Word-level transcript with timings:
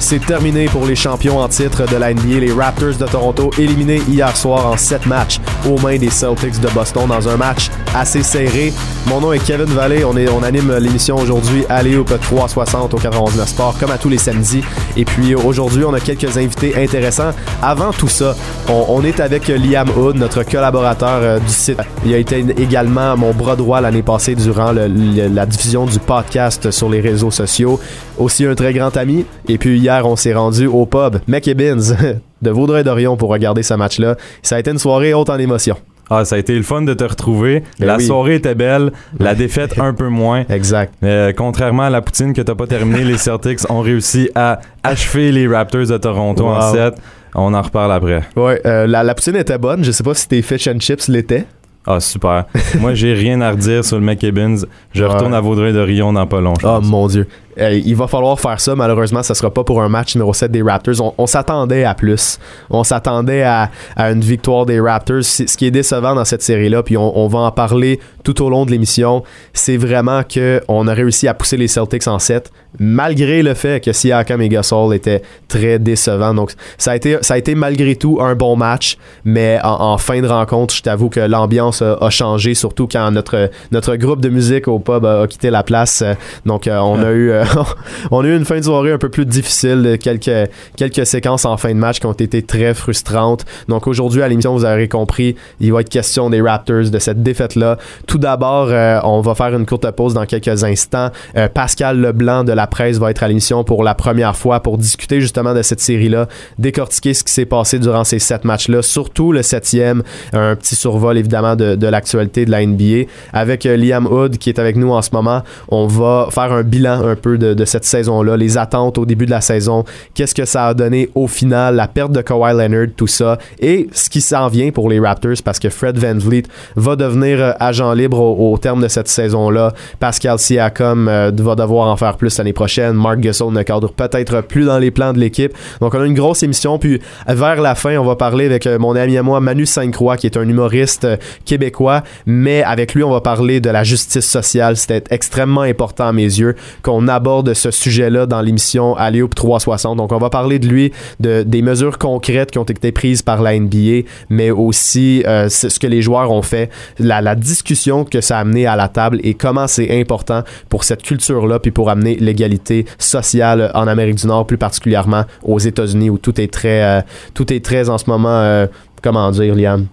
C'est 0.00 0.24
terminé 0.24 0.66
pour 0.66 0.86
les 0.86 0.94
champions 0.94 1.40
en 1.40 1.48
titre 1.48 1.84
de 1.86 1.96
la 1.96 2.14
NBA, 2.14 2.38
les 2.40 2.52
Raptors 2.52 2.96
de 2.98 3.04
Toronto, 3.04 3.50
éliminés 3.58 4.00
hier 4.08 4.34
soir 4.36 4.66
en 4.66 4.76
7 4.76 5.06
matchs 5.06 5.40
aux 5.68 5.78
mains 5.78 5.98
des 5.98 6.08
Celtics 6.08 6.60
de 6.60 6.68
Boston 6.68 7.08
dans 7.08 7.28
un 7.28 7.36
match 7.36 7.68
assez 7.94 8.22
serré. 8.22 8.72
Mon 9.06 9.20
nom 9.20 9.32
est 9.32 9.44
Kevin 9.44 9.66
Vallée, 9.66 10.04
on, 10.04 10.16
est, 10.16 10.28
on 10.28 10.42
anime 10.42 10.76
l'émission 10.78 11.16
aujourd'hui 11.16 11.64
au 11.64 12.04
360 12.04 12.94
au 12.94 12.96
91 12.96 13.44
Sport, 13.44 13.76
comme 13.78 13.90
à 13.90 13.98
tous 13.98 14.08
les 14.08 14.18
samedis. 14.18 14.62
Et 14.96 15.04
puis 15.04 15.34
aujourd'hui, 15.34 15.84
on 15.84 15.94
a 15.94 16.00
quelques 16.00 16.36
invités 16.36 16.74
intéressants. 16.76 17.32
Avant 17.62 17.92
tout 17.92 18.08
ça, 18.08 18.36
on, 18.68 19.02
est 19.04 19.20
avec 19.20 19.48
Liam 19.48 19.88
Hood, 19.96 20.16
notre 20.16 20.42
collaborateur 20.44 21.20
euh, 21.22 21.38
du 21.38 21.52
site. 21.52 21.78
Il 22.04 22.14
a 22.14 22.18
été 22.18 22.44
également 22.58 23.16
mon 23.16 23.32
bras 23.32 23.56
droit 23.56 23.80
l'année 23.80 24.02
passée 24.02 24.34
durant 24.34 24.72
la 24.72 25.46
diffusion 25.46 25.86
du 25.86 25.98
podcast 25.98 26.70
sur 26.70 26.88
les 26.88 27.00
réseaux 27.00 27.30
sociaux. 27.30 27.80
Aussi 28.18 28.44
un 28.44 28.54
très 28.54 28.72
grand 28.72 28.96
ami. 28.96 29.24
Et 29.48 29.58
puis 29.58 29.87
hier, 29.88 30.06
on 30.06 30.16
s'est 30.16 30.34
rendu 30.34 30.66
au 30.66 30.84
pub 30.86 31.16
McEbins 31.26 31.94
de 32.42 32.50
Vaudreuil-Dorion 32.50 33.16
pour 33.16 33.30
regarder 33.30 33.62
ce 33.62 33.74
match-là. 33.74 34.16
Ça 34.42 34.56
a 34.56 34.58
été 34.60 34.70
une 34.70 34.78
soirée 34.78 35.14
haute 35.14 35.30
en 35.30 35.38
émotion. 35.38 35.76
Ah, 36.10 36.24
ça 36.24 36.36
a 36.36 36.38
été 36.38 36.54
le 36.54 36.62
fun 36.62 36.82
de 36.82 36.94
te 36.94 37.04
retrouver. 37.04 37.62
Ben 37.78 37.86
la 37.86 37.96
oui. 37.96 38.04
soirée 38.06 38.34
était 38.36 38.54
belle, 38.54 38.92
la 39.18 39.34
défaite 39.34 39.78
un 39.78 39.92
peu 39.94 40.08
moins. 40.08 40.44
Exact. 40.48 40.92
Euh, 41.02 41.32
contrairement 41.36 41.82
à 41.84 41.90
la 41.90 42.00
poutine 42.00 42.32
que 42.32 42.40
t'as 42.42 42.54
pas 42.54 42.66
terminé, 42.66 43.04
les 43.04 43.18
Celtics 43.18 43.60
ont 43.70 43.80
réussi 43.80 44.30
à 44.34 44.60
achever 44.82 45.32
les 45.32 45.46
Raptors 45.46 45.86
de 45.86 45.96
Toronto 45.98 46.46
en 46.46 46.66
Wow. 46.68 46.74
7. 46.74 46.94
On 47.34 47.52
en 47.54 47.60
reparle 47.62 47.92
après. 47.92 48.22
Ouais, 48.36 48.60
euh, 48.66 48.86
la, 48.86 49.02
la 49.02 49.14
poutine 49.14 49.36
était 49.36 49.58
bonne. 49.58 49.84
Je 49.84 49.90
sais 49.90 50.02
pas 50.02 50.14
si 50.14 50.26
tes 50.28 50.40
fish 50.42 50.66
and 50.68 50.78
chips 50.80 51.08
l'étaient. 51.08 51.44
Ah, 51.86 52.00
super. 52.00 52.44
Moi, 52.80 52.94
j'ai 52.94 53.12
rien 53.14 53.40
à 53.42 53.50
redire 53.50 53.84
sur 53.84 53.98
le 53.98 54.04
McKibbins. 54.04 54.56
Je 54.92 55.04
Ouais. 55.04 55.10
retourne 55.10 55.32
à 55.34 55.40
Vaudreuil-Dorion 55.40 56.12
dans 56.14 56.26
pas 56.26 56.40
long. 56.40 56.54
je 56.60 56.66
Oh 56.66 56.80
mon 56.82 57.06
dieu. 57.06 57.26
Euh, 57.60 57.80
il 57.84 57.96
va 57.96 58.06
falloir 58.06 58.38
faire 58.38 58.60
ça. 58.60 58.74
Malheureusement, 58.74 59.22
ça 59.22 59.34
sera 59.34 59.52
pas 59.52 59.64
pour 59.64 59.82
un 59.82 59.88
match 59.88 60.14
numéro 60.14 60.32
7 60.32 60.50
des 60.50 60.62
Raptors. 60.62 61.00
On, 61.00 61.14
on 61.18 61.26
s'attendait 61.26 61.84
à 61.84 61.94
plus. 61.94 62.38
On 62.70 62.84
s'attendait 62.84 63.42
à, 63.42 63.70
à 63.96 64.10
une 64.10 64.20
victoire 64.20 64.66
des 64.66 64.80
Raptors. 64.80 65.22
Ce 65.24 65.44
qui 65.56 65.66
est 65.66 65.70
décevant 65.70 66.14
dans 66.14 66.24
cette 66.24 66.42
série-là, 66.42 66.82
puis 66.82 66.96
on, 66.96 67.18
on 67.18 67.26
va 67.28 67.40
en 67.40 67.50
parler 67.50 68.00
tout 68.24 68.42
au 68.42 68.50
long 68.50 68.66
de 68.66 68.70
l'émission, 68.70 69.22
c'est 69.54 69.78
vraiment 69.78 70.22
que 70.22 70.60
on 70.68 70.86
a 70.86 70.92
réussi 70.92 71.28
à 71.28 71.34
pousser 71.34 71.56
les 71.56 71.68
Celtics 71.68 72.06
en 72.08 72.18
7, 72.18 72.50
malgré 72.78 73.42
le 73.42 73.54
fait 73.54 73.82
que 73.82 73.92
Siakam 73.92 74.42
et 74.42 74.50
Gasol 74.50 74.94
étaient 74.94 75.22
très 75.48 75.78
décevants. 75.78 76.34
Donc, 76.34 76.52
ça 76.76 76.90
a 76.90 76.96
été, 76.96 77.16
ça 77.22 77.34
a 77.34 77.38
été 77.38 77.54
malgré 77.54 77.96
tout 77.96 78.18
un 78.20 78.34
bon 78.34 78.54
match, 78.54 78.98
mais 79.24 79.58
en, 79.64 79.80
en 79.92 79.98
fin 79.98 80.20
de 80.20 80.26
rencontre, 80.26 80.74
je 80.74 80.82
t'avoue 80.82 81.08
que 81.08 81.20
l'ambiance 81.20 81.80
a, 81.80 81.94
a 81.94 82.10
changé, 82.10 82.52
surtout 82.54 82.86
quand 82.86 83.10
notre, 83.10 83.50
notre 83.72 83.96
groupe 83.96 84.20
de 84.20 84.28
musique 84.28 84.68
au 84.68 84.78
pub 84.78 85.06
a, 85.06 85.22
a 85.22 85.26
quitté 85.26 85.48
la 85.48 85.62
place. 85.62 86.02
Euh, 86.02 86.12
Donc, 86.44 86.66
euh, 86.66 86.76
on 86.78 87.02
a 87.02 87.10
eu 87.12 87.32
on 88.10 88.24
a 88.24 88.26
eu 88.26 88.36
une 88.36 88.44
fin 88.44 88.58
de 88.58 88.64
soirée 88.64 88.92
un 88.92 88.98
peu 88.98 89.08
plus 89.08 89.26
difficile, 89.26 89.98
quelques, 90.00 90.50
quelques 90.76 91.06
séquences 91.06 91.44
en 91.44 91.56
fin 91.56 91.70
de 91.70 91.78
match 91.78 92.00
qui 92.00 92.06
ont 92.06 92.12
été 92.12 92.42
très 92.42 92.74
frustrantes. 92.74 93.44
Donc 93.68 93.86
aujourd'hui 93.86 94.22
à 94.22 94.28
l'émission, 94.28 94.54
vous 94.54 94.64
aurez 94.64 94.88
compris, 94.88 95.36
il 95.60 95.72
va 95.72 95.80
être 95.80 95.88
question 95.88 96.30
des 96.30 96.40
Raptors, 96.40 96.90
de 96.90 96.98
cette 96.98 97.22
défaite-là. 97.22 97.78
Tout 98.06 98.18
d'abord, 98.18 98.68
euh, 98.70 99.00
on 99.04 99.20
va 99.20 99.34
faire 99.34 99.54
une 99.54 99.66
courte 99.66 99.90
pause 99.92 100.14
dans 100.14 100.26
quelques 100.26 100.64
instants. 100.64 101.10
Euh, 101.36 101.48
Pascal 101.48 102.00
Leblanc 102.00 102.44
de 102.44 102.52
la 102.52 102.66
presse 102.66 102.98
va 102.98 103.10
être 103.10 103.22
à 103.22 103.28
l'émission 103.28 103.64
pour 103.64 103.82
la 103.82 103.94
première 103.94 104.36
fois 104.36 104.60
pour 104.60 104.78
discuter 104.78 105.20
justement 105.20 105.54
de 105.54 105.62
cette 105.62 105.80
série-là, 105.80 106.28
décortiquer 106.58 107.14
ce 107.14 107.24
qui 107.24 107.32
s'est 107.32 107.46
passé 107.46 107.78
durant 107.78 108.04
ces 108.04 108.18
sept 108.18 108.44
matchs-là, 108.44 108.82
surtout 108.82 109.32
le 109.32 109.42
septième, 109.42 110.02
un 110.32 110.56
petit 110.56 110.76
survol 110.76 111.16
évidemment 111.18 111.56
de, 111.56 111.86
l'actualité 111.86 112.44
de 112.44 112.50
la 112.50 112.64
NBA. 112.64 113.08
Avec 113.32 113.66
euh, 113.66 113.76
Liam 113.76 114.06
Hood 114.06 114.38
qui 114.38 114.50
est 114.50 114.58
avec 114.58 114.76
nous 114.76 114.90
en 114.90 115.02
ce 115.02 115.10
moment, 115.12 115.42
on 115.68 115.86
va 115.86 116.28
faire 116.30 116.52
un 116.52 116.62
bilan 116.62 117.04
un 117.04 117.16
peu 117.16 117.37
de, 117.38 117.64
cette 117.64 117.84
saison-là, 117.84 118.36
les 118.36 118.58
attentes 118.58 118.98
au 118.98 119.06
début 119.06 119.26
de 119.26 119.30
la 119.30 119.40
saison, 119.40 119.84
qu'est-ce 120.14 120.34
que 120.34 120.44
ça 120.44 120.66
a 120.66 120.74
donné 120.74 121.10
au 121.14 121.26
final, 121.26 121.76
la 121.76 121.88
perte 121.88 122.12
de 122.12 122.20
Kawhi 122.20 122.52
Leonard, 122.52 122.88
tout 122.96 123.06
ça, 123.06 123.38
et 123.58 123.88
ce 123.92 124.08
qui 124.08 124.20
s'en 124.20 124.48
vient 124.48 124.70
pour 124.70 124.88
les 124.88 125.00
Raptors 125.00 125.42
parce 125.44 125.58
que 125.58 125.68
Fred 125.68 125.98
Van 125.98 126.16
Vliet 126.16 126.44
va 126.76 126.96
devenir 126.96 127.40
euh, 127.40 127.52
agent 127.60 127.92
libre 127.92 128.20
au, 128.20 128.58
terme 128.58 128.82
de 128.82 128.88
cette 128.88 129.08
saison-là. 129.08 129.72
Pascal 130.00 130.38
Siakam 130.38 131.08
euh, 131.08 131.30
va 131.34 131.54
devoir 131.54 131.88
en 131.88 131.96
faire 131.96 132.16
plus 132.16 132.36
l'année 132.38 132.52
prochaine. 132.52 132.92
Mark 132.94 133.20
Gasol 133.20 133.52
ne 133.52 133.62
cadre 133.62 133.92
peut-être 133.92 134.40
plus 134.42 134.66
dans 134.66 134.78
les 134.78 134.90
plans 134.90 135.12
de 135.12 135.18
l'équipe. 135.18 135.52
Donc 135.80 135.94
on 135.94 136.00
a 136.00 136.06
une 136.06 136.14
grosse 136.14 136.42
émission. 136.42 136.78
Puis 136.78 137.00
vers 137.26 137.60
la 137.60 137.74
fin, 137.74 137.96
on 137.98 138.04
va 138.04 138.16
parler 138.16 138.46
avec 138.46 138.66
euh, 138.66 138.78
mon 138.78 138.96
ami 138.96 139.16
à 139.16 139.22
moi, 139.22 139.40
Manu 139.40 139.66
Sainte-Croix, 139.66 140.16
qui 140.16 140.26
est 140.26 140.36
un 140.36 140.48
humoriste 140.48 141.06
québécois. 141.44 142.02
Mais 142.26 142.62
avec 142.62 142.94
lui, 142.94 143.02
on 143.02 143.10
va 143.10 143.20
parler 143.20 143.60
de 143.60 143.70
la 143.70 143.84
justice 143.84 144.26
sociale. 144.28 144.76
C'était 144.76 145.04
extrêmement 145.10 145.62
important 145.62 146.08
à 146.08 146.12
mes 146.12 146.22
yeux 146.22 146.54
qu'on 146.82 147.08
aborde 147.08 147.27
ce 147.54 147.70
sujet-là 147.70 148.26
dans 148.26 148.40
l'émission 148.40 148.96
Alléop 148.96 149.34
360. 149.34 149.96
Donc 149.96 150.12
on 150.12 150.18
va 150.18 150.30
parler 150.30 150.58
de 150.58 150.66
lui, 150.66 150.92
de, 151.20 151.42
des 151.42 151.62
mesures 151.62 151.98
concrètes 151.98 152.50
qui 152.50 152.58
ont 152.58 152.64
été 152.64 152.92
prises 152.92 153.22
par 153.22 153.42
la 153.42 153.58
NBA, 153.58 154.06
mais 154.30 154.50
aussi 154.50 155.22
euh, 155.26 155.48
ce 155.48 155.78
que 155.78 155.86
les 155.86 156.02
joueurs 156.02 156.30
ont 156.30 156.42
fait, 156.42 156.70
la, 156.98 157.20
la 157.20 157.34
discussion 157.34 158.04
que 158.04 158.20
ça 158.20 158.38
a 158.38 158.40
amené 158.40 158.66
à 158.66 158.76
la 158.76 158.88
table 158.88 159.20
et 159.22 159.34
comment 159.34 159.66
c'est 159.66 160.00
important 160.00 160.42
pour 160.68 160.84
cette 160.84 161.02
culture-là, 161.02 161.58
puis 161.58 161.70
pour 161.70 161.90
amener 161.90 162.16
l'égalité 162.16 162.86
sociale 162.98 163.70
en 163.74 163.86
Amérique 163.86 164.16
du 164.16 164.26
Nord, 164.26 164.46
plus 164.46 164.58
particulièrement 164.58 165.24
aux 165.42 165.58
États-Unis, 165.58 166.10
où 166.10 166.18
tout 166.18 166.40
est 166.40 166.52
très, 166.52 166.82
euh, 166.82 167.00
tout 167.34 167.52
est 167.52 167.64
très 167.64 167.88
en 167.88 167.98
ce 167.98 168.08
moment, 168.08 168.40
euh, 168.40 168.66
comment 169.02 169.30
dire, 169.30 169.54
Liam? 169.54 169.86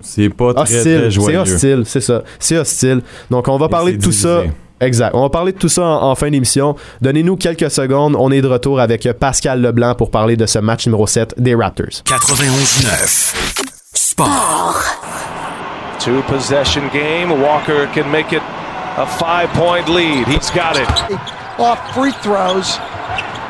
C'est 0.00 0.28
pas 0.28 0.52
très, 0.54 0.62
Hostile, 0.62 1.00
très 1.00 1.10
c'est 1.10 1.36
hostile, 1.36 1.82
c'est 1.84 2.00
ça. 2.00 2.22
C'est 2.38 2.58
hostile. 2.58 3.00
Donc 3.30 3.48
on 3.48 3.56
va 3.56 3.66
Et 3.66 3.70
parler 3.70 3.96
de 3.96 4.02
tout 4.02 4.12
ça. 4.12 4.42
Exact. 4.80 5.14
On 5.14 5.22
va 5.22 5.30
parler 5.30 5.52
de 5.52 5.58
tout 5.58 5.68
ça 5.68 5.82
en, 5.82 6.10
en 6.10 6.14
fin 6.14 6.30
d'émission. 6.30 6.76
Donnez-nous 7.00 7.36
quelques 7.36 7.70
secondes. 7.70 8.16
On 8.18 8.30
est 8.30 8.42
de 8.42 8.48
retour 8.48 8.80
avec 8.80 9.08
Pascal 9.18 9.62
Leblanc 9.62 9.94
pour 9.94 10.10
parler 10.10 10.36
de 10.36 10.46
ce 10.46 10.58
match 10.58 10.86
numéro 10.86 11.06
7 11.06 11.34
des 11.38 11.54
Raptors. 11.54 12.02
91.9. 12.04 13.34
Sport. 13.94 14.82
Two 15.98 16.22
possession 16.28 16.82
game. 16.92 17.30
Walker 17.42 17.86
can 17.94 18.10
make 18.10 18.32
it 18.32 18.42
a 18.98 19.06
five 19.06 19.48
point 19.54 19.88
lead. 19.88 20.26
He's 20.28 20.50
got 20.50 20.76
it. 20.76 20.88
off 21.58 21.78
free 21.94 22.12
throws. 22.22 22.78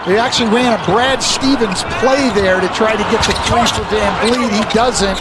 They 0.07 0.19
actually 0.19 0.51
ran 0.55 0.79
a 0.79 0.85
Brad 0.87 1.21
Stevens 1.21 1.83
play 1.99 2.31
there 2.31 2.61
to 2.61 2.69
try 2.69 2.93
to 2.93 3.03
get 3.11 3.21
the 3.27 3.35
three 3.51 3.67
for 3.75 3.83
Van 3.91 4.13
Vliet. 4.29 4.53
He 4.53 4.63
doesn't. 4.73 5.19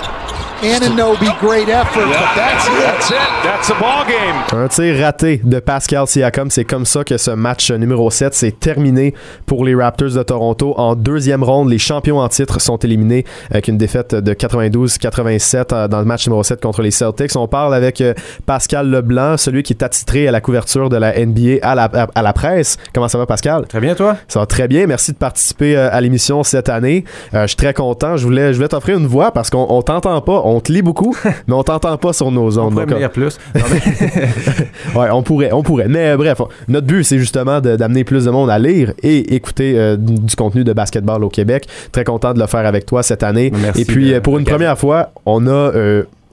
Ananobi, 0.63 1.27
great 1.41 1.67
effort, 1.69 2.07
but 2.07 2.15
that's 2.35 2.67
it. 2.67 2.73
That's 2.79 3.09
it. 3.09 3.17
That's 3.43 3.67
the 3.67 3.73
ball 3.79 4.05
game. 4.07 4.35
Un 4.63 4.67
tir 4.67 4.99
raté 5.03 5.41
de 5.43 5.59
Pascal 5.59 6.07
Siakam. 6.07 6.49
C'est 6.49 6.63
comme 6.65 6.85
ça 6.85 7.03
que 7.03 7.17
ce 7.17 7.31
match 7.31 7.71
numéro 7.71 8.09
7 8.09 8.33
s'est 8.33 8.51
terminé 8.51 9.13
pour 9.45 9.63
les 9.65 9.75
Raptors 9.75 10.11
de 10.11 10.23
Toronto. 10.23 10.73
En 10.77 10.95
deuxième 10.95 11.43
ronde, 11.43 11.69
les 11.69 11.77
champions 11.77 12.19
en 12.19 12.29
titre 12.29 12.59
sont 12.61 12.77
éliminés 12.77 13.25
avec 13.51 13.67
une 13.67 13.77
défaite 13.77 14.15
de 14.15 14.33
92-87 14.33 15.65
euh, 15.73 15.87
dans 15.87 15.99
le 15.99 16.05
match 16.05 16.25
numéro 16.25 16.41
7 16.41 16.61
contre 16.61 16.81
les 16.81 16.91
Celtics. 16.91 17.35
On 17.35 17.47
parle 17.47 17.75
avec 17.75 18.01
euh, 18.01 18.13
Pascal 18.45 18.89
Leblanc, 18.89 19.37
celui 19.37 19.61
qui 19.61 19.73
est 19.73 19.83
attitré 19.83 20.27
à 20.27 20.31
la 20.31 20.41
couverture 20.41 20.89
de 20.89 20.97
la 20.97 21.13
NBA 21.25 21.57
à 21.61 21.75
la, 21.75 21.89
à- 22.15 22.21
la 22.21 22.33
presse. 22.33 22.77
Comment 22.93 23.07
ça 23.07 23.17
va, 23.17 23.25
Pascal? 23.25 23.65
Très 23.67 23.81
bien, 23.81 23.93
toi? 23.93 24.15
Ça 24.27 24.39
va 24.39 24.45
très 24.45 24.67
bien. 24.67 24.87
Merci 24.87 25.11
de 25.11 25.17
participer 25.17 25.75
euh, 25.77 25.89
à 25.91 26.01
l'émission 26.01 26.43
cette 26.43 26.69
année. 26.69 27.03
Euh, 27.33 27.43
je 27.43 27.47
suis 27.47 27.55
très 27.57 27.73
content. 27.73 28.17
Je 28.17 28.23
voulais, 28.23 28.51
je 28.51 28.57
voulais 28.57 28.69
t'offrir 28.69 28.97
une 28.97 29.07
voix 29.07 29.31
parce 29.31 29.49
qu'on 29.49 29.65
on 29.69 29.81
t'entend 29.81 30.21
pas. 30.21 30.41
On 30.47 30.59
te 30.59 30.71
lit 30.71 30.81
beaucoup, 30.81 31.15
mais 31.47 31.53
on 31.53 31.63
t'entend 31.63 31.97
pas 31.97 32.13
sur 32.13 32.29
nos 32.31 32.57
On 32.57 32.63
ondes. 32.65 32.71
pourrait 32.73 32.85
Donc, 32.85 32.93
me 32.95 32.99
lire 32.99 33.11
plus. 33.11 33.37
Non, 33.55 33.61
mais- 33.71 34.99
Ouais, 34.99 35.07
on 35.11 35.23
pourrait, 35.23 35.51
on 35.51 35.63
pourrait. 35.63 35.87
Mais 35.89 36.09
euh, 36.11 36.17
bref, 36.17 36.39
on- 36.41 36.47
notre 36.67 36.87
but, 36.87 37.03
c'est 37.03 37.17
justement 37.17 37.59
d'amener 37.61 38.03
plus 38.03 38.25
de 38.25 38.31
monde 38.31 38.49
à 38.49 38.59
lire 38.59 38.93
et 39.03 39.33
écouter 39.35 39.73
euh, 39.77 39.97
du 39.97 40.35
contenu 40.35 40.63
de 40.63 40.73
basketball 40.73 41.23
au 41.23 41.29
Québec. 41.29 41.67
Très 41.91 42.03
content 42.03 42.33
de 42.33 42.39
le 42.39 42.47
faire 42.47 42.65
avec 42.65 42.85
toi 42.85 43.01
cette 43.03 43.23
année. 43.23 43.51
Merci 43.59 43.81
et 43.81 43.85
puis, 43.85 44.13
euh, 44.13 44.21
pour 44.21 44.37
une 44.37 44.45
première 44.45 44.77
fois, 44.77 45.11
on 45.25 45.47
a 45.47 45.71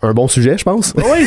un 0.02 0.12
bon 0.12 0.28
sujet, 0.28 0.56
je 0.58 0.64
pense. 0.64 0.92
oui, 0.96 1.26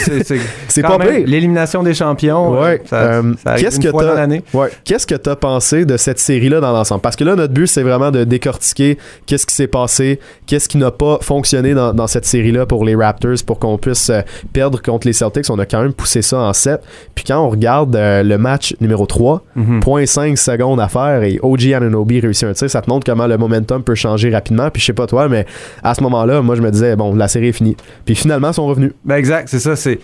c'est 0.67 0.81
pas 0.81 0.97
pire. 0.99 1.23
l'élimination 1.25 1.81
des 1.83 1.93
champions. 1.93 2.59
Ouais. 2.59 2.81
Ça, 2.85 2.95
euh, 2.97 3.33
arrive 3.45 3.63
qu'est-ce 3.63 3.77
une 3.77 3.83
que 3.83 3.89
t'as 3.97 4.27
ouais, 4.53 4.69
qu'est-ce 4.83 5.07
que 5.07 5.15
t'as 5.15 5.35
pensé 5.35 5.85
de 5.85 5.97
cette 5.97 6.19
série 6.19 6.49
là 6.49 6.59
dans 6.59 6.71
l'ensemble? 6.71 7.01
Parce 7.01 7.15
que 7.15 7.23
là 7.23 7.35
notre 7.35 7.53
but 7.53 7.67
c'est 7.67 7.83
vraiment 7.83 8.11
de 8.11 8.23
décortiquer 8.23 8.97
qu'est-ce 9.25 9.45
qui 9.45 9.55
s'est 9.55 9.67
passé, 9.67 10.19
qu'est-ce 10.45 10.67
qui 10.69 10.77
n'a 10.77 10.91
pas 10.91 11.19
fonctionné 11.21 11.73
dans, 11.73 11.93
dans 11.93 12.07
cette 12.07 12.25
série 12.25 12.51
là 12.51 12.65
pour 12.65 12.83
les 12.85 12.95
Raptors 12.95 13.35
pour 13.45 13.59
qu'on 13.59 13.77
puisse 13.77 14.09
euh, 14.09 14.21
perdre 14.53 14.81
contre 14.81 15.07
les 15.07 15.13
Celtics. 15.13 15.49
On 15.49 15.59
a 15.59 15.65
quand 15.65 15.81
même 15.81 15.93
poussé 15.93 16.21
ça 16.21 16.37
en 16.39 16.53
7. 16.53 16.81
Puis 17.15 17.23
quand 17.25 17.39
on 17.39 17.49
regarde 17.49 17.95
euh, 17.95 18.23
le 18.23 18.37
match 18.37 18.75
numéro 18.81 19.05
3, 19.05 19.41
Mhm. 19.55 19.79
0.5 19.79 20.35
secondes 20.35 20.79
à 20.79 20.87
faire 20.89 21.23
et 21.23 21.39
OG 21.41 21.73
Ananobi 21.73 22.19
réussit 22.19 22.43
un 22.43 22.53
tir, 22.53 22.69
ça 22.69 22.81
te 22.81 22.89
montre 22.89 23.05
comment 23.05 23.25
le 23.27 23.37
momentum 23.37 23.83
peut 23.83 23.95
changer 23.95 24.29
rapidement. 24.29 24.69
Puis 24.69 24.81
je 24.81 24.87
sais 24.87 24.93
pas 24.93 25.07
toi, 25.07 25.27
mais 25.29 25.45
à 25.83 25.95
ce 25.95 26.01
moment-là, 26.03 26.41
moi 26.41 26.55
je 26.55 26.61
me 26.61 26.69
disais 26.71 26.95
bon 26.95 27.15
la 27.15 27.27
série 27.27 27.47
est 27.49 27.53
finie. 27.53 27.77
Puis 28.05 28.15
finalement 28.15 28.51
ils 28.51 28.53
sont 28.65 28.69
revenus. 28.69 28.91
Ben 29.03 29.15
exact, 29.15 29.49
c'est 29.49 29.59
ça. 29.59 29.75
C'est, 29.75 29.99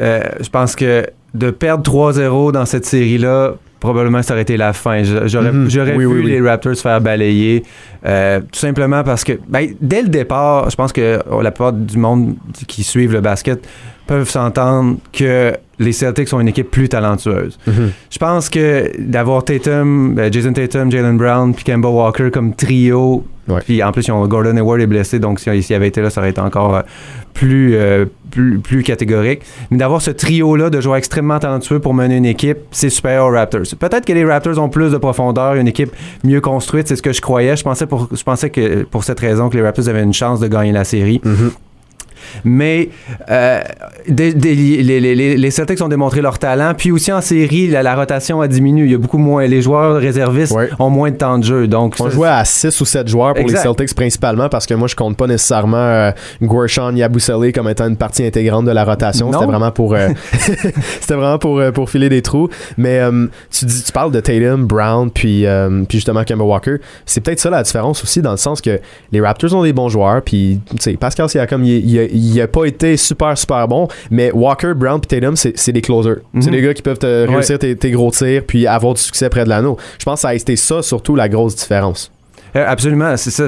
euh, 0.00 0.20
je 0.40 0.48
pense 0.48 0.74
que 0.76 1.06
de 1.34 1.50
perdre 1.50 1.82
3-0 1.82 2.52
dans 2.52 2.64
cette 2.66 2.84
série-là 2.86 3.54
probablement 3.80 4.22
ça 4.22 4.32
aurait 4.32 4.42
été 4.42 4.56
la 4.56 4.72
fin. 4.72 5.02
J'aurais 5.02 5.52
Mhm. 5.52 5.68
j'aurais 5.68 5.94
Oui, 5.94 6.04
vu 6.04 6.06
oui, 6.06 6.20
oui. 6.24 6.30
les 6.30 6.40
Raptors 6.40 6.74
se 6.74 6.80
faire 6.80 7.00
balayer. 7.02 7.62
euh, 8.06 8.40
tout 8.40 8.58
simplement 8.58 9.02
parce 9.04 9.24
que, 9.24 9.32
ben, 9.48 9.74
dès 9.80 10.00
le 10.02 10.08
départ, 10.08 10.70
je 10.70 10.76
pense 10.76 10.90
que 10.92 11.18
oh, 11.30 11.42
la 11.42 11.50
plupart 11.50 11.72
du 11.74 11.98
monde 11.98 12.34
qui 12.66 12.82
suivent 12.82 13.12
le 13.12 13.20
basket 13.20 13.66
peuvent 14.06 14.28
s'entendre 14.28 14.96
que 15.12 15.52
les 15.78 15.92
Celtics 15.92 16.28
sont 16.28 16.40
une 16.40 16.48
équipe 16.48 16.70
plus 16.70 16.88
talentueuse. 16.88 17.58
Mhm. 17.66 17.90
Je 18.10 18.18
pense 18.18 18.48
que 18.48 18.90
d'avoir 18.98 19.44
Tatum, 19.44 20.18
euh, 20.18 20.28
Jason 20.30 20.52
Tatum, 20.52 20.90
Jalen 20.90 21.16
Brown, 21.16 21.54
puis 21.54 21.64
Kemba 21.64 21.88
Walker 21.88 22.30
comme 22.30 22.54
trio, 22.54 23.24
puis 23.64 23.82
en 23.82 23.92
plus, 23.92 24.06
ils 24.06 24.12
ont 24.12 24.26
Gordon 24.26 24.56
Hayward 24.56 24.80
est 24.80 24.86
blessé, 24.86 25.18
donc 25.18 25.38
s'il 25.38 25.62
s'il 25.62 25.76
avait 25.76 25.88
été 25.88 26.00
là, 26.00 26.10
ça 26.10 26.20
aurait 26.20 26.30
été 26.30 26.40
encore 26.40 26.76
euh, 26.76 26.82
plus, 27.34 27.74
euh, 27.74 28.06
plus, 28.30 28.58
plus 28.58 28.82
catégorique. 28.82 29.42
Mais 29.70 29.76
d'avoir 29.76 30.00
ce 30.00 30.10
trio-là 30.10 30.70
de 30.70 30.80
joueurs 30.80 30.96
extrêmement 30.96 31.38
talentueux 31.38 31.78
pour 31.78 31.94
mener 31.94 32.16
une 32.16 32.24
équipe, 32.24 32.58
c'est 32.70 32.90
supérieur 32.90 33.26
aux 33.26 33.32
Raptors. 33.32 33.62
Peut-être 33.78 34.06
que 34.06 34.12
les 34.12 34.24
Raptors 34.24 34.58
ont 34.58 34.68
plus 34.68 34.92
de 34.92 34.98
profondeur, 34.98 35.54
une 35.54 35.68
équipe 35.68 35.92
mieux 36.24 36.40
construite, 36.40 36.88
c'est 36.88 36.96
ce 36.96 37.02
que 37.02 37.12
je 37.12 37.20
croyais. 37.20 37.56
Je 37.56 37.64
pensais, 37.64 37.86
pour, 37.86 38.08
je 38.12 38.22
pensais 38.22 38.50
que 38.50 38.84
pour 38.84 39.04
cette 39.04 39.20
raison 39.20 39.50
que 39.50 39.56
les 39.56 39.62
Raptors 39.62 39.88
avaient 39.88 40.02
une 40.02 40.14
chance 40.14 40.40
de 40.40 40.48
gagner 40.48 40.72
la 40.72 40.84
série. 40.84 41.20
Mhm. 41.22 41.50
Mais 42.44 42.88
euh, 43.30 43.60
des- 44.08 44.34
des- 44.34 44.54
les, 44.54 45.00
les- 45.00 45.14
les- 45.14 45.36
les 45.36 45.50
Celtics 45.50 45.80
ont 45.82 45.88
démontré 45.88 46.20
leur 46.20 46.38
talent. 46.38 46.72
Puis 46.76 46.90
aussi 46.90 47.12
en 47.12 47.20
série, 47.20 47.68
la, 47.68 47.82
la 47.82 47.94
rotation 47.94 48.40
a 48.40 48.48
diminué. 48.48 48.86
Il 48.86 48.92
y 48.92 48.94
a 48.94 48.98
beaucoup 48.98 49.18
moins. 49.18 49.46
Les 49.46 49.62
joueurs 49.62 49.96
réservistes 50.00 50.52
Ouais. 50.54 50.68
ont 50.78 50.90
moins 50.90 51.10
de 51.10 51.16
temps 51.16 51.38
de 51.38 51.44
jeu. 51.44 51.66
Donc, 51.68 51.94
On 52.00 52.04
ça, 52.04 52.10
jouait 52.10 52.28
à 52.28 52.44
6 52.44 52.80
ou 52.80 52.84
7 52.84 53.08
joueurs 53.08 53.34
pour 53.34 53.42
Exact. 53.42 53.58
les 53.58 53.62
Celtics 53.62 53.94
principalement 53.94 54.48
parce 54.48 54.66
que 54.66 54.74
moi 54.74 54.88
je 54.88 54.96
compte 54.96 55.16
pas 55.16 55.26
nécessairement 55.26 55.76
euh, 55.76 56.10
Yabusele 56.94 57.52
comme 57.52 57.68
étant 57.68 57.88
une 57.88 57.96
partie 57.96 58.24
intégrante 58.24 58.64
de 58.64 58.70
la 58.70 58.84
rotation. 58.84 59.32
C'était 59.32 59.44
vraiment 59.46 59.70
pour 59.70 59.94
euh, 59.94 60.08
c'était 61.00 61.14
vraiment 61.14 61.38
pour, 61.38 61.58
euh, 61.58 61.70
pour 61.72 61.90
filer 61.90 62.08
des 62.08 62.22
trous. 62.22 62.48
Mais 62.76 63.00
tu 63.50 63.64
dis 63.64 63.82
tu 63.84 63.92
parles 63.92 64.12
de 64.12 64.20
Tatum, 64.20 64.64
Brown 64.66 65.10
puis 65.10 65.44
puis 65.88 65.98
justement 65.98 66.24
Kemba 66.24 66.44
Walker. 66.44 66.76
C'est 67.06 67.20
peut-être 67.20 67.40
ça 67.40 67.50
la 67.50 67.62
différence 67.62 68.02
aussi 68.02 68.22
dans 68.22 68.30
le 68.32 68.36
sens 68.36 68.60
que 68.60 68.80
les 69.12 69.20
Raptors 69.20 69.54
ont 69.54 69.62
des 69.62 69.72
bons 69.72 69.88
joueurs 69.88 70.22
puis 70.22 70.60
tu 70.70 70.76
sais 70.80 70.92
Pascal 70.96 71.28
Siakam 71.28 71.64
il, 71.64 71.84
il, 71.88 71.98
a- 71.98 72.04
il 72.32 72.40
a 72.40 72.48
pas 72.48 72.64
été 72.64 72.96
super 72.96 73.36
super 73.36 73.66
bon 73.68 73.88
mais 74.10 74.30
Walker, 74.32 74.72
Brown 74.74 75.00
puis 75.00 75.08
Tatum 75.08 75.36
c'est 75.36 75.72
des 75.72 75.80
closers. 75.80 76.18
C'est 76.40 76.46
Mhm. 76.46 76.52
des 76.52 76.62
gars 76.62 76.74
qui 76.74 76.82
peuvent 76.82 76.98
te 76.98 77.26
Ouais. 77.26 77.34
réussir 77.34 77.58
tes, 77.58 77.76
tes 77.76 77.90
gros 77.90 78.10
tirs 78.10 78.42
puis 78.46 78.66
avoir 78.66 78.94
du 78.94 79.00
succès 79.00 79.28
près 79.28 79.44
de 79.44 79.48
l'anneau. 79.48 79.76
Je 79.98 80.04
pense 80.04 80.18
que 80.18 80.22
ça 80.22 80.28
a 80.28 80.34
été 80.34 80.56
ça 80.56 80.82
surtout 80.82 81.14
la 81.16 81.28
grosse 81.28 81.56
différence. 81.56 82.10
Euh, 82.56 82.64
absolument, 82.66 83.16
c'est 83.16 83.30
ça. 83.30 83.46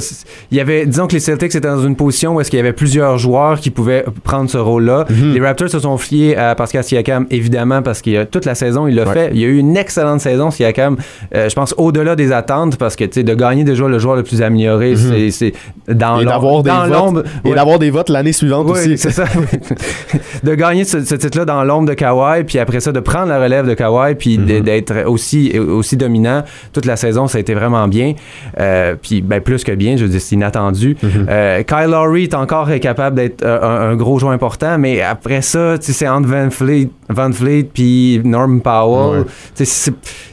Il 0.50 0.56
y 0.56 0.60
avait, 0.60 0.84
disons 0.86 1.06
que 1.06 1.12
les 1.12 1.20
Celtics 1.20 1.54
étaient 1.54 1.60
dans 1.68 1.82
une 1.82 1.94
position 1.96 2.34
où 2.34 2.40
est-ce 2.40 2.50
qu'il 2.50 2.56
y 2.58 2.60
avait 2.60 2.72
plusieurs 2.72 3.18
joueurs 3.18 3.60
qui 3.60 3.70
pouvaient 3.70 4.04
prendre 4.24 4.50
ce 4.50 4.58
rôle-là. 4.58 5.04
Mhm. 5.08 5.34
Les 5.34 5.40
Raptors 5.40 5.68
se 5.68 5.78
sont 5.78 5.96
fiés 5.96 6.36
à 6.36 6.54
Pascal 6.54 6.82
Siakam, 6.82 7.26
évidemment, 7.30 7.82
parce 7.82 8.02
a 8.06 8.24
toute 8.26 8.44
la 8.44 8.54
saison, 8.54 8.86
il 8.88 8.94
l'a 8.96 9.04
Ouais. 9.06 9.12
fait. 9.14 9.30
Il 9.32 9.40
y 9.40 9.44
a 9.44 9.48
eu 9.48 9.58
une 9.58 9.76
excellente 9.76 10.20
saison, 10.20 10.50
Siakam. 10.50 10.96
Euh, 11.34 11.48
je 11.48 11.54
pense 11.54 11.74
au-delà 11.78 12.16
des 12.16 12.32
attentes, 12.32 12.76
parce 12.76 12.96
que 12.96 13.04
de 13.22 13.34
gagner 13.34 13.64
déjà 13.64 13.86
le 13.86 13.98
joueur 13.98 14.16
le 14.16 14.22
plus 14.22 14.42
amélioré, 14.42 14.90
Mhm. 14.92 14.96
c'est- 14.96 15.30
c'est 15.30 15.52
dans 15.94 16.18
Et 16.20 16.24
l'om- 16.24 16.32
d'avoir 16.32 16.62
des 16.62 16.70
dans 16.70 16.82
votes. 16.86 16.92
l'ombre. 16.92 17.22
Et 17.44 17.48
Ouais. 17.50 17.54
d'avoir 17.54 17.78
des 17.78 17.90
votes 17.90 18.08
l'année 18.10 18.32
suivante 18.32 18.66
Oui, 18.68 18.72
aussi. 18.72 18.98
c'est 18.98 19.10
ça. 19.12 19.24
de 20.42 20.54
gagner 20.54 20.84
ce, 20.84 21.04
ce 21.04 21.14
titre-là 21.14 21.44
dans 21.44 21.62
l'ombre 21.64 21.88
de 21.88 21.94
Kawhi, 21.94 22.44
puis 22.44 22.58
après 22.58 22.80
ça, 22.80 22.92
de 22.92 23.00
prendre 23.00 23.28
la 23.28 23.38
relève 23.40 23.66
de 23.68 23.74
Kawhi, 23.74 24.14
puis 24.14 24.38
Mhm. 24.38 24.60
d'être 24.62 25.04
aussi, 25.06 25.58
aussi 25.58 25.96
dominant 25.96 26.42
toute 26.72 26.86
la 26.86 26.96
saison, 26.96 27.26
ça 27.26 27.38
a 27.38 27.40
été 27.40 27.54
vraiment 27.54 27.88
bien. 27.88 28.14
Euh, 28.58 28.94
puis 29.00 29.22
ben, 29.22 29.40
plus 29.40 29.62
que 29.64 29.72
bien, 29.72 29.96
je 29.96 30.04
veux 30.04 30.10
dire, 30.10 30.20
c'est 30.20 30.34
inattendu. 30.34 30.96
Mhm. 31.02 31.26
Euh, 31.28 31.62
Kyle 31.62 31.90
Lowry 31.90 32.24
est 32.24 32.34
encore 32.34 32.68
capable 32.80 33.16
d'être 33.16 33.42
euh, 33.44 33.60
un, 33.62 33.92
un 33.92 33.96
gros 33.96 34.18
joueur 34.18 34.32
important, 34.32 34.78
mais 34.78 35.00
après 35.02 35.42
ça, 35.42 35.76
c'est 35.80 36.08
entre 36.08 36.28
Van 36.28 36.50
Fleet, 36.50 36.88
Van 37.08 37.30
Fleet 37.32 37.68
puis 37.72 38.20
Norm 38.24 38.60
Powell. 38.60 39.20
Ouais. 39.20 39.64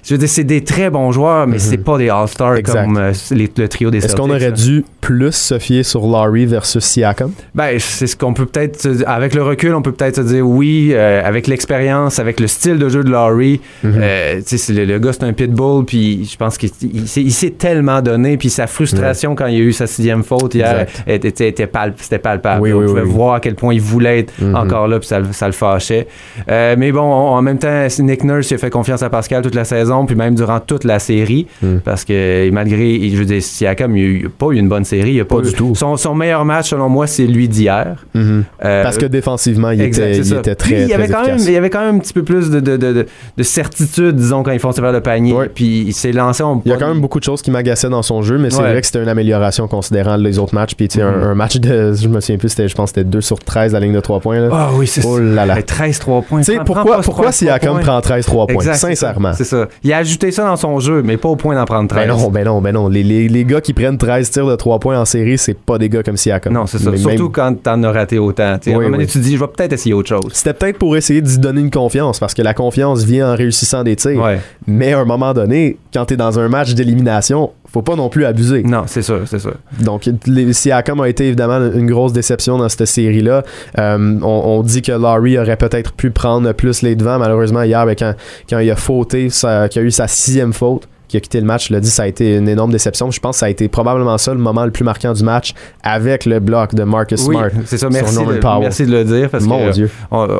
Je 0.05 0.13
veux 0.13 0.17
dire, 0.17 0.29
c'est 0.29 0.43
des 0.43 0.63
très 0.63 0.89
bons 0.89 1.11
joueurs, 1.11 1.47
mais 1.47 1.53
Mhm. 1.55 1.59
c'est 1.59 1.77
pas 1.77 1.97
des 1.97 2.09
All-Stars 2.09 2.57
comme 2.63 2.97
euh, 2.97 3.13
les- 3.31 3.49
le 3.57 3.67
trio 3.69 3.89
des 3.89 3.99
Est-ce 4.03 4.15
qu'on 4.15 4.29
aurait 4.29 4.51
dû 4.51 4.83
plus 4.99 5.31
se 5.33 5.59
fier 5.59 5.83
sur 5.83 6.05
Laurie 6.07 6.45
versus 6.45 6.83
Siakam? 6.83 7.31
Ben, 7.55 7.77
c'est 7.79 8.07
ce 8.07 8.15
qu'on 8.15 8.33
peut 8.33 8.45
peut-être, 8.45 8.87
avec 9.05 9.33
le 9.33 9.43
recul, 9.43 9.73
on 9.75 9.81
peut 9.81 9.91
peut-être 9.91 10.17
se 10.17 10.21
dire 10.21 10.47
oui, 10.47 10.89
euh, 10.93 11.21
avec 11.23 11.47
l'expérience, 11.47 12.19
avec 12.19 12.39
le 12.39 12.47
style 12.47 12.77
de 12.79 12.89
jeu 12.89 13.03
de 13.03 13.09
Laurie, 13.09 13.61
euh, 13.85 14.37
tu 14.37 14.43
sais, 14.45 14.57
c'est 14.57 14.73
le, 14.73 14.85
le 14.85 14.99
gars 14.99 15.13
c'est 15.13 15.23
un 15.23 15.33
pitbull, 15.33 15.85
puis 15.85 16.25
je 16.29 16.35
pense 16.37 16.57
qu'il 16.57 16.69
il 16.93 17.07
s'est- 17.07 17.21
il 17.21 17.31
s'est 17.31 17.51
tellement 17.51 18.01
donné, 18.01 18.37
puis 18.37 18.49
sa 18.53 18.67
frustration 18.67 19.35
quand 19.35 19.47
il 19.47 19.55
a 19.55 19.63
eu 19.63 19.73
sa 19.73 19.87
sixième 19.87 20.23
faute 20.23 20.55
hier 20.55 20.85
était, 21.07 21.47
était- 21.49 21.65
palp- 21.65 21.93
c'était 21.97 22.19
palpable. 22.19 22.61
Oui, 22.61 22.73
on 22.73 22.81
pouvait 22.85 23.01
oui, 23.01 23.09
voir 23.09 23.35
à 23.35 23.39
quel 23.39 23.55
point 23.55 23.73
il 23.73 23.81
voulait 23.81 24.19
être 24.19 24.33
Mhm. 24.39 24.55
encore 24.55 24.87
là, 24.87 24.99
puis 24.99 25.07
ça, 25.07 25.19
le- 25.19 25.31
ça 25.31 25.47
le 25.47 25.53
fâchait. 25.53 26.07
Euh, 26.49 26.75
mais 26.77 26.91
bon, 26.91 27.01
on- 27.01 27.35
en 27.35 27.41
même 27.41 27.57
temps, 27.59 27.87
Nick 27.99 28.23
Nurse 28.23 28.51
il 28.51 28.55
a 28.55 28.57
fait 28.57 28.69
confiance 28.69 29.03
à 29.03 29.09
Pascal 29.09 29.41
toute 29.41 29.55
la 29.55 29.65
saison, 29.65 30.05
puis 30.05 30.15
même 30.15 30.35
durant 30.35 30.59
toute 30.59 30.83
la 30.83 30.99
série, 30.99 31.47
Mhm. 31.61 31.79
parce 31.83 32.05
que 32.05 32.49
malgré, 32.51 33.09
je 33.09 33.15
veux 33.17 33.25
dire, 33.25 33.41
Siakam, 33.41 33.95
il 33.97 34.23
n'a 34.23 34.29
pas 34.29 34.47
eu 34.51 34.57
une 34.57 34.69
bonne 34.69 34.85
série, 34.85 35.13
il 35.13 35.21
a 35.21 35.25
pas, 35.25 35.35
Pas 35.37 35.41
eu- 35.41 35.49
du 35.49 35.53
tout. 35.53 35.73
Son, 35.75 35.97
son 35.97 36.15
meilleur 36.15 36.45
match, 36.45 36.69
selon 36.69 36.89
moi, 36.89 37.07
c'est 37.07 37.25
lui 37.27 37.47
d'hier. 37.47 38.05
Mhm. 38.13 38.43
Euh, 38.63 38.83
Parce 38.83 38.97
que 38.97 39.05
défensivement, 39.05 39.71
il, 39.71 39.81
exact, 39.81 40.07
était, 40.15 40.17
il 40.19 40.41
Puis, 40.41 40.55
très, 40.55 40.81
il 40.83 40.87
y 40.87 40.93
avait 40.93 41.05
très 41.07 41.13
quand 41.13 41.25
même, 41.25 41.37
il 41.39 41.51
y 41.51 41.57
avait 41.57 41.69
quand 41.69 41.85
même 41.85 41.95
un 41.95 41.99
petit 41.99 42.13
peu 42.13 42.23
plus 42.23 42.49
de, 42.49 42.59
de, 42.59 42.77
de, 42.77 42.93
de- 42.93 43.05
de 43.37 43.43
certitude, 43.43 44.15
disons, 44.15 44.43
quand 44.43 44.51
ils 44.51 44.59
foncent 44.59 44.79
vers 44.79 44.91
le 44.91 45.01
panier. 45.01 45.33
Puis 45.53 45.83
il 45.87 45.93
s'est 45.93 46.11
lancé 46.11 46.43
en 46.43 46.61
Il 46.65 46.69
y 46.71 46.73
a 46.73 46.77
quand 46.77 46.87
même 46.87 47.01
beaucoup 47.01 47.19
de 47.19 47.23
choses 47.23 47.41
qui 47.41 47.51
m'agaçaient 47.51 47.89
dans 47.89 48.01
son 48.03 48.21
jeu, 48.21 48.37
mais 48.43 48.49
c'est 48.49 48.61
Ouais. 48.61 48.69
vrai 48.71 48.81
que 48.81 48.85
c'était 48.85 49.01
une 49.01 49.09
amélioration 49.09 49.67
considérant 49.67 50.15
les 50.17 50.37
autres 50.39 50.53
matchs. 50.53 50.75
Puis 50.75 50.87
tu 50.87 50.97
sais, 50.99 51.01
un, 51.03 51.11
Mhm. 51.11 51.23
un 51.23 51.35
match 51.35 51.57
de, 51.57 51.93
je 51.99 52.07
me 52.07 52.19
souviens 52.21 52.37
plus, 52.37 52.49
c'était, 52.49 52.67
je 52.67 52.75
pense 52.75 52.91
que 52.91 52.99
c'était 52.99 53.09
2 53.09 53.21
sur 53.21 53.39
13 53.39 53.73
à 53.75 53.79
la 53.79 53.85
ligne 53.85 53.95
de 53.95 53.99
3 53.99 54.19
points. 54.19 54.49
Ah 54.51 54.69
oui, 54.73 54.85
c'est 54.87 55.03
oh 55.05 55.17
ça. 55.17 55.23
là 55.23 55.45
là. 55.45 55.55
Mais 55.55 55.61
13-3 55.63 56.21
points. 56.21 56.39
Tu 56.41 56.53
sais, 56.53 56.59
pourquoi, 56.65 57.01
pourquoi 57.01 57.31
Siakam 57.31 57.79
prend 57.79 57.99
13 58.01 58.25
3 58.25 58.45
points? 58.47 58.55
Exact. 58.55 58.75
Sincèrement. 58.75 59.33
C'est 59.33 59.43
ça. 59.45 59.67
Il 59.83 59.91
a 59.93 59.97
ajouté 59.97 60.31
ça 60.31 60.43
dans 60.45 60.55
son 60.55 60.79
jeu, 60.79 61.01
mais 61.03 61.17
pas 61.17 61.29
au 61.29 61.35
point 61.35 61.55
d'en 61.55 61.65
prendre 61.65 61.87
13. 61.89 62.07
Ben 62.07 62.15
non, 62.15 62.29
ben 62.29 62.45
non, 62.45 62.61
ben 62.61 62.71
non. 62.73 62.87
Les, 62.87 63.03
les, 63.03 63.27
les 63.27 63.45
gars 63.45 63.61
qui 63.61 63.73
prennent 63.73 63.97
13 63.97 64.29
tirs 64.29 64.45
de 64.47 64.55
3 64.55 64.79
points 64.79 64.99
en 64.99 65.05
série, 65.05 65.37
c'est 65.37 65.57
pas 65.57 65.77
des 65.77 65.89
gars 65.89 66.03
comme 66.03 66.17
Siakam. 66.17 66.53
Non, 66.53 66.65
c'est 66.65 66.77
ça. 66.79 66.91
Mais 66.91 66.97
Surtout 66.97 67.23
même- 67.23 67.31
quand 67.31 67.63
t'en 67.63 67.81
as 67.83 67.91
raté 67.91 68.19
autant. 68.19 68.57
Tu 68.61 68.69
Oui, 68.69 68.75
moment 68.75 68.89
donné, 68.91 68.97
oui. 69.05 69.07
tu 69.07 69.19
te 69.19 69.23
dis, 69.23 69.35
je 69.35 69.39
vais 69.39 69.47
peut-être 69.47 69.73
essayer 69.73 69.93
autre 69.93 70.09
chose. 70.09 70.31
C'était 70.33 70.53
peut-être 70.53 70.77
pour 70.77 70.95
essayer 70.97 71.21
d'y 71.21 71.37
donner 71.39 71.61
une 71.61 71.71
confiance, 71.71 72.19
parce 72.19 72.33
que 72.33 72.41
la 72.41 72.53
confiance 72.53 73.03
vient 73.03 73.31
en 73.31 73.35
réussissant 73.35 73.83
des 73.83 73.95
tirs. 73.95 74.21
Ouais. 74.21 74.39
Mais 74.67 74.93
à 74.93 74.99
un 74.99 75.05
moment 75.05 75.33
donné, 75.33 75.77
quand 75.93 76.05
t'es 76.05 76.17
dans 76.17 76.39
un 76.39 76.47
match 76.49 76.73
d'élimination, 76.73 77.51
faut 77.73 77.81
pas 77.81 77.95
non 77.95 78.07
plus 78.09 78.25
abuser. 78.25 78.61
Non, 78.63 78.83
c'est 78.85 79.01
sûr, 79.01 79.21
c'est 79.25 79.39
sûr. 79.39 79.55
Donc, 79.81 80.07
les, 80.27 80.53
Siakam 80.53 81.01
a 81.01 81.09
été 81.09 81.25
évidemment 81.25 81.59
une 81.73 81.87
grosse 81.87 82.13
déception 82.13 82.59
dans 82.59 82.69
cette 82.69 82.85
série-là. 82.85 83.43
Euh, 83.79 84.19
on, 84.21 84.27
on 84.27 84.61
dit 84.61 84.83
que 84.83 84.91
Laurie 84.91 85.39
aurait 85.39 85.57
peut-être 85.57 85.91
pu 85.93 86.11
prendre 86.11 86.51
plus 86.53 86.83
les 86.83 86.95
devants. 86.95 87.17
Malheureusement, 87.17 87.63
hier, 87.63 87.83
ben, 87.85 87.95
quand, 87.97 88.13
quand 88.47 88.59
il 88.59 88.69
a 88.69 88.75
fauté, 88.75 89.29
qu'il 89.29 89.81
a 89.81 89.85
eu 89.85 89.91
sa 89.91 90.07
sixième 90.07 90.53
faute, 90.53 90.87
qui 91.13 91.17
a 91.17 91.19
quitté 91.19 91.39
le 91.39 91.45
match, 91.45 91.69
l'ai 91.69 91.79
dit, 91.79 91.91
ça 91.91 92.03
a 92.03 92.07
été 92.07 92.37
une 92.37 92.49
énorme 92.49 92.71
déception. 92.71 93.11
Je 93.11 93.19
pense 93.19 93.35
que 93.35 93.39
ça 93.41 93.45
a 93.45 93.49
été 93.49 93.67
probablement 93.67 94.17
ça 94.17 94.33
le 94.33 94.39
moment 94.39 94.65
le 94.65 94.71
plus 94.71 94.83
marquant 94.83 95.13
du 95.13 95.23
match 95.23 95.53
avec 95.83 96.25
le 96.25 96.39
bloc 96.39 96.73
de 96.73 96.81
Marcus 96.83 97.23
Oui, 97.27 97.35
Smart. 97.35 97.49
c'est 97.65 97.77
ça. 97.77 97.81
sur 97.81 97.91
Merci 97.91 98.15
Norman 98.15 98.31
de, 98.33 98.37
Powell. 98.39 98.59
merci 98.61 98.85
de 98.87 98.91
le 98.91 99.03
dire. 99.03 99.29
Parce 99.29 99.43
Mon 99.45 99.67
que, 99.67 99.73
Dieu. 99.73 99.91
on- 100.09 100.27
euh, 100.27 100.39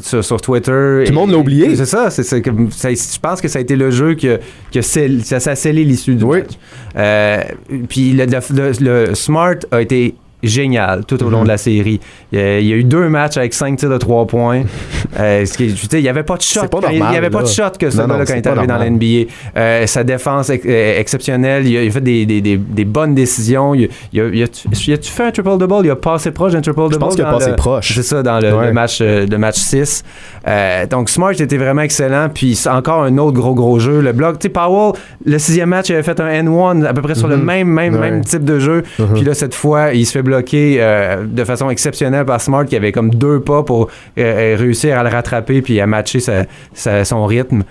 sur, 0.00 0.24
sur 0.24 0.40
Twitter. 0.40 1.02
Tout 1.04 1.12
le 1.12 1.14
monde 1.14 1.30
l'a 1.30 1.36
oublié. 1.36 1.76
C'est 1.76 1.84
ça, 1.84 2.08
Je 2.08 3.18
pense 3.20 3.40
que 3.42 3.48
ça 3.48 3.58
a 3.58 3.62
été 3.62 3.76
le 3.76 3.90
jeu 3.90 4.14
que, 4.14 4.40
que 4.72 4.80
ça, 4.80 5.00
ça 5.40 5.50
a 5.50 5.54
scellé 5.56 5.84
l'issue 5.84 6.14
du 6.14 6.24
Oui. 6.24 6.38
match. 6.38 6.52
Euh, 6.96 7.42
puis 7.90 8.12
le, 8.12 8.24
le- 8.24 8.40
le- 8.80 9.06
le 9.08 9.14
Smart 9.14 9.56
a 9.72 9.82
été 9.82 10.14
génial 10.46 11.04
tout 11.04 11.22
au 11.24 11.30
long 11.30 11.38
Mhm. 11.38 11.44
de 11.44 11.48
la 11.48 11.56
série. 11.58 12.00
Il 12.32 12.38
y, 12.38 12.42
a, 12.42 12.58
il 12.60 12.66
y 12.66 12.72
a 12.72 12.76
eu 12.76 12.84
deux 12.84 13.08
matchs 13.08 13.36
avec 13.36 13.54
cinq 13.54 13.76
tirs 13.78 13.90
de 13.90 13.98
trois 13.98 14.26
points. 14.26 14.62
Euh, 15.20 15.46
ce 15.46 15.56
qui 15.56 15.72
tu 15.72 15.86
il 15.96 16.02
n'y 16.02 16.08
avait 16.08 16.24
pas 16.24 16.36
de 16.36 16.42
shot. 16.42 16.66
Pas 16.66 16.80
il 16.90 16.96
n'y 16.98 17.02
avait 17.16 17.30
pas 17.30 17.42
de 17.42 17.46
shot 17.46 17.70
que 17.78 17.88
ce 17.88 17.98
Non, 17.98 18.08
quand 18.08 18.14
il 18.14 18.20
est 18.22 18.30
arrivé 18.30 18.40
dans 18.42 18.54
la 18.54 18.66
normal. 18.66 18.90
NBA. 18.94 19.30
Euh, 19.56 19.86
sa 19.86 20.02
défense 20.02 20.50
ex- 20.50 20.64
euh, 20.68 20.98
exceptionnelle. 20.98 21.64
Il 21.68 21.76
a, 21.76 21.82
il 21.84 21.88
a 21.88 21.90
fait 21.92 22.00
des, 22.00 22.26
des, 22.26 22.40
des, 22.40 22.56
des 22.56 22.84
bonnes 22.84 23.14
décisions. 23.14 23.74
Il, 23.76 23.84
a- 23.84 23.88
il 24.12 24.20
a, 24.20 24.24
il 24.26 24.42
a, 24.42 24.46
il 24.88 24.92
a-tu 24.92 25.10
fait 25.12 25.22
un 25.24 25.30
triple-double? 25.30 25.84
Il 25.86 25.90
a 25.90 25.94
passé 25.96 26.32
proche 26.32 26.52
d'un 26.52 26.60
triple-double? 26.62 26.94
Je 26.94 26.98
pense 26.98 27.14
qu'il 27.14 27.24
a 27.24 27.30
passé 27.30 27.50
le- 27.50 27.56
proche. 27.56 27.94
C'est 27.94 28.02
ça, 28.02 28.24
dans 28.24 28.40
le, 28.40 28.52
Ouais. 28.56 28.66
le 28.66 28.72
match, 28.72 28.98
euh, 29.02 29.24
le 29.30 29.38
match 29.38 29.56
6. 29.56 30.02
Euh, 30.46 30.86
donc, 30.86 31.08
Smart 31.08 31.32
était 31.32 31.56
vraiment 31.56 31.82
excellent. 31.82 32.28
Puis, 32.32 32.54
c'est 32.54 32.68
encore 32.68 33.02
un 33.02 33.16
autre 33.18 33.32
gros, 33.38 33.54
gros 33.54 33.78
jeu. 33.78 34.00
Le 34.00 34.12
bloc, 34.12 34.38
tu 34.38 34.44
sais, 34.44 34.48
Powell, 34.50 34.92
le 35.24 35.38
sixième 35.38 35.70
match, 35.70 35.88
il 35.88 35.94
avait 35.94 36.02
fait 36.02 36.20
un 36.20 36.28
N1 36.28 36.84
à 36.84 36.92
peu 36.92 37.00
près 37.02 37.14
sur 37.14 37.28
le 37.28 37.36
Mhm. 37.36 37.44
même, 37.44 37.68
même, 37.68 37.94
Ouais. 37.94 38.00
même 38.10 38.24
type 38.24 38.44
de 38.44 38.58
jeu. 38.58 38.82
Mhm. 38.98 39.06
Puis 39.14 39.22
là, 39.22 39.34
cette 39.34 39.54
fois, 39.54 39.92
il 39.94 40.04
se 40.04 40.12
fait 40.12 40.22
bloquer 40.22 40.76
euh, 40.80 41.24
de 41.26 41.44
façon 41.44 41.70
exceptionnelle 41.70 42.24
par 42.26 42.40
Smart, 42.40 42.64
qui 42.66 42.76
avait 42.76 42.92
comme 42.92 43.10
deux 43.10 43.40
pas 43.40 43.62
pour 43.62 43.88
euh, 44.18 44.56
réussir 44.58 44.98
à 44.98 45.02
le 45.02 45.08
rattraper 45.08 45.62
puis 45.62 45.80
à 45.80 45.86
matcher 45.86 46.20
sa- 46.20 46.44
sa- 46.74 47.04
son 47.04 47.24
rythme. 47.26 47.62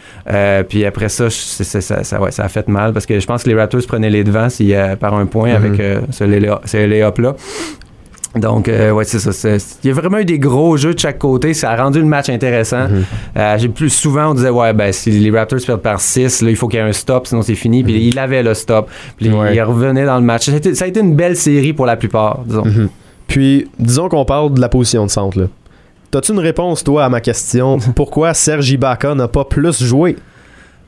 Puis 0.69 0.85
après 0.85 1.09
ça, 1.09 1.29
ça, 1.29 2.03
ça, 2.03 2.21
ouais, 2.21 2.31
ça 2.31 2.43
a 2.45 2.49
fait 2.49 2.67
mal 2.67 2.93
parce 2.93 3.05
que 3.05 3.19
je 3.19 3.25
pense 3.27 3.43
que 3.43 3.49
les 3.49 3.55
Raptors 3.55 3.81
prenaient 3.87 4.09
les 4.09 4.23
devants 4.23 4.47
par 4.99 5.13
un 5.13 5.25
point 5.25 5.49
Mhm. 5.49 5.55
avec 5.55 5.81
ce 6.11 6.23
lay- 6.23 6.49
ce 6.65 6.77
lay-up-là. 6.77 7.35
Donc, 8.35 8.67
euh, 8.67 8.89
ouais, 8.91 9.03
c'est 9.03 9.19
ça. 9.19 9.57
Il 9.83 9.87
y 9.87 9.91
a 9.91 9.93
vraiment 9.93 10.17
eu 10.17 10.25
des 10.25 10.39
gros 10.39 10.75
jeux 10.75 10.93
de 10.95 10.99
chaque 10.99 11.19
côté. 11.19 11.53
Ça 11.53 11.69
a 11.71 11.75
rendu 11.83 11.99
le 11.99 12.05
match 12.05 12.29
intéressant. 12.29 12.87
Mhm. 12.87 13.03
Euh, 13.37 13.57
j'ai 13.59 13.69
plus 13.69 13.89
souvent, 13.91 14.31
on 14.31 14.33
disait, 14.33 14.49
ouais, 14.49 14.73
ben, 14.73 14.91
si 14.91 15.11
les 15.11 15.29
Raptors 15.37 15.59
perdent 15.65 15.81
par 15.81 16.01
6, 16.01 16.41
là, 16.41 16.49
il 16.49 16.55
faut 16.55 16.67
qu'il 16.67 16.79
y 16.79 16.81
ait 16.81 16.85
un 16.85 16.93
stop, 16.93 17.27
sinon 17.27 17.43
c'est 17.43 17.53
fini. 17.55 17.83
Puis 17.83 18.07
il 18.07 18.17
avait 18.17 18.41
le 18.41 18.53
stop. 18.55 18.89
Puis 19.17 19.29
Mhm. 19.29 19.35
Ouais. 19.39 19.55
il 19.55 19.61
revenait 19.61 20.05
dans 20.05 20.17
le 20.17 20.23
match. 20.25 20.45
Ça 20.47 20.51
a, 20.53 20.55
été, 20.55 20.73
ça 20.73 20.85
a 20.85 20.87
été 20.87 20.99
une 20.99 21.15
belle 21.15 21.35
série 21.35 21.73
pour 21.73 21.85
la 21.85 21.95
plupart, 21.95 22.39
disons. 22.45 22.65
Mhm. 22.65 22.89
Puis, 23.27 23.67
disons 23.79 24.09
qu'on 24.09 24.25
parle 24.25 24.53
de 24.53 24.61
la 24.61 24.69
position 24.69 25.05
de 25.05 25.11
centre. 25.11 25.39
là. 25.39 25.45
T'as-tu 26.11 26.31
une 26.33 26.39
réponse, 26.39 26.83
toi, 26.83 27.05
à 27.05 27.09
ma 27.09 27.21
question? 27.21 27.77
Pourquoi 27.95 28.33
Serge 28.33 28.69
Ibaka 28.71 29.13
n'a 29.15 29.27
pas 29.27 29.45
plus 29.45 29.83
joué? 29.83 30.15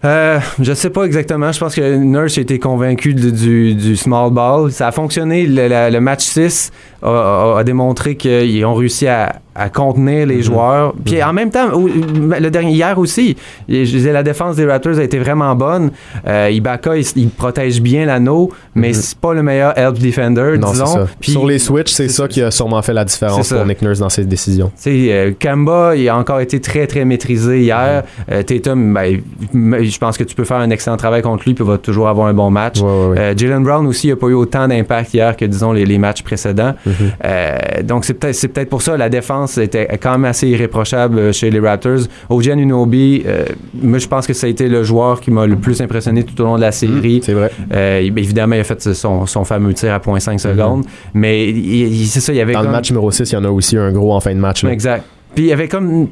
Euh, 0.04 0.40
je 0.62 0.74
sais 0.74 0.92
pas 0.92 1.04
exactement. 1.06 1.52
Je 1.52 1.60
pense 1.60 1.74
que 1.74 1.96
Nurse 1.96 2.38
a 2.38 2.42
été 2.42 2.60
convaincu 2.60 3.16
de- 3.16 3.32
du, 3.32 3.74
du 3.74 3.96
small 3.96 4.30
ball. 4.32 4.72
Ça 4.72 4.88
a 4.88 4.92
fonctionné. 4.92 5.48
Le, 5.48 5.90
le 5.90 6.00
match 6.00 6.22
6 6.26 6.72
a, 7.06 7.64
démontré 7.64 8.16
qu'ils 8.16 8.66
ont 8.66 8.74
réussi 8.74 9.08
à, 9.08 9.36
à 9.54 9.70
contenir 9.70 10.26
les 10.28 10.42
joueurs. 10.42 10.94
Puis 11.06 11.22
en 11.24 11.34
même 11.34 11.50
temps, 11.50 11.72
au- 11.74 11.88
le 11.88 12.50
dernier 12.50 12.72
hier 12.72 12.98
aussi, 12.98 13.36
je 13.70 13.84
disais 13.84 14.12
la 14.12 14.24
défense 14.24 14.56
des 14.56 14.66
Raptors 14.66 14.98
a 15.00 15.04
été 15.04 15.18
vraiment 15.20 15.56
bonne. 15.56 15.92
Euh, 16.28 16.50
Ibaka, 16.52 16.98
il, 16.98 17.06
il 17.16 17.30
protège 17.30 17.82
bien 17.82 18.06
l'anneau, 18.06 18.52
mais 18.74 18.94
c'est 18.94 19.18
pas 19.18 19.34
le 19.34 19.44
meilleur 19.44 19.78
help 19.78 19.98
defender, 20.00 20.58
Non, 20.60 20.72
disons. 20.72 21.08
Puis- 21.20 21.32
Sur 21.32 21.46
les 21.46 21.60
switches, 21.60 21.92
c'est 21.94 22.08
ça 22.10 22.24
ça. 22.24 22.28
qui 22.28 22.42
a 22.42 22.52
sûrement 22.52 22.82
fait 22.82 22.94
la 22.94 23.06
différence 23.06 23.50
pour 23.54 23.66
Nick 23.66 23.82
Nurse 23.82 24.00
dans 24.00 24.10
ses 24.10 24.26
décisions. 24.26 24.72
Euh, 24.88 25.32
Kemba, 25.40 25.96
il 25.96 26.08
a 26.10 26.18
encore 26.18 26.40
été 26.40 26.60
très, 26.60 26.88
très 26.88 27.06
maîtrisé 27.06 27.62
hier. 27.62 28.04
Euh, 28.32 28.44
Tatum, 28.44 28.94
ben, 28.94 29.22
je 29.54 29.98
pense 29.98 30.18
que 30.18 30.24
tu 30.24 30.36
peux 30.36 30.44
faire 30.44 30.58
un 30.58 30.70
excellent 30.70 30.98
travail 30.98 31.22
contre 31.22 31.44
lui 31.46 31.54
puis 31.54 31.64
il 31.64 31.68
va 31.68 31.78
toujours 31.78 32.08
avoir 32.08 32.28
un 32.28 32.34
bon 32.34 32.50
match. 32.52 32.82
Ouais, 32.82 32.88
ouais, 32.88 33.08
ouais. 33.08 33.20
Euh, 33.20 33.34
Jalen 33.38 33.64
Brown 33.64 33.86
aussi 33.88 34.08
n'a 34.10 34.16
pas 34.16 34.28
eu 34.28 34.34
autant 34.34 34.68
d'impact 34.68 35.14
hier 35.14 35.36
que, 35.38 35.46
disons, 35.46 35.72
les, 35.72 35.86
les 35.86 35.98
matchs 35.98 36.24
précédents. 36.24 36.74
Mhm. 37.00 37.12
Euh, 37.26 37.58
donc, 37.84 38.06
c'est 38.06 38.14
peut-être 38.14 38.36
c'est 38.36 38.48
peut-être 38.48 38.70
pour 38.70 38.82
ça 38.82 38.98
la 38.98 39.10
défense 39.10 39.58
était 39.58 39.88
quand 40.02 40.12
même 40.12 40.26
assez 40.26 40.48
irréprochable 40.48 41.18
euh, 41.20 41.32
chez 41.32 41.50
les 41.50 41.60
Raptors. 41.60 42.00
OG 42.30 42.50
Anunoby, 42.50 43.24
euh, 43.26 43.46
moi, 43.82 43.98
je 44.00 44.08
pense 44.08 44.28
que 44.28 44.34
ça 44.34 44.48
a 44.48 44.50
été 44.50 44.68
le 44.68 44.84
joueur 44.84 45.20
qui 45.22 45.32
m'a 45.32 45.46
le 45.46 45.56
plus 45.56 45.82
impressionné 45.82 46.24
tout 46.24 46.40
au 46.42 46.46
long 46.46 46.56
de 46.56 46.62
la 46.62 46.72
série. 46.72 47.22
C'est 47.24 47.34
vrai. 47.34 47.52
Euh, 47.74 48.00
évidemment, 48.00 48.56
il 48.56 48.62
a 48.62 48.64
fait 48.64 48.82
son, 48.94 49.26
son 49.26 49.44
fameux 49.44 49.74
tir 49.74 49.94
à 49.94 50.00
0.5 50.00 50.40
secondes, 50.40 50.86
mais 51.14 51.50
il- 51.50 51.94
il- 52.02 52.08
c'est 52.08 52.20
ça, 52.20 52.32
il 52.34 52.38
y 52.38 52.42
avait 52.42 52.54
Mhm. 52.54 52.60
Dans 52.60 52.66
le 52.66 52.72
match 52.72 52.90
numéro 52.92 53.12
6, 53.12 53.30
il 53.32 53.34
y 53.36 53.38
en 53.38 53.44
a 53.44 53.50
aussi 53.50 53.78
un 53.78 53.92
gros 53.92 54.14
en 54.14 54.20
fin 54.20 54.34
de 54.34 54.40
match. 54.40 54.64
là. 54.64 54.72
Exact. 54.72 55.04
Puis 55.36 55.46
il 55.46 55.48
y 55.48 55.54
avait 55.54 55.68
comme. 55.68 56.08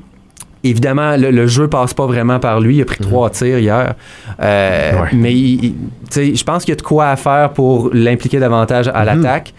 Évidemment, 0.65 1.17
le, 1.17 1.29
le 1.29 1.45
jeu 1.45 1.67
passe 1.67 1.93
pas 1.93 2.05
vraiment 2.05 2.39
par 2.39 2.61
lui. 2.61 2.77
Il 2.77 2.81
a 2.81 2.85
pris 2.85 2.99
trois 2.99 3.29
tirs 3.29 3.59
hier. 3.59 3.95
Euh, 4.41 4.91
Mhm. 4.93 5.01
Ouais. 5.01 5.07
Mais 5.13 5.33
je 6.35 6.43
pense 6.45 6.63
qu'il 6.63 6.71
y 6.71 6.77
a 6.77 6.77
de 6.77 6.81
quoi 6.81 7.07
à 7.09 7.15
faire 7.17 7.49
pour 7.51 7.89
l'impliquer 7.91 8.39
davantage 8.39 8.87
à 8.93 9.01
Mhm. 9.01 9.05
l'attaque. 9.23 9.53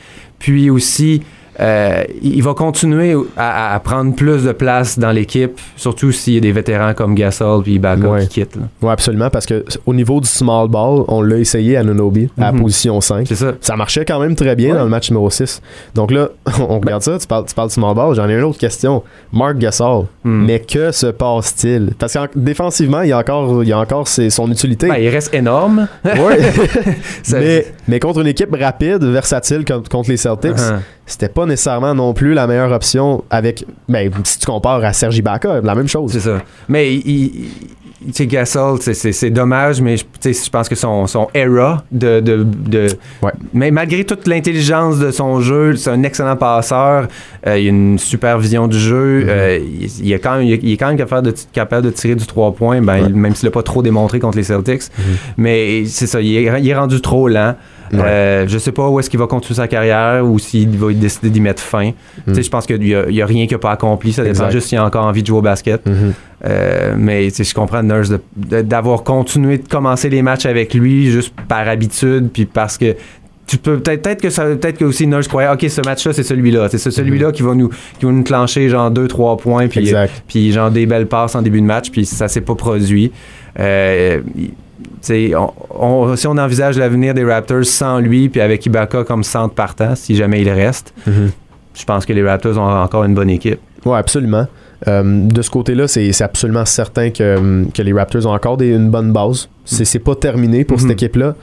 Puis 0.45 0.69
aussi, 0.69 1.23
euh, 1.61 2.03
il 2.23 2.43
va 2.43 2.55
continuer 2.55 3.15
à, 3.37 3.75
à 3.75 3.81
prendre 3.81 4.15
plus 4.15 4.45
de 4.45 4.53
place 4.53 4.99
dans 4.99 5.11
l'équipe, 5.13 5.59
surtout 5.77 6.13
s'il 6.13 6.35
y 6.35 6.37
a 6.37 6.41
des 6.41 6.53
vétérans 6.53 6.95
comme 6.95 7.15
Gasol 7.15 7.63
puis 7.63 7.75
Ibaka 7.75 8.09
Ouais. 8.09 8.23
qui 8.23 8.41
quittent. 8.41 8.57
Oui, 8.83 8.91
absolument, 8.91 9.31
parce 9.31 9.47
que 9.47 9.65
au 9.87 9.95
niveau 9.95 10.21
du 10.21 10.27
small 10.29 10.69
ball, 10.69 11.05
on 11.09 11.23
l'a 11.23 11.39
essayé 11.39 11.77
à 11.77 11.85
Nunobi, 11.85 12.29
à 12.39 12.43
la 12.47 12.53
Mhm. 12.53 12.61
position 12.63 13.01
5. 13.01 13.27
C'est 13.29 13.35
ça. 13.37 13.53
Ça 13.61 13.77
marchait 13.77 14.05
quand 14.05 14.21
même 14.21 14.35
très 14.35 14.57
bien 14.57 14.71
Ouais. 14.73 14.79
dans 14.79 14.85
le 14.85 14.91
match 14.91 15.11
numéro 15.11 15.31
6. 15.31 15.61
Donc 15.95 16.11
là, 16.11 16.29
on 16.69 16.81
regarde 16.81 17.03
ça, 17.03 17.19
tu 17.19 17.27
parles, 17.27 17.45
tu 17.47 17.55
parles 17.55 17.69
de 17.69 17.73
small 17.73 17.95
ball, 17.95 18.15
j'en 18.15 18.29
ai 18.29 18.35
une 18.35 18.43
autre 18.45 18.59
question. 18.59 19.03
Mark 19.33 19.59
Gasol, 19.59 20.07
Hmm. 20.25 20.45
mais 20.47 20.61
que 20.61 20.91
se 20.93 21.07
passe-t-il? 21.07 21.91
Parce 21.99 22.15
que 22.15 22.19
défensivement, 22.37 23.03
il 23.03 23.09
y 23.11 23.13
a 23.13 23.19
encore, 23.19 23.63
il 23.63 23.69
y 23.69 23.73
a 23.73 23.79
encore 23.79 24.09
ses- 24.09 24.31
son 24.31 24.51
utilité. 24.51 24.89
Ben, 24.89 24.97
il 24.97 25.09
reste 25.09 25.33
énorme. 25.35 25.87
Ouais. 26.05 26.39
Ça- 27.23 27.39
mais, 27.39 27.67
mais 27.89 28.01
contre 28.01 28.21
une 28.21 28.27
équipe 28.27 28.55
rapide, 28.59 29.03
versatile 29.05 29.65
comme 29.65 29.83
contre 29.89 30.11
les 30.11 30.17
Celtics, 30.17 30.53
Uh-huh. 30.55 30.79
C'était 31.07 31.29
pas 31.29 31.47
nécessairement 31.47 31.95
non 31.95 32.15
plus 32.15 32.35
la 32.35 32.47
meilleure 32.47 32.73
option 32.73 33.25
avec, 33.31 33.65
ben, 33.89 34.11
si 34.25 34.39
tu 34.39 34.47
compares 34.47 34.85
à 34.85 34.93
Sergi 34.93 35.19
Ibaka, 35.19 35.61
la 35.63 35.75
même 35.75 35.89
chose. 35.89 36.13
C'est 36.13 36.21
ça. 36.21 36.41
Mais 36.69 36.95
il, 36.95 37.49
sais, 38.13 38.27
Gasol, 38.27 38.79
c'est- 38.83 39.31
dommage, 39.31 39.81
mais 39.81 39.97
je, 39.97 40.05
pense 40.51 40.69
que 40.69 40.75
son, 40.75 41.07
son 41.07 41.29
era 41.35 41.85
de. 41.91 42.21
de, 42.21 42.43
de- 42.45 42.89
Ouais. 43.23 43.33
Mais 43.55 43.71
malgré 43.71 44.05
toute 44.05 44.27
l'intelligence 44.27 44.99
de 44.99 45.11
son 45.11 45.41
jeu, 45.41 45.77
c'est 45.77 45.91
un 45.91 46.03
excellent 46.03 46.37
passeur. 46.37 47.09
euh, 47.47 47.59
il 47.59 47.67
a 47.67 47.71
une 47.71 47.99
super 47.99 48.39
vision 48.39 48.67
du 48.69 48.79
jeu. 48.79 49.23
Mm-hmm. 49.25 49.29
euh, 49.29 49.59
il, 50.03 50.13
quand 50.21 50.37
même, 50.39 50.43
il 50.47 50.73
est- 50.73 50.77
quand 50.77 50.89
même 50.89 50.97
capable 50.99 51.29
de, 51.29 51.35
capable 51.53 51.87
de 51.87 51.91
tirer 51.91 52.15
du 52.15 52.27
3 52.27 52.53
points, 52.53 52.81
ben, 52.83 52.93
Ouais. 52.95 53.01
Mm-hmm. 53.03 53.09
il- 53.11 53.17
même 53.17 53.35
s'il 53.35 53.47
n'a 53.47 53.53
pas 53.53 53.63
trop 53.63 53.83
démontré 53.83 54.19
contre 54.21 54.37
les 54.37 54.45
Celtics. 54.45 54.83
Mais 55.37 55.85
c'est 55.87 56.07
ça, 56.07 56.21
il 56.21 56.37
est, 56.37 56.61
il 56.61 56.69
est 56.69 56.75
rendu 56.75 57.01
trop 57.01 57.29
lent. 57.29 57.55
Ouais. 57.93 58.01
Euh, 58.03 58.49
je 58.49 58.59
sais 58.59 58.73
pas 58.73 58.89
où 58.89 58.99
est-ce 58.99 59.11
qu'il 59.11 59.19
va 59.19 59.27
continuer 59.27 59.57
sa 59.57 59.69
carrière 59.69 60.25
ou 60.25 60.39
s'il 60.39 60.71
va 60.79 60.93
décider 60.93 61.31
d'y 61.31 61.41
mettre 61.41 61.63
fin. 61.63 61.93
Sais, 62.33 62.43
Je 62.43 62.51
pense 62.51 62.67
qu'il 62.67 62.79
n'y 62.81 62.95
a, 62.95 63.09
y 63.11 63.21
a 63.23 63.27
rien 63.27 63.47
qu'il 63.47 63.55
n'a 63.55 63.59
pas 63.61 63.73
accompli. 63.73 64.13
Ça 64.13 64.23
dépend 64.23 64.31
Mm. 64.33 64.37
Exact. 64.47 64.51
juste 64.53 64.69
s'il 64.69 64.79
a 64.79 64.85
encore 64.85 65.05
envie 65.05 65.23
de 65.23 65.27
jouer 65.27 65.39
au 65.39 65.43
basket. 65.43 65.87
Mhm. 65.87 66.13
Euh, 66.47 66.95
mais 66.99 67.31
je 67.31 67.55
comprends 67.55 67.83
Nurse 67.83 68.13
d'avoir 68.37 69.03
continué 69.03 69.59
de 69.59 69.69
commencer 69.69 70.09
les 70.11 70.23
matchs 70.23 70.47
avec 70.47 70.75
lui 70.75 71.11
juste 71.11 71.33
par 71.49 71.69
habitude, 71.69 72.29
puis 72.33 72.45
parce 72.45 72.77
que 72.79 72.95
tu 73.47 73.59
peux 73.59 73.79
peut-être 73.79 74.23
que 74.23 74.31
ça 74.31 74.45
peut-être 74.45 74.79
que 74.79 74.85
aussi 74.87 75.07
Nurse 75.07 75.29
croyait 75.29 75.51
ok 75.51 75.67
ce 75.69 75.83
match-là 75.83 76.15
c'est 76.15 76.23
celui-là 76.23 76.69
c'est 76.71 76.79
ce- 76.79 76.91
celui-là 76.91 77.31
qui 77.31 77.43
va 77.43 77.55
nous 77.55 77.69
qui 77.99 78.07
va 78.07 78.11
nous 78.13 78.23
clencher 78.23 78.71
genre 78.71 78.91
2 78.91 79.07
3 79.07 79.37
points 79.37 79.69
puis 79.69 79.81
Exact. 79.81 80.23
puis 80.27 80.51
genre 80.51 80.71
des 80.71 80.87
belles 80.87 81.07
passes 81.07 81.35
en 81.35 81.43
début 81.43 81.61
de 81.61 81.67
match 81.67 81.91
puis 81.91 82.07
ça 82.07 82.27
s'est 82.29 82.41
pas 82.41 82.55
produit 82.55 83.13
euh, 83.61 84.21
on, 85.37 85.53
on- 85.71 86.17
si 86.17 86.27
on 86.27 86.37
envisage 86.39 86.79
l'avenir 86.79 87.15
des 87.15 87.25
Raptors 87.25 87.65
sans 87.65 87.99
lui 87.99 88.29
puis 88.29 88.41
avec 88.41 88.65
Ibaka 88.67 89.05
comme 89.05 89.23
centre 89.25 89.55
partant 89.55 89.95
si 89.95 90.17
jamais 90.17 90.41
il 90.43 90.49
reste 90.51 90.93
Mhm. 91.07 91.31
je 91.75 91.85
pense 91.85 92.07
que 92.07 92.13
les 92.13 92.27
Raptors 92.27 92.59
ont 92.59 92.83
encore 92.83 93.05
une 93.05 93.15
bonne 93.15 93.31
équipe 93.31 93.61
Oui, 93.85 93.97
absolument. 93.99 94.47
Euh, 94.89 95.03
de 95.29 95.41
ce 95.43 95.49
côté-là, 95.51 95.89
c'est 95.89 96.11
absolument 96.23 96.65
certain 96.67 97.11
que, 97.11 97.65
que 97.73 97.81
les 97.83 97.93
Raptors 97.93 98.27
ont 98.27 98.35
encore 98.35 98.57
des- 98.59 98.71
une 98.75 98.91
bonne 98.91 99.13
base. 99.13 99.49
C'est 99.65 99.99
pas 99.99 100.15
terminé 100.15 100.65
pour 100.65 100.79
cette 100.79 100.87
Mhm. 100.89 100.93
équipe-là. 100.93 101.35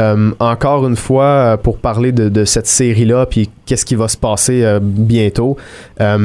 Euh, 0.00 0.30
encore 0.40 0.86
une 0.86 0.96
fois, 0.96 1.24
euh, 1.24 1.56
pour 1.56 1.78
parler 1.78 2.10
de, 2.12 2.28
de 2.28 2.44
cette 2.44 2.66
série-là, 2.66 3.26
puis 3.26 3.50
qu'est-ce 3.66 3.84
qui 3.84 3.94
va 3.96 4.08
se 4.08 4.16
passer 4.16 4.64
euh, 4.64 4.78
bientôt, 4.82 5.56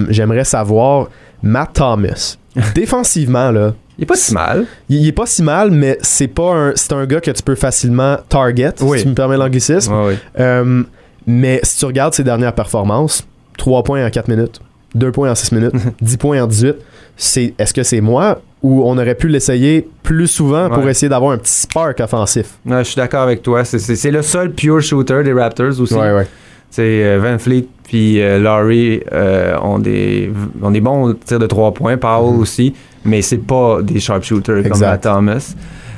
j'aimerais 0.10 0.46
savoir, 0.46 1.10
Matt 1.44 1.74
Thomas, 1.74 2.38
défensivement, 2.76 3.52
là, 3.52 3.74
il 3.98 4.04
est 4.04 4.08
pas 4.08 4.16
si 4.16 4.34
mal 4.34 4.66
il, 4.90 5.08
est 5.08 5.12
pas 5.12 5.26
si 5.26 5.44
mal, 5.44 5.72
mais 5.72 5.98
c'est 6.02 6.28
pas 6.28 6.54
un, 6.56 6.72
c'est 6.76 6.94
un 6.94 7.06
gars 7.06 7.22
que 7.22 7.32
tu 7.32 7.44
peux 7.44 7.56
facilement 7.56 8.18
target, 8.30 8.74
Oui. 8.82 8.98
si 8.98 9.04
tu 9.04 9.10
me 9.10 9.16
permets 9.16 9.38
l'anglicisme. 9.38 9.94
Euh, 10.40 10.84
mais 11.28 11.60
si 11.64 11.78
tu 11.80 11.86
regardes 11.86 12.14
ses 12.14 12.24
dernières 12.24 12.54
performances, 12.54 13.26
3 13.58 13.84
points 13.84 14.06
en 14.06 14.10
4 14.10 14.28
minutes, 14.28 14.60
2 14.96 15.12
points 15.12 15.32
en 15.32 15.36
6 15.36 15.52
minutes, 15.54 15.74
10 16.02 16.18
points 16.18 16.42
en 16.44 16.48
18, 16.48 16.76
c'est, 17.16 17.54
est-ce 17.60 17.74
que 17.74 17.84
c'est 17.84 18.02
moi 18.02 18.42
ou 18.64 18.84
on 18.84 18.98
aurait 18.98 19.16
pu 19.16 19.28
l'essayer 19.28 19.88
plus 20.04 20.28
souvent 20.28 20.70
pour 20.70 20.88
essayer 20.90 21.10
d'avoir 21.10 21.32
un 21.34 21.38
petit 21.38 21.52
spark 21.54 22.00
offensif? 22.00 22.52
Ouais, 22.66 22.80
je 22.80 22.84
suis 22.90 22.96
d'accord 22.96 23.22
avec 23.24 23.42
toi. 23.42 23.64
C'est- 23.66 24.10
le 24.12 24.22
seul 24.22 24.52
pure 24.52 24.82
shooter 24.82 25.22
des 25.24 25.34
Raptors 25.34 25.80
aussi. 25.80 25.94
Ouais, 25.94 26.26
C'est 26.76 27.04
euh, 27.04 27.20
Van 27.22 27.38
Fleet 27.38 27.68
puis 27.84 28.20
euh, 28.20 28.40
Laurie 28.40 29.02
euh, 29.12 29.56
ont 29.62 29.78
des 29.78 30.32
ont 30.60 30.72
des 30.72 30.82
bons 30.82 31.14
tirs 31.24 31.38
de 31.38 31.46
trois 31.46 31.72
points. 31.72 31.98
Powell 31.98 32.40
aussi, 32.40 32.74
mais 33.06 33.22
c'est 33.22 33.38
pas 33.46 33.84
des 33.84 34.00
sharpshooters 34.00 34.64
comme. 34.68 34.80
Matt 34.80 35.02
Thomas. 35.02 35.54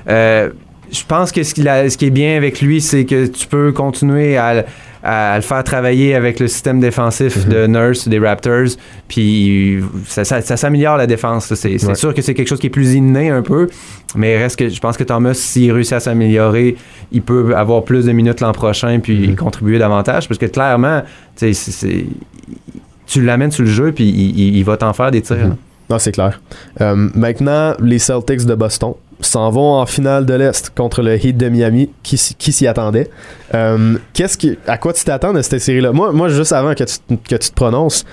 Euh, 0.10 0.50
je 0.92 1.02
pense 1.08 1.32
que 1.32 1.44
ce, 1.44 1.54
qu'il 1.54 1.68
a- 1.70 1.90
ce 1.90 1.98
qui 1.98 2.08
est 2.08 2.10
bien 2.12 2.36
avec 2.36 2.62
lui, 2.62 2.82
c'est 2.82 3.06
que 3.06 3.26
tu 3.28 3.48
peux 3.48 3.72
continuer 3.72 4.36
à, 4.36 4.66
à 5.08 5.36
le 5.36 5.42
faire 5.44 5.64
travailler 5.64 6.16
avec 6.16 6.40
le 6.40 6.48
système 6.48 6.80
défensif 6.80 7.46
Mhm. 7.46 7.54
de 7.54 7.68
Nurse 7.68 8.08
des 8.08 8.18
Raptors, 8.20 8.70
puis 9.08 9.80
ça, 10.08 10.24
ça- 10.26 10.42
ça 10.42 10.58
s'améliore 10.58 10.98
la 10.98 11.06
défense. 11.08 11.54
C'est 11.54 11.84
Ouais. 11.86 11.96
sûr 11.96 12.14
que 12.14 12.22
c'est 12.22 12.34
quelque 12.34 12.48
chose 12.48 12.60
qui 12.60 12.68
est 12.68 12.72
plus 12.72 12.94
inné 12.96 13.30
un 13.30 13.42
peu, 13.44 13.68
mais 14.16 14.38
reste 14.38 14.58
que 14.58 14.68
je 14.68 14.80
pense 14.80 14.98
que 14.98 15.04
Thomas, 15.04 15.34
s'il 15.36 15.72
réussit 15.72 15.94
à 15.94 16.00
s'améliorer, 16.00 16.76
il 17.12 17.22
peut 17.22 17.56
avoir 17.56 17.84
plus 17.84 18.06
de 18.06 18.12
minutes 18.12 18.42
l'an 18.42 18.52
prochain 18.52 19.00
puis 19.00 19.28
Mhm. 19.30 19.36
contribuer 19.36 19.78
davantage, 19.78 20.28
parce 20.28 20.40
que 20.40 20.48
clairement, 20.48 21.04
tu 23.08 23.22
l'amènes 23.22 23.52
sur 23.52 23.64
le 23.64 23.70
jeu 23.70 23.92
puis 23.92 24.06
il, 24.10 24.40
il- 24.40 24.58
il 24.58 24.64
va 24.64 24.78
t'en 24.78 24.94
faire 24.94 25.12
des 25.12 25.22
tirs. 25.22 25.38
Mhm. 25.38 25.56
Non, 25.88 26.00
c'est 26.00 26.12
clair. 26.14 26.42
Euh, 26.82 27.10
maintenant, 27.14 27.76
les 27.80 28.00
Celtics 28.00 28.44
de 28.46 28.56
Boston 28.56 28.94
s'en 29.22 29.50
vont 29.50 29.74
en 29.80 29.86
finale 29.86 30.26
de 30.26 30.34
l'Est 30.34 30.72
contre 30.76 31.02
le 31.02 31.16
Heat 31.16 31.38
de 31.38 31.50
Miami. 31.50 31.90
Qui, 32.04 32.18
s'y 32.18 32.68
attendait? 32.68 33.10
Euh, 33.54 33.98
qu'est-ce 34.14 34.38
qui, 34.38 34.58
à 34.68 34.78
quoi 34.78 34.94
tu 34.94 35.04
t'attends 35.04 35.34
de 35.34 35.42
cette 35.42 35.60
série-là? 35.60 35.92
Moi, 35.92 36.12
moi, 36.12 36.28
juste 36.30 36.52
avant 36.54 36.74
que 36.74 36.84
tu, 36.84 36.96
que 37.28 37.36
tu 37.36 37.50
te 37.50 37.54
prononces, 37.56 38.06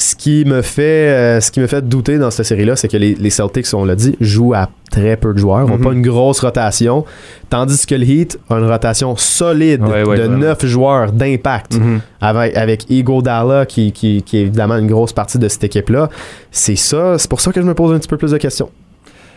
ce 0.00 0.14
qui 0.14 0.44
me 0.46 0.62
fait, 0.62 1.08
euh, 1.08 1.40
ce 1.40 1.50
qui 1.50 1.58
me 1.58 1.66
fait 1.66 1.86
douter 1.86 2.18
dans 2.18 2.30
cette 2.30 2.46
série-là, 2.46 2.76
c'est 2.76 2.86
que 2.86 2.96
les, 2.96 3.14
les 3.16 3.30
Celtics, 3.30 3.66
on 3.74 3.84
l'a 3.84 3.96
dit, 3.96 4.14
jouent 4.20 4.54
à 4.54 4.68
très 4.92 5.16
peu 5.16 5.34
de 5.34 5.38
joueurs, 5.38 5.66
n'ont 5.66 5.76
Mhm. 5.76 5.82
pas 5.84 5.92
une 5.92 6.02
grosse 6.02 6.38
rotation, 6.40 7.04
tandis 7.50 7.84
que 7.84 7.96
le 7.96 8.04
Heat 8.04 8.38
a 8.48 8.54
une 8.58 8.66
rotation 8.70 9.16
solide 9.16 9.82
Ouais, 9.82 10.04
ouais, 10.04 10.16
de 10.16 10.22
vraiment. 10.22 10.38
9 10.38 10.64
joueurs 10.66 11.10
d'impact 11.12 11.74
Mhm. 11.78 12.00
avec, 12.20 12.56
avec 12.56 12.90
Ego 12.90 13.22
Dalla 13.22 13.66
qui, 13.66 13.90
qui, 13.90 14.22
qui 14.22 14.38
est 14.38 14.42
évidemment 14.42 14.76
une 14.76 14.86
grosse 14.86 15.12
partie 15.12 15.38
de 15.38 15.48
cette 15.48 15.64
équipe-là. 15.64 16.08
C'est 16.52 16.76
ça, 16.76 17.18
c'est 17.18 17.28
pour 17.28 17.40
ça 17.40 17.50
que 17.52 17.60
je 17.60 17.66
me 17.66 17.74
pose 17.74 17.92
un 17.92 17.98
petit 17.98 18.08
peu 18.08 18.16
plus 18.16 18.30
de 18.30 18.38
questions. 18.38 18.70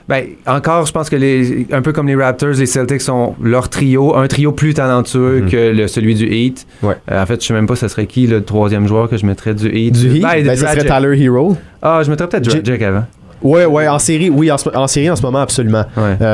Ben, 0.10 0.26
encore, 0.46 0.86
je 0.86 0.92
pense 0.92 1.10
que 1.10 1.16
les, 1.16 1.68
un 1.72 1.82
peu 1.82 1.94
comme 1.94 2.08
les 2.08 2.16
Raptors, 2.16 2.50
les 2.58 2.66
Celtics 2.66 3.02
sont 3.02 3.36
leur 3.42 3.70
trio, 3.70 4.16
un 4.16 4.28
trio 4.28 4.52
plus 4.52 4.74
talentueux 4.74 5.42
Mhm. 5.44 5.50
que 5.50 5.72
le, 5.72 5.88
celui 5.88 6.16
du 6.16 6.26
Heat. 6.26 6.66
Ouais. 6.84 6.96
Euh, 7.12 7.22
en 7.22 7.26
fait, 7.26 7.42
je 7.42 7.48
sais 7.48 7.54
même 7.54 7.68
pas 7.68 7.76
ce 7.76 7.88
serait 7.88 8.08
qui 8.08 8.28
le 8.28 8.44
troisième 8.44 8.88
joueur 8.88 9.10
que 9.10 9.18
je 9.18 9.26
mettrais 9.26 9.54
du 9.54 9.68
Heat. 9.74 9.94
Du 9.94 10.10
Heat, 10.16 10.22
Ben, 10.24 10.44
ben, 10.44 10.56
ça 10.58 10.74
serait 10.74 10.84
Dragic. 10.86 11.10
Tyler 11.16 11.24
Hero. 11.24 11.58
Ah, 11.82 12.02
je 12.04 12.10
mettrais 12.10 12.28
peut-être 12.28 12.50
J- 12.50 12.62
Dragic 12.62 12.82
avant. 12.84 13.06
Ouais, 13.42 13.66
ouais, 13.66 13.88
en 13.88 13.98
série, 14.00 14.30
oui, 14.30 14.52
en, 14.52 14.58
ce- 14.58 14.70
en 14.76 14.88
série 14.88 15.10
en 15.10 15.16
ce 15.16 15.22
moment, 15.22 15.40
absolument. 15.40 15.84
Ouais. 15.98 16.16
Sais, 16.20 16.26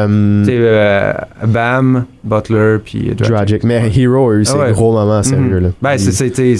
euh, 0.51 1.13
Bam, 1.45 2.05
Butler, 2.23 2.77
puis 2.83 3.13
Dragic. 3.15 3.27
Dragic. 3.33 3.63
Mais 3.63 3.89
Hero 3.95 4.29
a 4.31 4.35
eu 4.35 4.45
ses 4.45 4.53
Ah 4.55 4.57
ouais. 4.65 4.71
gros 4.73 4.91
moments, 4.91 5.23
sérieux. 5.23 5.59
Mhm. 5.59 5.63
Là. 5.63 5.69
Ben, 5.81 5.97
c'était 5.97 6.55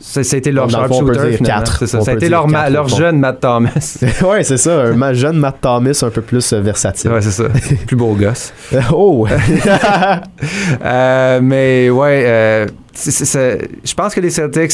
c'était 0.00 0.52
leur 0.52 0.70
sharpshooter. 0.70 1.38
C'est 1.78 1.86
ça. 1.86 2.00
Ça 2.00 2.10
a 2.12 2.14
été 2.14 2.28
leur, 2.28 2.46
ma- 2.48 2.70
leur 2.70 2.88
jeune 2.88 3.18
Matt 3.18 3.40
Thomas. 3.40 3.98
ouais, 4.24 4.42
c'est 4.44 4.56
ça. 4.58 4.82
Un 4.82 4.92
ma- 4.94 5.12
jeune 5.14 5.36
Matt 5.38 5.56
Thomas 5.60 6.02
un 6.06 6.10
peu 6.10 6.22
plus 6.22 6.52
euh, 6.52 6.60
versatile. 6.60 7.10
ouais, 7.10 7.20
c'est 7.22 7.30
ça. 7.32 7.44
Plus 7.86 7.96
beau 7.96 8.14
gosse. 8.14 8.52
oh! 8.92 9.26
Euh, 10.84 11.40
mais 11.42 11.90
ouais, 11.90 12.24
euh, 12.26 12.66
je 12.94 13.94
pense 13.94 14.14
que 14.14 14.20
les 14.20 14.30
Celtics 14.30 14.72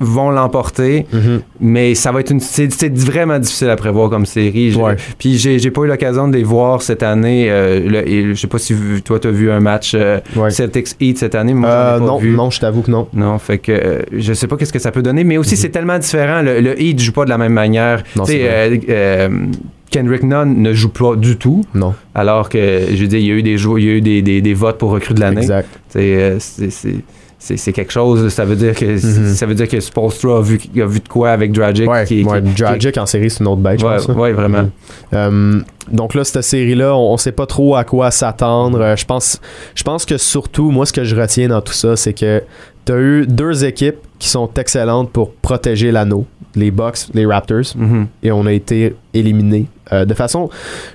vont 0.00 0.30
l'emporter, 0.30 1.06
Mhm. 1.12 1.40
mais 1.60 1.94
ça 1.94 2.10
va 2.12 2.20
être 2.20 2.30
une 2.30 2.40
c'est 2.40 2.92
vraiment 2.98 3.38
difficile 3.38 3.70
à 3.70 3.76
prévoir 3.76 4.10
comme 4.10 4.26
série. 4.26 4.74
Ouais. 4.74 4.96
Puis 5.18 5.38
j'ai 5.38 5.58
j'ai 5.58 5.70
pas 5.70 5.82
eu 5.82 5.86
l'occasion 5.86 6.26
de 6.28 6.36
les 6.36 6.42
voir 6.42 6.82
cette 6.82 7.02
année. 7.02 7.48
euh, 7.50 8.32
je 8.34 8.40
sais 8.40 8.46
pas 8.48 8.58
si 8.58 8.74
toi 9.04 9.18
t'as 9.20 9.30
vu 9.30 9.50
un 9.50 9.60
match 9.60 9.92
euh, 9.94 10.18
Ouais. 10.36 10.50
Celtics 10.50 10.88
Heat 11.00 11.18
cette 11.18 11.34
année. 11.34 11.54
Moi, 11.54 11.68
j'en 11.70 11.74
ai 11.76 11.78
Euh, 11.96 11.98
pas 12.00 12.04
non, 12.06 12.18
vu. 12.18 12.30
non, 12.34 12.50
je 12.50 12.60
t'avoue 12.60 12.82
que 12.82 12.90
non. 12.90 13.06
Non, 13.14 13.38
fait 13.38 13.58
que 13.58 14.04
je 14.12 14.32
sais 14.32 14.46
pas 14.48 14.56
qu'est-ce 14.56 14.72
que 14.72 14.78
ça 14.80 14.90
peut 14.90 15.02
donner, 15.02 15.22
mais 15.24 15.34
Mhm. 15.34 15.40
aussi 15.40 15.56
c'est 15.56 15.70
tellement 15.70 15.98
différent. 15.98 16.42
Le, 16.42 16.60
le 16.60 16.80
Heat 16.80 17.00
joue 17.00 17.12
pas 17.12 17.24
de 17.24 17.30
la 17.30 17.38
même 17.38 17.52
manière. 17.52 18.02
Non, 18.16 18.24
Tu 18.24 18.40
Kendrick 19.90 20.24
Nunn 20.24 20.60
ne 20.60 20.72
joue 20.72 20.88
pas 20.88 21.14
du 21.14 21.36
tout, 21.36 21.64
Non. 21.72 21.94
alors 22.16 22.48
que 22.48 22.58
je 22.90 22.96
veux 23.00 23.06
dire, 23.06 23.20
il 23.20 23.26
y 23.26 23.30
a 23.30 23.34
eu 23.34 23.42
des 23.42 23.52
il 23.52 23.84
y 23.84 23.88
a 23.88 23.92
eu 23.92 24.00
des, 24.00 24.22
des- 24.22 24.40
des 24.40 24.54
votes 24.54 24.76
pour 24.78 24.90
recrue 24.90 25.14
de 25.14 25.20
l'année. 25.20 25.42
Exact. 25.42 25.68
Tu 25.92 26.00
c'est- 26.40 26.96
c'est- 27.56 27.72
quelque 27.72 27.92
chose. 27.92 28.28
Ça 28.32 28.44
veut 28.44 28.56
dire 28.56 28.74
que 28.74 28.84
Mhm. 28.86 29.34
ça 29.34 29.46
veut 29.46 29.54
dire 29.54 29.68
que 29.68 29.78
Spolstra 29.80 30.38
a 30.38 30.40
vu, 30.40 30.58
a 30.80 30.86
vu 30.86 31.00
de 31.00 31.08
quoi 31.08 31.30
avec 31.30 31.52
Dragic. 31.52 31.88
Ouais, 31.90 32.04
qui- 32.04 32.22
qui- 32.22 32.24
ouais, 32.28 32.42
qui- 32.42 32.62
Dragic 32.62 32.96
en 32.98 33.06
série, 33.06 33.28
c'est 33.30 33.40
une 33.40 33.48
autre 33.48 33.60
bête, 33.60 33.80
je 33.80 33.86
Ouais, 33.86 33.96
pense. 33.96 34.08
ouais, 34.08 34.32
vraiment. 34.32 34.62
Mhm. 34.62 34.70
Euh, 35.12 35.60
donc 35.92 36.14
là, 36.14 36.24
cette 36.24 36.42
série-là, 36.42 36.94
on, 36.96 37.12
on 37.12 37.16
sait 37.16 37.32
pas 37.32 37.46
trop 37.46 37.76
à 37.76 37.84
quoi 37.84 38.10
s'attendre. 38.10 38.80
Euh, 38.80 38.96
je 38.96 39.04
pense, 39.04 39.40
je 39.74 39.82
pense 39.82 40.04
que 40.04 40.16
surtout, 40.18 40.70
moi, 40.70 40.86
ce 40.86 40.92
que 40.92 41.04
je 41.04 41.14
retiens 41.16 41.48
dans 41.48 41.60
tout 41.60 41.72
ça, 41.72 41.96
c'est 41.96 42.12
que 42.14 42.42
tu 42.86 42.92
as 42.92 42.98
eu 42.98 43.26
deux 43.26 43.64
équipes 43.64 43.96
qui 44.18 44.28
sont 44.28 44.48
excellentes 44.56 45.10
pour 45.10 45.32
protéger 45.34 45.92
l'anneau, 45.92 46.26
les 46.54 46.70
Bucks, 46.70 47.08
les 47.14 47.26
Raptors, 47.26 47.74
Mhm. 47.76 48.06
et 48.22 48.32
on 48.32 48.46
a 48.46 48.52
été 48.52 48.94
éliminés 49.14 49.66
euh, 49.92 50.06
de 50.06 50.14
façon, 50.14 50.48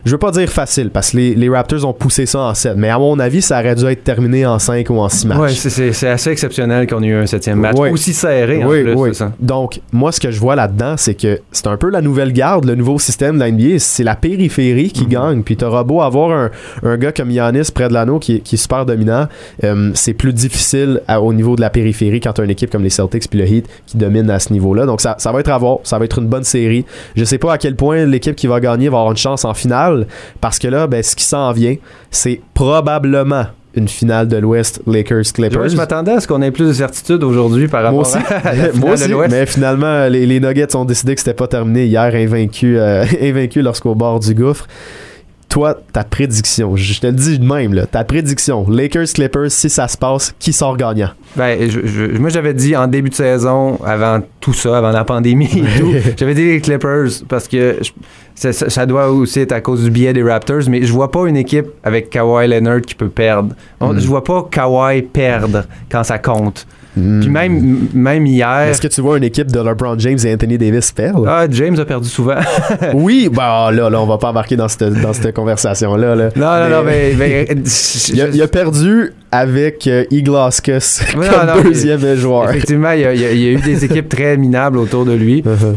je 0.03 0.09
veux 0.09 0.17
pas 0.17 0.31
dire 0.31 0.49
facile, 0.49 0.89
parce 0.89 1.11
que 1.11 1.17
les, 1.17 1.35
les 1.35 1.47
Raptors 1.47 1.85
ont 1.85 1.93
poussé 1.93 2.25
ça 2.25 2.39
en 2.39 2.53
7, 2.55 2.73
mais 2.75 2.89
à 2.89 2.97
mon 2.97 3.19
avis, 3.19 3.39
ça 3.43 3.59
aurait 3.59 3.75
dû 3.75 3.85
être 3.85 4.03
terminé 4.03 4.47
en 4.47 4.57
5 4.57 4.89
ou 4.89 4.97
en 4.97 5.07
6 5.09 5.27
matchs. 5.27 5.37
Ouais, 5.39 5.49
c'est- 5.93 6.07
assez 6.07 6.31
exceptionnel 6.31 6.87
qu'on 6.87 7.03
ait 7.03 7.07
eu 7.07 7.13
un 7.13 7.27
septième 7.27 7.59
match. 7.59 7.77
Ouais. 7.77 7.91
Aussi 7.91 8.13
serré, 8.13 8.63
en 8.63 8.67
oui, 8.67 8.81
plus, 8.83 8.93
oui. 8.95 9.13
ça. 9.13 9.31
Donc, 9.39 9.79
moi, 9.91 10.11
ce 10.11 10.19
que 10.19 10.31
je 10.31 10.39
vois 10.39 10.55
là-dedans, 10.55 10.95
c'est 10.97 11.13
que 11.13 11.39
c'est 11.51 11.67
un 11.67 11.77
peu 11.77 11.91
la 11.91 12.01
nouvelle 12.01 12.33
garde, 12.33 12.65
le 12.65 12.73
nouveau 12.73 12.97
système 12.97 13.35
de 13.35 13.41
la 13.41 13.51
NBA. 13.51 13.77
C'est 13.77 14.03
la 14.03 14.15
périphérie 14.15 14.89
qui 14.91 15.03
Mhm. 15.03 15.09
gagne. 15.09 15.43
Puis, 15.43 15.55
t'auras 15.55 15.83
beau 15.83 16.01
avoir 16.01 16.31
un, 16.31 16.49
un 16.81 16.97
gars 16.97 17.11
comme 17.11 17.29
Yanis 17.29 17.69
près 17.71 17.89
de 17.89 17.93
l'anneau 17.93 18.17
qui, 18.17 18.37
est- 18.37 18.39
qui 18.39 18.55
est 18.55 18.57
super 18.57 18.87
dominant, 18.87 19.27
euh, 19.63 19.91
c'est 19.93 20.13
plus 20.13 20.33
difficile 20.33 21.01
à- 21.07 21.21
au 21.21 21.31
niveau 21.31 21.55
de 21.55 21.61
la 21.61 21.69
périphérie 21.69 22.21
quand 22.21 22.33
t'as 22.33 22.43
une 22.43 22.49
équipe 22.49 22.71
comme 22.71 22.83
les 22.83 22.89
Celtics 22.89 23.29
puis 23.29 23.37
le 23.37 23.45
Heat 23.47 23.67
qui 23.85 23.97
domine 23.97 24.31
à 24.31 24.39
ce 24.39 24.51
niveau-là. 24.51 24.87
Donc, 24.87 24.99
ça, 24.99 25.13
ça 25.19 25.31
va 25.31 25.41
être 25.41 25.51
à 25.51 25.57
voir. 25.59 25.77
Ça 25.83 25.99
va 25.99 26.05
être 26.05 26.17
une 26.17 26.27
bonne 26.27 26.43
série. 26.43 26.85
Je 27.15 27.23
sais 27.23 27.37
pas 27.37 27.53
à 27.53 27.57
quel 27.59 27.75
point 27.75 28.07
l'équipe 28.09 28.35
qui 28.35 28.47
va 28.47 28.59
gagner 28.59 28.89
va 28.89 28.97
avoir 28.97 29.11
une 29.11 29.17
chance 29.17 29.45
en 29.45 29.53
finale 29.53 30.07
parce 30.41 30.59
que 30.59 30.67
là, 30.67 30.87
ben, 30.87 31.01
ce 31.03 31.15
qui 31.15 31.23
s'en 31.23 31.51
vient, 31.51 31.75
c'est 32.11 32.41
probablement 32.53 33.45
une 33.75 33.87
finale 33.87 34.27
de 34.27 34.37
l'Ouest 34.37 34.81
Lakers-Clippers. 34.87 35.61
Ouais, 35.61 35.69
je 35.69 35.77
m'attendais 35.77 36.11
à 36.13 36.19
ce 36.19 36.27
qu'on 36.27 36.41
ait 36.41 36.51
plus 36.51 36.67
de 36.67 36.73
certitude 36.73 37.23
aujourd'hui 37.23 37.67
par 37.67 37.83
rapport 37.83 37.99
Moi 37.99 38.01
aussi. 38.01 38.17
à 38.43 38.53
la 38.55 38.73
Moi 38.73 38.93
aussi. 38.93 39.07
de 39.07 39.11
l'Ouest. 39.11 39.31
Mais 39.31 39.45
finalement, 39.45 40.07
les, 40.07 40.25
les 40.25 40.39
Nuggets 40.39 40.75
ont 40.75 40.85
décidé 40.85 41.13
que 41.13 41.21
c'était 41.21 41.35
pas 41.35 41.47
terminé 41.47 41.85
hier, 41.85 42.13
invaincus 42.15 42.77
euh, 42.79 43.05
invaincus 43.21 43.63
lorsqu'au 43.63 43.93
bord 43.95 44.19
du 44.19 44.33
gouffre. 44.33 44.65
Toi, 45.49 45.75
ta 45.93 46.03
prédiction, 46.03 46.75
je 46.75 46.99
te 46.99 47.07
le 47.07 47.13
dis 47.13 47.39
de 47.39 47.43
même, 47.43 47.73
là, 47.73 47.87
ta 47.87 48.03
prédiction, 48.03 48.69
Lakers-Clippers, 48.69 49.49
si 49.49 49.67
ça 49.67 49.87
se 49.87 49.97
passe, 49.97 50.33
qui 50.37 50.53
sort 50.53 50.77
gagnant? 50.77 51.09
Ben, 51.35 51.67
je- 51.67 51.87
je- 51.87 52.17
moi, 52.19 52.29
j'avais 52.29 52.53
dit 52.53 52.75
en 52.75 52.85
début 52.85 53.09
de 53.09 53.15
saison, 53.15 53.79
avant 53.83 54.19
tout 54.39 54.53
ça, 54.53 54.77
avant 54.77 54.91
la 54.91 55.03
pandémie 55.03 55.45
et 55.51 55.79
tout, 55.79 55.91
j'avais 56.17 56.35
dit 56.35 56.45
les 56.45 56.61
Clippers 56.61 57.09
parce 57.27 57.47
que 57.47 57.77
je- 57.81 58.51
ça, 58.51 58.85
doit 58.85 59.09
aussi 59.09 59.39
être 59.39 59.51
à 59.51 59.59
cause 59.59 59.83
du 59.83 59.89
biais 59.89 60.13
des 60.13 60.21
Raptors, 60.23 60.61
mais 60.69 60.83
je 60.83 60.93
vois 60.93 61.09
pas 61.11 61.25
une 61.27 61.35
équipe 61.35 61.65
avec 61.83 62.11
Kawhi 62.11 62.47
Leonard 62.47 62.81
qui 62.81 62.93
peut 62.95 63.09
perdre. 63.09 63.55
On- 63.81 63.93
Mm. 63.93 63.99
Je 63.99 64.07
vois 64.07 64.23
pas 64.23 64.47
Kawhi 64.51 65.01
perdre 65.01 65.63
quand 65.91 66.03
ça 66.03 66.19
compte. 66.19 66.67
Hmm. 66.99 67.19
Puis 67.21 67.29
même, 67.29 67.87
même 67.93 68.25
hier, 68.25 68.67
Est-ce 68.69 68.81
que 68.81 68.87
tu 68.87 69.01
vois 69.01 69.17
une 69.17 69.23
équipe 69.23 69.51
de 69.51 69.59
LeBron 69.59 69.97
James 69.99 70.17
et 70.25 70.33
Anthony 70.33 70.57
Davis 70.57 70.91
perdre? 70.91 71.25
ah, 71.27 71.45
James 71.49 71.79
a 71.79 71.85
perdu 71.85 72.09
souvent. 72.09 72.35
Oui, 72.93 73.29
bah 73.31 73.69
là, 73.71 73.89
là, 73.89 74.01
on 74.01 74.05
va 74.05 74.17
pas 74.17 74.29
embarquer 74.29 74.55
dans 74.55 74.67
cette, 74.67 74.93
dans 75.01 75.13
cette 75.13 75.33
conversation-là. 75.35 76.15
Là. 76.15 76.29
non, 76.35 76.69
non, 76.69 76.77
non, 76.77 76.83
mais... 76.85 77.13
mais- 77.17 77.47
Il 78.13 78.21
a, 78.21 78.27
il 78.27 78.41
a 78.41 78.47
perdu 78.47 79.13
avec 79.31 79.85
euh, 79.87 80.03
Iglauskas 80.11 81.01
Oui, 81.17 81.27
comme 81.27 81.47
non, 81.47 81.55
non, 81.57 81.61
deuxième 81.63 82.15
joueur. 82.15 82.49
Effectivement, 82.49 82.91
il 82.91 83.01
y, 83.01 83.05
a, 83.05 83.13
il 83.13 83.21
y 83.21 83.25
a- 83.25 83.31
il 83.31 83.39
y 83.39 83.47
a 83.47 83.51
eu 83.51 83.57
des 83.61 83.85
équipes 83.85 84.09
très 84.09 84.35
minables 84.37 84.77
autour 84.77 85.05
de 85.05 85.13
lui. 85.13 85.41
Uh-huh. 85.43 85.75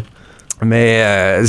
Mais 0.64 1.00
euh, 1.02 1.46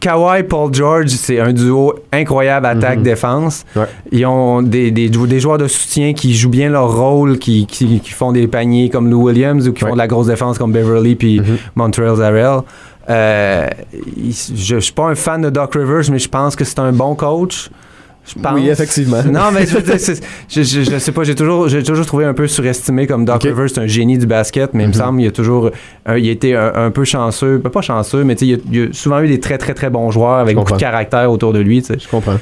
Kawhi 0.00 0.42
Paul 0.42 0.72
George, 0.74 1.08
c'est 1.08 1.40
un 1.40 1.52
duo 1.52 1.94
incroyable 2.12 2.66
attaque-défense. 2.66 3.64
Mhm. 3.74 3.82
Ouais. 3.82 3.88
Ils 4.12 4.26
ont 4.26 4.62
des, 4.62 4.90
des, 4.90 5.08
des 5.08 5.40
joueurs 5.40 5.58
de 5.58 5.68
soutien 5.68 6.12
qui 6.12 6.34
jouent 6.34 6.50
bien 6.50 6.68
leur 6.68 6.94
rôle, 6.96 7.38
qui, 7.38 7.66
qui, 7.66 8.00
qui 8.00 8.10
font 8.12 8.32
des 8.32 8.46
paniers 8.46 8.90
comme 8.90 9.10
Lou 9.10 9.22
Williams 9.24 9.66
ou 9.68 9.72
qui 9.72 9.84
Ouais. 9.84 9.90
font 9.90 9.94
de 9.96 9.98
la 10.00 10.06
grosse 10.06 10.26
défense 10.26 10.58
comme 10.58 10.72
Beverly 10.72 11.14
puis 11.14 11.40
Mhm. 11.40 11.56
Montreal 11.76 12.16
Zarel. 12.16 12.60
Euh, 13.08 13.68
je, 13.92 14.54
je 14.56 14.76
suis 14.80 14.92
pas 14.92 15.04
un 15.04 15.14
fan 15.14 15.40
de 15.42 15.50
Doc 15.50 15.74
Rivers, 15.74 16.10
mais 16.10 16.18
je 16.18 16.28
pense 16.28 16.56
que 16.56 16.64
c'est 16.64 16.78
un 16.80 16.92
bon 16.92 17.14
coach. 17.14 17.70
Je 18.26 18.34
pense. 18.40 18.52
Oui, 18.54 18.68
effectivement. 18.68 19.22
Non, 19.24 19.50
mais 19.54 19.66
je 19.66 19.74
veux 19.76 19.82
dire, 19.82 20.00
c'est- 20.00 20.22
je, 20.48 20.62
je, 20.62 20.82
je 20.90 20.98
sais 20.98 21.12
pas, 21.12 21.22
j'ai 21.24 21.34
toujours, 21.34 21.68
j'ai 21.68 21.82
toujours 21.82 22.06
trouvé 22.06 22.24
un 22.24 22.34
peu 22.34 22.46
surestimé 22.48 23.06
comme 23.06 23.24
Doc. 23.24 23.42
Rivers, 23.42 23.70
c'est 23.70 23.80
un 23.80 23.86
génie 23.86 24.18
du 24.18 24.26
basket, 24.26 24.74
mais 24.74 24.82
il 24.84 24.88
me 24.88 24.92
Mhm. 24.92 24.98
semble 24.98 25.18
qu'il 25.20 25.28
a 25.28 25.30
toujours, 25.30 25.70
un- 26.06 26.16
il 26.16 26.28
a 26.28 26.32
été 26.32 26.56
un, 26.56 26.72
un 26.74 26.90
peu 26.90 27.04
chanceux, 27.04 27.60
pas 27.60 27.82
chanceux, 27.82 28.24
mais 28.24 28.34
tu 28.34 28.46
sais, 28.46 28.52
il, 28.52 28.54
a- 28.54 28.58
il 28.84 28.90
a 28.90 28.92
souvent 28.92 29.20
eu 29.20 29.28
des 29.28 29.38
très 29.40 29.58
très 29.58 29.74
très 29.74 29.90
bons 29.90 30.10
joueurs 30.10 30.34
avec 30.38 30.56
beaucoup 30.56 30.72
de 30.72 30.78
caractère 30.78 31.30
autour 31.30 31.52
de 31.52 31.60
lui. 31.60 31.84
Je 31.88 32.08
comprends. 32.08 32.38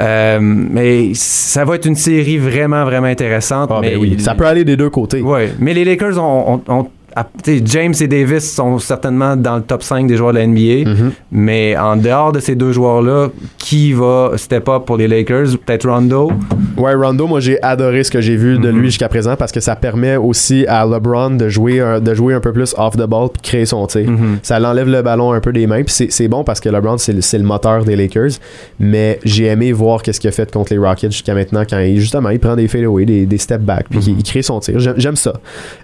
Euh, 0.00 0.38
mais 0.40 1.10
ça 1.14 1.64
va 1.64 1.74
être 1.74 1.86
une 1.86 1.96
série 1.96 2.38
vraiment 2.38 2.84
vraiment 2.84 3.06
intéressante. 3.08 3.70
Ah, 3.72 3.78
mais 3.80 3.92
ben 3.92 3.98
oui, 4.00 4.16
ça 4.20 4.34
peut 4.34 4.46
aller 4.46 4.64
des 4.64 4.76
deux 4.76 4.90
côtés. 4.90 5.20
Ouais, 5.22 5.52
mais 5.58 5.74
les 5.74 5.84
Lakers 5.84 6.18
ont, 6.22 6.62
James 7.64 7.94
et 8.00 8.06
Davis 8.06 8.54
sont 8.54 8.78
certainement 8.78 9.36
dans 9.36 9.56
le 9.56 9.62
top 9.62 9.82
5 9.82 10.06
des 10.06 10.16
joueurs 10.16 10.32
de 10.32 10.38
la 10.38 10.46
NBA. 10.46 10.88
Mhm. 10.88 11.12
Mais 11.32 11.76
en 11.76 11.96
dehors 11.96 12.32
de 12.32 12.40
ces 12.40 12.54
deux 12.54 12.72
joueurs-là, 12.72 13.28
qui 13.56 13.92
va 13.92 14.32
step 14.36 14.68
up 14.68 14.84
pour 14.84 14.96
les 14.96 15.08
Lakers? 15.08 15.58
Peut-être 15.64 15.88
Rondo? 15.88 16.30
Ouais, 16.76 16.94
Rondo, 16.94 17.26
moi 17.26 17.40
j'ai 17.40 17.60
adoré 17.62 18.04
ce 18.04 18.10
que 18.10 18.20
j'ai 18.20 18.36
vu 18.36 18.58
de 18.58 18.70
Mhm. 18.70 18.78
lui 18.78 18.86
jusqu'à 18.88 19.08
présent 19.08 19.34
parce 19.36 19.50
que 19.52 19.60
ça 19.60 19.74
permet 19.74 20.16
aussi 20.16 20.64
à 20.68 20.84
LeBron 20.86 21.30
de 21.30 21.48
jouer 21.48 21.80
un, 21.80 21.98
de 22.00 22.14
jouer 22.14 22.34
un 22.34 22.40
peu 22.40 22.52
plus 22.52 22.74
off 22.78 22.96
the 22.96 23.06
ball 23.06 23.28
puis 23.32 23.42
de 23.42 23.46
créer 23.46 23.66
son 23.66 23.86
tir. 23.86 24.08
Mhm. 24.08 24.38
Ça 24.42 24.60
l'enlève 24.60 24.88
le 24.88 25.02
ballon 25.02 25.32
un 25.32 25.40
peu 25.40 25.52
des 25.52 25.66
mains 25.66 25.82
puis 25.82 25.94
c'est- 26.10 26.28
bon 26.28 26.44
parce 26.44 26.60
que 26.60 26.68
LeBron 26.68 26.98
c'est 26.98 27.12
le, 27.38 27.42
moteur 27.44 27.84
des 27.84 27.96
Lakers. 27.96 28.32
Mais 28.78 29.18
j'ai 29.24 29.46
aimé 29.46 29.72
voir 29.72 30.02
qu'est-ce 30.02 30.20
qu'il 30.20 30.28
a 30.28 30.32
fait 30.32 30.50
contre 30.52 30.72
les 30.72 30.78
Rockets 30.78 31.10
jusqu'à 31.10 31.34
maintenant 31.34 31.62
quand 31.68 31.78
il, 31.78 31.98
justement 31.98 32.30
il 32.30 32.38
prend 32.38 32.54
des 32.54 32.68
fadeaways, 32.68 33.06
des, 33.06 33.26
des 33.26 33.38
step 33.38 33.62
back 33.62 33.86
puis 33.90 33.98
il, 34.06 34.18
il 34.18 34.22
crée 34.22 34.42
son 34.42 34.60
tir. 34.60 34.78
J'aime 34.78 34.94
j'aime 34.98 35.16
ça. 35.16 35.32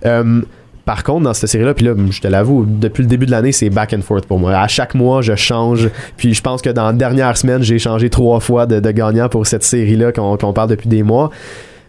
Euh, 0.07 0.43
par 0.85 1.03
contre, 1.03 1.25
dans 1.25 1.35
cette 1.35 1.49
série-là, 1.49 1.73
puis 1.73 1.87
là, 1.87 1.94
je 2.11 2.20
te 2.20 2.29
l'avoue, 2.29 2.66
depuis 2.66 3.03
le 3.03 3.09
début 3.09 3.27
de 3.27 3.31
l'année, 3.31 3.53
c'est 3.53 3.70
back 3.70 3.94
and 3.94 4.03
forth 4.03 4.27
pour 4.27 4.38
moi. 4.38 4.53
À 4.59 4.68
chaque 4.68 4.94
mois, 4.94 5.23
je 5.23 5.35
change. 5.35 5.88
Puis 6.16 6.35
je 6.35 6.42
pense 6.42 6.61
que 6.61 6.70
dans 6.70 6.87
la 6.87 6.92
dernière 6.92 7.37
semaine, 7.37 7.62
j'ai 7.62 7.79
changé 7.79 8.11
trois 8.11 8.40
fois 8.40 8.66
de, 8.66 8.90
gagnant 8.90 9.29
pour 9.29 9.47
cette 9.47 9.64
série-là 9.64 10.12
qu'on 10.12 10.53
parle 10.53 10.68
depuis 10.68 10.88
des 10.88 11.03
mois. 11.03 11.31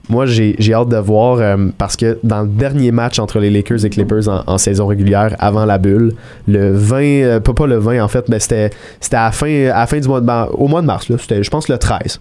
Moi, 0.07 0.25
j'ai 0.27 0.73
hâte 0.73 0.89
de 0.89 0.97
voir 0.97 1.39
euh, 1.39 1.57
parce 1.77 1.97
que 1.97 2.19
dans 2.23 2.43
le 2.43 2.47
dernier 2.47 2.91
match 2.91 3.17
entre 3.17 3.39
les 3.39 3.49
Lakers 3.49 3.85
et 3.85 3.89
Clippers 3.89 4.27
en, 4.29 4.57
saison 4.59 4.85
régulière, 4.85 5.35
avant 5.39 5.65
la 5.65 5.79
bulle, 5.79 6.13
le 6.47 6.73
20, 6.73 7.01
euh, 7.01 7.39
pas, 7.39 7.65
le 7.65 7.77
20 7.77 8.03
en 8.03 8.07
fait, 8.07 8.29
mais 8.29 8.39
c'était 8.39 8.69
à 9.13 9.25
la 9.25 9.31
fin, 9.87 9.99
du 9.99 10.07
mois 10.07 10.21
de 10.21 10.25
mars, 10.25 10.51
au 10.53 10.67
mois 10.67 10.81
de 10.81 10.85
mars, 10.85 11.07
je 11.09 11.49
pense 11.49 11.69
le 11.69 11.77
13. 11.77 12.19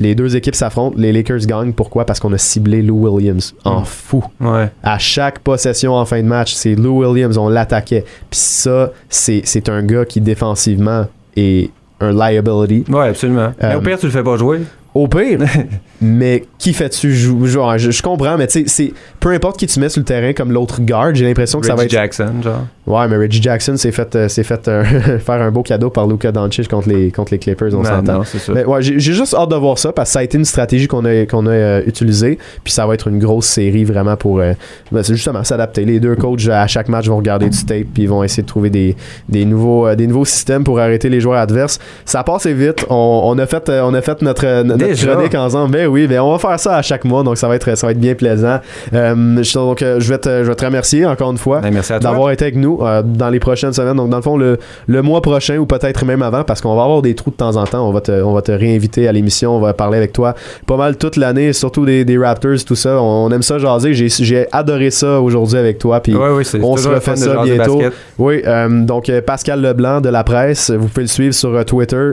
Les 0.00 0.14
deux 0.14 0.34
équipes 0.36 0.54
s'affrontent, 0.54 0.96
les 0.98 1.12
Lakers 1.12 1.40
gagnent. 1.46 1.72
Pourquoi? 1.72 2.04
Parce 2.06 2.18
qu'on 2.20 2.32
a 2.32 2.38
ciblé 2.38 2.82
Lou 2.82 3.06
Williams. 3.08 3.54
En 3.64 3.80
Mm. 3.80 3.84
fou. 3.84 4.24
Ouais. 4.40 4.70
À 4.82 4.98
chaque 4.98 5.38
possession 5.40 5.94
en 5.94 6.04
fin 6.04 6.22
de 6.22 6.26
match, 6.26 6.54
c'est 6.54 6.74
Lou 6.74 7.04
Williams, 7.04 7.36
on 7.38 7.48
l'attaquait. 7.48 8.04
Puis 8.30 8.40
ça, 8.40 8.90
c'est 9.08 9.68
un 9.68 9.82
gars 9.82 10.04
qui 10.04 10.20
défensivement 10.20 11.06
est 11.36 11.70
un 12.00 12.12
liability. 12.12 12.90
Ouais, 12.90 13.08
absolument. 13.08 13.52
mais 13.60 13.66
Euh, 13.74 13.78
au 13.78 13.80
pire, 13.80 13.98
tu 13.98 14.06
le 14.06 14.12
fais 14.12 14.22
pas 14.24 14.36
jouer. 14.36 14.60
Au 14.94 15.06
pire, 15.08 15.38
mais 16.02 16.44
qui 16.58 16.72
fais-tu 16.72 17.14
jouer 17.14 17.48
genre, 17.48 17.78
je, 17.78 17.92
je 17.92 18.02
comprends, 18.02 18.36
mais 18.36 18.48
tu 18.48 18.60
sais, 18.60 18.64
c'est 18.66 18.92
peu 19.20 19.30
importe 19.30 19.56
qui 19.56 19.66
tu 19.66 19.78
mets 19.78 19.88
sur 19.88 20.00
le 20.00 20.04
terrain 20.04 20.32
comme 20.32 20.50
l'autre 20.50 20.80
guard, 20.80 21.14
j'ai 21.14 21.24
l'impression 21.24 21.60
que 21.60 21.66
ça 21.66 21.76
va 21.76 21.84
être. 21.84 21.90
Jackson, 21.90 22.32
genre. 22.42 22.66
Ouais, 22.84 23.06
mais 23.06 23.16
Reggie 23.16 23.40
Jackson 23.40 23.76
s'est 23.76 23.92
fait, 23.92 24.16
euh, 24.16 24.28
s'est 24.28 24.42
fait 24.42 24.66
euh, 24.66 24.82
faire 25.20 25.40
un 25.40 25.52
beau 25.52 25.62
cadeau 25.62 25.90
par 25.90 26.08
Luka 26.08 26.32
Doncic 26.32 26.68
contre 26.68 26.88
les, 26.88 27.12
contre 27.12 27.32
les 27.32 27.38
Clippers, 27.38 27.72
on 27.74 27.84
s'entend. 27.84 28.22
Mais 28.52 28.64
ouais, 28.64 28.82
j'ai 28.82 28.98
juste 28.98 29.34
hâte 29.34 29.50
de 29.50 29.56
voir 29.56 29.78
ça 29.78 29.92
parce 29.92 30.08
que 30.10 30.12
ça 30.14 30.18
a 30.18 30.22
été 30.24 30.36
une 30.36 30.44
stratégie 30.44 30.88
qu'on 30.88 31.04
a, 31.04 31.24
qu'on 31.26 31.46
a 31.46 31.50
euh, 31.50 31.82
utilisée. 31.86 32.38
Puis 32.64 32.72
ça 32.72 32.84
va 32.84 32.94
être 32.94 33.06
une 33.06 33.20
grosse 33.20 33.46
série 33.46 33.84
vraiment 33.84 34.16
pour 34.16 34.38
ben, 34.38 35.04
justement 35.04 35.44
s'adapter. 35.44 35.84
Les 35.84 36.00
deux 36.00 36.16
coachs 36.16 36.48
à 36.48 36.66
chaque 36.66 36.88
match 36.88 37.06
vont 37.06 37.18
regarder 37.18 37.48
du 37.48 37.64
tape 37.64 37.86
puis 37.94 38.02
ils 38.04 38.08
vont 38.08 38.24
essayer 38.24 38.42
de 38.42 38.48
trouver 38.48 38.70
des, 38.70 38.96
des, 39.28 39.44
nouveaux, 39.44 39.94
des 39.94 40.08
nouveaux 40.08 40.24
systèmes 40.24 40.64
pour 40.64 40.80
arrêter 40.80 41.08
les 41.08 41.20
joueurs 41.20 41.38
adverses. 41.38 41.78
Ça 42.04 42.24
passe 42.24 42.46
vite. 42.46 42.84
On, 42.90 43.22
on 43.24 43.38
a 43.38 43.46
fait, 43.46 43.68
on 43.68 43.94
a 43.94 44.02
fait 44.02 44.20
notre, 44.22 44.62
notre 44.64 44.84
Déjà? 44.84 45.12
chronique 45.12 45.34
ensemble. 45.36 45.70
Ben 45.72 45.91
oui, 45.92 46.06
ben 46.06 46.20
on 46.20 46.32
va 46.32 46.38
faire 46.38 46.58
ça 46.58 46.76
à 46.76 46.82
chaque 46.82 47.04
mois 47.04 47.22
donc 47.22 47.36
ça 47.36 47.46
va 47.48 47.56
être, 47.56 47.76
ça 47.76 47.86
va 47.86 47.92
être 47.92 48.00
bien 48.00 48.14
plaisant. 48.14 48.58
Euh, 48.92 49.42
je- 49.42 49.54
donc 49.54 49.82
euh, 49.82 50.00
je 50.00 50.08
vais, 50.08 50.18
te, 50.18 50.28
je 50.44 50.48
vais 50.48 50.54
te 50.54 50.64
remercier 50.64 51.06
encore 51.06 51.30
une 51.30 51.38
fois 51.38 51.60
Ben, 51.60 51.72
d'avoir 52.00 52.30
été 52.30 52.44
avec 52.46 52.56
nous 52.56 52.78
euh, 52.82 53.02
dans 53.04 53.28
les 53.28 53.38
prochaines 53.40 53.72
semaines. 53.72 53.96
Donc, 53.96 54.10
dans 54.10 54.16
le 54.16 54.22
fond, 54.22 54.36
le, 54.36 54.58
le 54.86 55.02
mois 55.02 55.20
prochain 55.22 55.56
ou 55.58 55.66
peut-être 55.66 56.04
même 56.04 56.22
avant, 56.22 56.44
parce 56.44 56.60
qu'on 56.60 56.74
va 56.74 56.82
avoir 56.84 57.02
des 57.02 57.14
trous 57.14 57.30
de 57.30 57.36
temps 57.36 57.56
en 57.56 57.64
temps, 57.64 57.86
on 57.88 57.92
va 57.92 58.00
te, 58.00 58.12
on 58.22 58.32
va 58.32 58.42
te 58.42 58.52
réinviter 58.52 59.06
à 59.08 59.12
l'émission, 59.12 59.56
on 59.56 59.60
va 59.60 59.74
parler 59.74 59.98
avec 59.98 60.12
toi 60.12 60.34
pas 60.66 60.76
mal 60.76 60.96
toute 60.96 61.16
l'année, 61.16 61.52
surtout 61.52 61.84
des, 61.84 62.04
des 62.04 62.18
Raptors, 62.18 62.64
tout 62.66 62.74
ça. 62.74 63.00
On, 63.00 63.26
on 63.26 63.30
aime 63.30 63.42
ça 63.42 63.58
jaser. 63.58 63.92
J'ai, 63.94 64.46
adoré 64.52 64.90
ça 64.90 65.20
aujourd'hui 65.20 65.58
avec 65.58 65.78
toi. 65.78 66.00
Puis 66.00 66.14
Ouais, 66.16 66.44
c'est 66.44 66.60
on 66.62 66.76
se 66.76 66.88
refait 66.88 67.16
ça 67.16 67.42
bientôt. 67.44 67.80
Oui, 68.18 68.42
euh, 68.46 68.68
donc 68.84 69.10
Pascal 69.26 69.60
Leblanc 69.60 70.00
de 70.00 70.08
La 70.08 70.24
Presse, 70.24 70.70
vous 70.70 70.88
pouvez 70.88 71.02
le 71.02 71.08
suivre 71.08 71.34
sur 71.34 71.64
Twitter, 71.64 72.12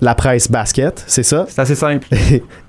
La 0.00 0.14
Presse 0.14 0.50
Basket, 0.50 1.04
c'est 1.06 1.22
ça? 1.22 1.46
C'est 1.48 1.60
assez 1.60 1.74
simple. 1.74 2.06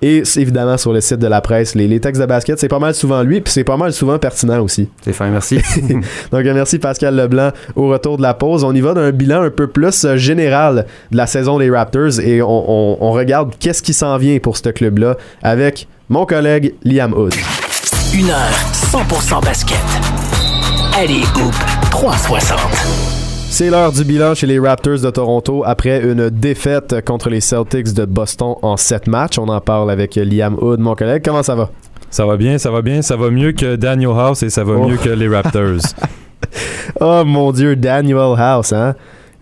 Et 0.02 0.24
évidemment 0.36 0.78
sur 0.78 0.94
le 0.94 1.02
site 1.02 1.18
de 1.20 1.28
La 1.28 1.42
Presse, 1.42 1.74
les, 1.76 1.88
les 1.88 2.00
textes 2.00 2.22
de 2.22 2.26
basket, 2.28 2.60
c'est 2.60 2.68
pas 2.68 2.80
mal 2.80 2.94
souvent 2.94 3.24
lui, 3.24 3.42
puis 3.42 3.52
c'est 3.52 3.64
pas 3.64 3.78
mal 3.78 3.92
souvent 3.94 4.20
pertinent 4.20 4.62
aussi. 4.62 4.90
C'est 5.02 5.14
fin, 5.14 5.28
merci. 5.30 5.58
Donc, 6.32 6.46
euh, 6.46 6.54
merci 6.54 6.78
Pascal 6.80 7.16
Leblanc. 7.16 7.52
Au 7.76 7.88
retour 7.90 8.18
de 8.18 8.22
la 8.22 8.34
pause, 8.34 8.64
on 8.64 8.74
y 8.74 8.82
va 8.82 8.94
d'un 8.94 9.12
bilan 9.12 9.42
un 9.42 9.50
peu 9.50 9.68
plus 9.68 10.06
euh, 10.06 10.18
général 10.18 10.86
de 11.12 11.18
la 11.18 11.26
saison 11.28 11.58
des 11.58 11.70
Raptors 11.72 12.20
et 12.20 12.42
on, 12.42 12.48
on- 12.48 12.98
on 13.02 13.12
regarde 13.12 13.54
qu'est-ce 13.60 13.82
qui 13.82 13.94
s'en 13.94 14.18
vient 14.18 14.38
pour 14.40 14.58
ce 14.58 14.70
club-là 14.70 15.18
avec 15.42 15.88
mon 16.10 16.26
collègue 16.26 16.74
Liam 16.84 17.14
Hood. 17.14 17.34
Une 18.14 18.30
heure 18.30 18.52
100% 18.74 19.44
basket. 19.44 19.78
Allez, 20.96 21.22
Hoop 21.36 21.54
360. 21.92 23.17
C'est 23.50 23.70
l'heure 23.72 23.92
du 23.92 24.04
bilan 24.04 24.36
chez 24.36 24.46
les 24.46 24.60
Raptors 24.60 25.00
de 25.00 25.10
Toronto 25.10 25.64
après 25.66 26.02
une 26.04 26.30
défaite 26.30 27.04
contre 27.06 27.30
les 27.30 27.42
Celtics 27.42 27.94
de 27.94 28.06
Boston 28.06 28.56
en 28.62 28.78
7 28.78 29.08
matchs. 29.08 29.40
On 29.40 29.48
en 29.48 29.60
parle 29.62 29.90
avec 29.90 30.16
Liam 30.16 30.58
Hood, 30.62 30.80
mon 30.80 30.96
collègue. 30.96 31.24
Comment 31.26 31.42
ça 31.44 31.56
va? 31.56 31.70
Ça 32.12 32.26
va 32.26 32.38
bien, 32.38 32.58
ça 32.58 32.70
va 32.70 32.82
bien, 32.82 33.02
ça 33.02 33.16
va 33.16 33.32
mieux 33.32 33.54
que 33.54 33.76
Daniel 33.76 34.12
House 34.12 34.44
et 34.44 34.50
ça 34.50 34.64
va 34.64 34.74
Oh. 34.78 34.88
mieux 34.88 34.98
que 34.98 35.10
les 35.10 35.28
Raptors. 35.28 35.80
Oh 37.02 37.24
mon 37.26 37.52
Dieu, 37.52 37.76
Daniel 37.76 38.18
House, 38.38 38.72
hein? 38.74 38.96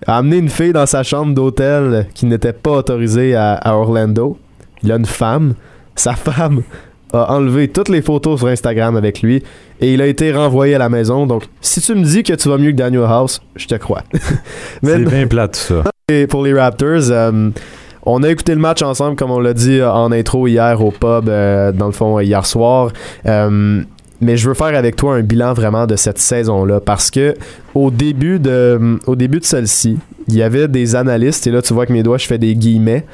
A 0.08 0.18
amené 0.18 0.38
une 0.38 0.50
fille 0.50 0.74
dans 0.74 0.86
sa 0.86 1.04
chambre 1.04 1.34
d'hôtel 1.34 2.08
qui 2.14 2.26
n'était 2.26 2.54
pas 2.54 2.72
autorisée 2.72 3.36
à, 3.36 3.54
à 3.54 3.74
Orlando. 3.76 4.38
Il 4.84 4.92
a 4.92 4.96
une 4.96 5.06
femme. 5.06 5.54
Sa 5.96 6.14
femme 6.16 6.64
a 7.14 7.34
enlevé 7.34 7.68
toutes 7.68 7.90
les 7.90 8.02
photos 8.02 8.40
sur 8.40 8.48
Instagram 8.48 8.96
avec 8.96 9.22
lui 9.22 9.44
et 9.82 9.94
il 9.94 10.02
a 10.02 10.08
été 10.08 10.32
renvoyé 10.32 10.76
à 10.76 10.80
la 10.80 10.90
maison. 10.90 11.26
Donc, 11.26 11.44
si 11.62 11.82
tu 11.82 11.96
me 11.96 12.04
dis 12.04 12.24
que 12.24 12.34
tu 12.34 12.50
vas 12.50 12.58
mieux 12.58 12.72
que 12.72 12.78
Daniel 12.78 13.04
House, 13.04 13.42
je 13.56 13.68
te 13.68 13.76
crois. 13.76 14.04
C'est 14.84 15.04
bien 15.06 15.28
plat 15.28 15.48
tout 15.48 15.60
ça. 15.60 15.84
et 16.12 16.28
pour 16.28 16.44
les 16.44 16.54
Raptors, 16.54 17.10
euh, 17.12 17.50
on 18.06 18.22
a 18.22 18.30
écouté 18.30 18.54
le 18.54 18.62
match 18.62 18.84
ensemble, 18.84 19.16
comme 19.16 19.32
on 19.32 19.40
l'a 19.40 19.54
dit 19.54 19.80
euh, 19.80 19.92
en 19.92 20.12
intro 20.12 20.48
hier 20.48 20.80
au 20.84 20.92
pub, 20.92 21.28
euh, 21.28 21.72
dans 21.72 21.88
le 21.88 21.92
fond, 21.92 22.20
hier 22.20 22.46
soir. 22.46 22.92
Euh, 23.26 23.82
mais 24.22 24.38
je 24.38 24.48
veux 24.48 24.54
faire 24.54 24.76
avec 24.76 24.96
toi 24.96 25.16
un 25.16 25.22
bilan 25.22 25.54
vraiment 25.54 25.86
de 25.86 25.96
cette 25.96 26.18
saison-là 26.18 26.80
parce 26.80 27.12
que 27.12 27.36
au 27.74 27.92
début 27.92 28.40
de, 28.40 29.00
au 29.08 29.16
début 29.16 29.40
de 29.40 29.46
celle-ci, 29.46 29.98
il 30.28 30.36
y 30.36 30.42
avait 30.42 30.68
des 30.68 30.96
analystes, 30.96 31.46
et 31.48 31.52
là 31.52 31.62
tu 31.62 31.74
vois 31.74 31.86
que 31.86 31.94
mes 31.94 32.04
doigts, 32.04 32.18
je 32.18 32.26
fais 32.28 32.38
des 32.38 32.56
guillemets, 32.56 33.06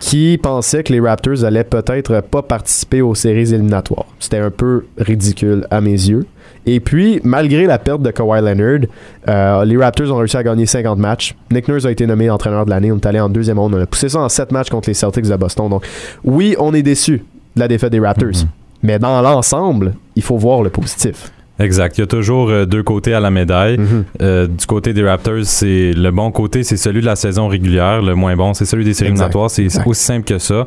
qui 0.00 0.38
pensaient 0.42 0.82
que 0.82 0.92
les 0.92 1.00
Raptors 1.00 1.44
allaient 1.44 1.64
peut-être 1.64 2.20
pas 2.20 2.42
participer 2.42 3.02
aux 3.02 3.14
séries 3.14 3.54
éliminatoires. 3.54 4.06
C'était 4.18 4.38
un 4.38 4.50
peu 4.50 4.84
ridicule 4.98 5.66
à 5.70 5.80
mes 5.80 5.90
yeux. 5.90 6.26
Et 6.66 6.80
puis, 6.80 7.20
malgré 7.24 7.66
la 7.66 7.78
perte 7.78 8.02
de 8.02 8.10
Kawhi 8.10 8.42
Leonard, 8.42 8.80
euh, 9.28 9.64
les 9.64 9.76
Raptors 9.76 10.12
ont 10.12 10.18
réussi 10.18 10.36
à 10.36 10.42
gagner 10.42 10.66
50 10.66 10.98
matchs. 10.98 11.34
Nick 11.50 11.66
Nurse 11.66 11.86
a 11.86 11.90
été 11.90 12.06
nommé 12.06 12.28
entraîneur 12.28 12.66
de 12.66 12.70
l'année. 12.70 12.92
On 12.92 12.96
est 12.96 13.06
allé 13.06 13.20
en 13.20 13.28
deuxième 13.28 13.58
ronde. 13.58 13.74
On 13.74 13.80
a 13.80 13.86
poussé 13.86 14.08
ça 14.08 14.20
en 14.20 14.28
7 14.28 14.52
matchs 14.52 14.68
contre 14.68 14.88
les 14.88 14.94
Celtics 14.94 15.26
de 15.26 15.36
Boston. 15.36 15.70
Donc, 15.70 15.86
oui, 16.24 16.54
on 16.58 16.74
est 16.74 16.82
déçu 16.82 17.24
de 17.56 17.60
la 17.60 17.68
défaite 17.68 17.92
des 17.92 18.00
Raptors. 18.00 18.28
Mhm. 18.28 18.48
Mais 18.82 18.98
dans 18.98 19.20
l'ensemble, 19.22 19.94
il 20.16 20.22
faut 20.22 20.36
voir 20.36 20.62
le 20.62 20.70
positif. 20.70 21.32
Exact. 21.58 21.98
Il 21.98 22.02
y 22.02 22.04
a 22.04 22.06
toujours 22.06 22.50
euh, 22.50 22.66
deux 22.66 22.82
côtés 22.82 23.14
à 23.14 23.20
la 23.20 23.30
médaille. 23.30 23.78
Mhm. 23.78 24.04
Euh, 24.22 24.46
du 24.46 24.66
côté 24.66 24.92
des 24.92 25.02
Raptors, 25.02 25.44
c'est 25.44 25.92
le 25.92 26.10
bon 26.10 26.30
côté, 26.30 26.62
c'est 26.62 26.76
celui 26.76 27.00
de 27.00 27.06
la 27.06 27.16
saison 27.16 27.48
régulière. 27.48 28.00
Le 28.00 28.14
moins 28.14 28.36
bon, 28.36 28.54
c'est 28.54 28.64
celui 28.64 28.84
des 28.84 28.94
séries. 28.94 29.12
C'est 29.48 29.86
aussi 29.86 30.04
simple 30.04 30.24
que 30.24 30.38
ça. 30.38 30.66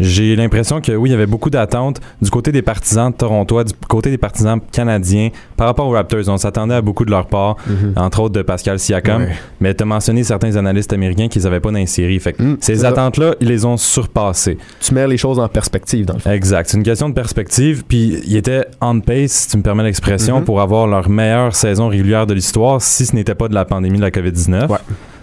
J'ai 0.00 0.34
l'impression 0.34 0.80
que 0.80 0.92
oui, 0.92 1.10
il 1.10 1.12
y 1.12 1.14
avait 1.14 1.26
beaucoup 1.26 1.50
d'attentes 1.50 2.00
du 2.22 2.30
côté 2.30 2.50
des 2.52 2.62
partisans 2.62 3.10
de 3.10 3.16
Toronto, 3.16 3.62
du 3.62 3.72
côté 3.88 4.10
des 4.10 4.18
partisans 4.18 4.58
canadiens 4.72 5.28
par 5.56 5.66
rapport 5.66 5.86
aux 5.86 5.92
Raptors. 5.92 6.28
On 6.28 6.38
s'attendait 6.38 6.74
à 6.74 6.80
beaucoup 6.82 7.04
de 7.04 7.10
leur 7.10 7.26
part, 7.26 7.56
entre 7.96 8.20
autres 8.20 8.34
de 8.34 8.42
Pascal 8.42 8.78
Siakam. 8.78 9.26
Mais 9.60 9.74
tu 9.74 9.82
as 9.82 9.86
mentionné 9.86 10.24
certains 10.24 10.56
analystes 10.56 10.92
américains 10.92 11.28
qu'ils 11.28 11.42
n'avaient 11.42 11.60
pas 11.60 11.70
dans 11.70 11.78
les 11.78 11.86
séries. 11.86 12.18
Fait 12.18 12.32
que 12.32 12.42
Mm, 12.42 12.56
ces 12.60 12.84
attentes-là, 12.84 13.34
ils 13.40 13.48
les 13.48 13.64
ont 13.66 13.76
surpassées. 13.76 14.56
Tu 14.80 14.94
mets 14.94 15.06
les 15.06 15.18
choses 15.18 15.38
en 15.38 15.48
perspective, 15.48 16.06
dans 16.06 16.14
le 16.14 16.20
fond. 16.20 16.30
Exact. 16.30 16.68
C'est 16.70 16.76
une 16.78 16.82
question 16.82 17.08
de 17.10 17.14
perspective. 17.14 17.84
Puis 17.86 18.20
ils 18.26 18.36
étaient 18.36 18.64
on 18.80 19.00
pace, 19.00 19.30
si 19.32 19.48
tu 19.48 19.56
me 19.58 19.62
permets 19.62 19.82
l'expression, 19.84 20.38
Mhm. 20.38 20.44
pour 20.44 20.60
avoir 20.62 20.86
leur 20.86 21.08
meilleure 21.10 21.54
saison 21.54 21.88
régulière 21.88 22.26
de 22.26 22.32
l'histoire 22.34 22.80
si 22.80 23.04
ce 23.04 23.14
n'était 23.14 23.34
pas 23.34 23.48
de 23.48 23.54
la 23.54 23.64
pandémie 23.66 23.98
de 23.98 24.02
la 24.02 24.10
COVID-19. 24.10 24.68
Ouais. 24.70 24.78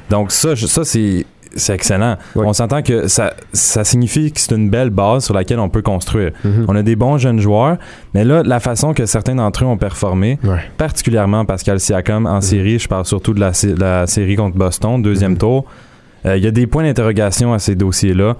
Donc 0.09 0.31
ça, 0.31 0.53
je- 0.55 0.67
ça 0.67 0.83
c'est 0.85 1.25
c'est 1.57 1.73
excellent. 1.73 2.15
On 2.35 2.53
s'entend 2.53 2.81
que 2.81 3.07
ça, 3.07 3.33
ça 3.53 3.83
signifie 3.83 4.31
que 4.31 4.39
c'est 4.39 4.55
une 4.55 4.69
belle 4.69 4.89
base 4.89 5.25
sur 5.25 5.33
laquelle 5.33 5.59
on 5.59 5.69
peut 5.69 5.81
construire. 5.81 6.31
Mhm. 6.43 6.65
On 6.67 6.75
a 6.75 6.83
des 6.83 6.95
bons 6.95 7.17
jeunes 7.17 7.39
joueurs, 7.39 7.77
mais 8.13 8.23
là, 8.23 8.43
la 8.43 8.59
façon 8.59 8.93
que 8.93 9.05
certains 9.05 9.35
d'entre 9.35 9.63
eux 9.63 9.67
ont 9.67 9.77
performé, 9.77 10.39
Ouais. 10.43 10.59
particulièrement 10.77 11.43
Pascal 11.45 11.79
Siakam 11.79 12.23
Mhm. 12.23 12.27
en 12.29 12.41
série, 12.41 12.79
je 12.79 12.87
parle 12.87 13.05
surtout 13.05 13.33
de 13.33 13.39
la, 13.39 13.53
sé- 13.53 13.75
la 13.77 14.07
série 14.07 14.35
contre 14.35 14.57
Boston, 14.57 15.01
deuxième 15.01 15.31
Mhm. 15.33 15.37
tour, 15.37 15.65
euh, 16.25 16.37
il 16.37 16.43
y 16.43 16.47
a 16.47 16.51
des 16.51 16.67
points 16.67 16.83
d'interrogation 16.83 17.53
à 17.53 17.59
ces 17.59 17.75
dossiers-là. 17.75 18.35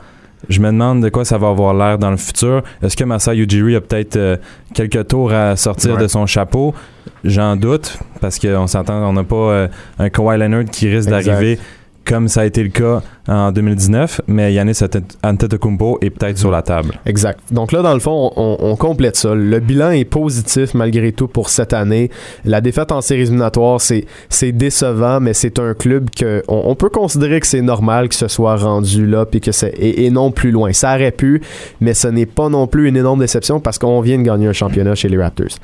Je 0.49 0.59
me 0.59 0.67
demande 0.67 1.01
de 1.01 1.09
quoi 1.09 1.25
ça 1.25 1.39
va 1.39 1.47
avoir 1.49 1.73
l'air 1.73 1.97
dans 1.97 2.11
le 2.11 2.17
futur. 2.17 2.61
Est-ce 2.83 2.95
que 2.95 3.03
Masai 3.03 3.35
Ujiri 3.37 3.75
a 3.75 3.81
peut-être 3.81 4.17
euh, 4.17 4.37
quelques 4.73 5.07
tours 5.07 5.33
à 5.33 5.55
sortir 5.55 5.95
Ouais. 5.95 6.01
de 6.01 6.07
son 6.07 6.27
chapeau? 6.27 6.75
J'en 7.23 7.55
doute, 7.55 7.97
parce 8.21 8.37
qu'on 8.37 8.67
s'entend, 8.67 9.01
on 9.09 9.13
n'a 9.13 9.23
pas 9.23 9.35
euh, 9.35 9.67
un 9.97 10.09
Kawhi 10.09 10.37
Leonard 10.37 10.65
qui 10.65 10.87
risque 10.93 11.09
d'arriver 11.09 11.57
comme 12.07 12.27
ça 12.27 12.41
a 12.41 12.45
été 12.45 12.63
le 12.63 12.69
cas 12.69 13.01
en 13.27 13.51
2019, 13.51 14.21
mais 14.27 14.53
Yanis 14.53 14.79
Antetokounmpo 15.23 15.99
est 16.01 16.09
peut-être 16.09 16.37
sur 16.37 16.49
la 16.49 16.61
table. 16.61 16.99
Exact. 17.05 17.39
Donc 17.51 17.71
là, 17.73 17.81
dans 17.81 17.93
le 17.93 17.99
fond, 17.99 18.31
on, 18.35 18.75
complète 18.77 19.17
ça. 19.17 19.35
Le 19.35 19.59
bilan 19.59 19.91
est 19.91 20.05
positif 20.05 20.73
malgré 20.73 21.11
tout 21.11 21.27
pour 21.27 21.49
cette 21.49 21.73
année. 21.73 22.09
La 22.45 22.61
défaite 22.61 22.91
en 22.91 23.01
séries 23.01 23.23
éliminatoires, 23.23 23.81
c'est, 23.81 24.05
décevant, 24.53 25.19
mais 25.19 25.33
c'est 25.33 25.59
un 25.59 25.73
club 25.73 26.09
que 26.09 26.43
on, 26.47 26.75
peut 26.75 26.89
considérer 26.89 27.39
que 27.39 27.47
c'est 27.47 27.61
normal 27.61 28.07
que 28.07 28.15
ce 28.15 28.27
soit 28.27 28.55
rendu 28.55 29.05
là 29.05 29.25
puis 29.25 29.41
que 29.41 29.51
c'est, 29.51 29.73
et 29.77 30.09
non 30.09 30.31
plus 30.31 30.51
loin. 30.51 30.71
Ça 30.71 30.95
aurait 30.95 31.11
pu, 31.11 31.41
mais 31.81 31.93
ce 31.93 32.07
n'est 32.07 32.25
pas 32.25 32.49
non 32.49 32.67
plus 32.67 32.87
une 32.87 32.97
énorme 32.97 33.19
déception 33.19 33.59
parce 33.59 33.77
qu'on 33.77 33.99
vient 33.99 34.17
de 34.17 34.23
gagner 34.23 34.47
un 34.47 34.53
championnat 34.53 34.95
chez 34.95 35.09
les 35.09 35.17
Raptors. 35.17 35.57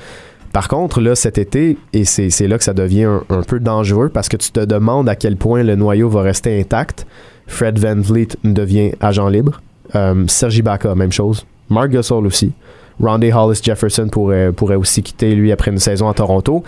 Par 0.54 0.68
contre, 0.68 1.02
là, 1.02 1.16
cet 1.16 1.39
été, 1.39 1.78
et 1.94 2.06
c'est, 2.06 2.48
là 2.48 2.60
que 2.60 2.63
ça 2.63 2.74
devient 2.74 3.10
un, 3.30 3.42
peu 3.42 3.60
dangereux 3.60 4.10
parce 4.10 4.30
que 4.30 4.38
tu 4.38 4.52
te 4.52 4.60
demandes 4.60 5.10
à 5.10 5.16
quel 5.16 5.36
point 5.36 5.63
le 5.63 5.76
noyau 5.76 6.10
va 6.10 6.22
rester 6.22 6.60
intact. 6.60 7.08
Fred 7.48 7.80
Van 7.80 8.00
Vliet 8.00 8.38
devient 8.44 8.92
agent 9.02 9.28
libre. 9.30 9.62
Euh, 9.96 10.26
Sergi 10.28 10.62
Baca, 10.62 10.94
même 10.94 11.12
chose. 11.12 11.46
Mark 11.70 11.89
Gasol 11.89 12.28
aussi. 12.28 12.54
Rondé 13.02 13.34
Hollis 13.34 13.62
Jefferson 13.63 14.08
pourrait, 14.10 14.76
aussi 14.76 15.02
quitter, 15.02 15.34
lui, 15.34 15.52
après 15.52 15.72
une 15.72 15.80
saison 15.80 16.08
à 16.08 16.13
Toronto. 16.13 16.63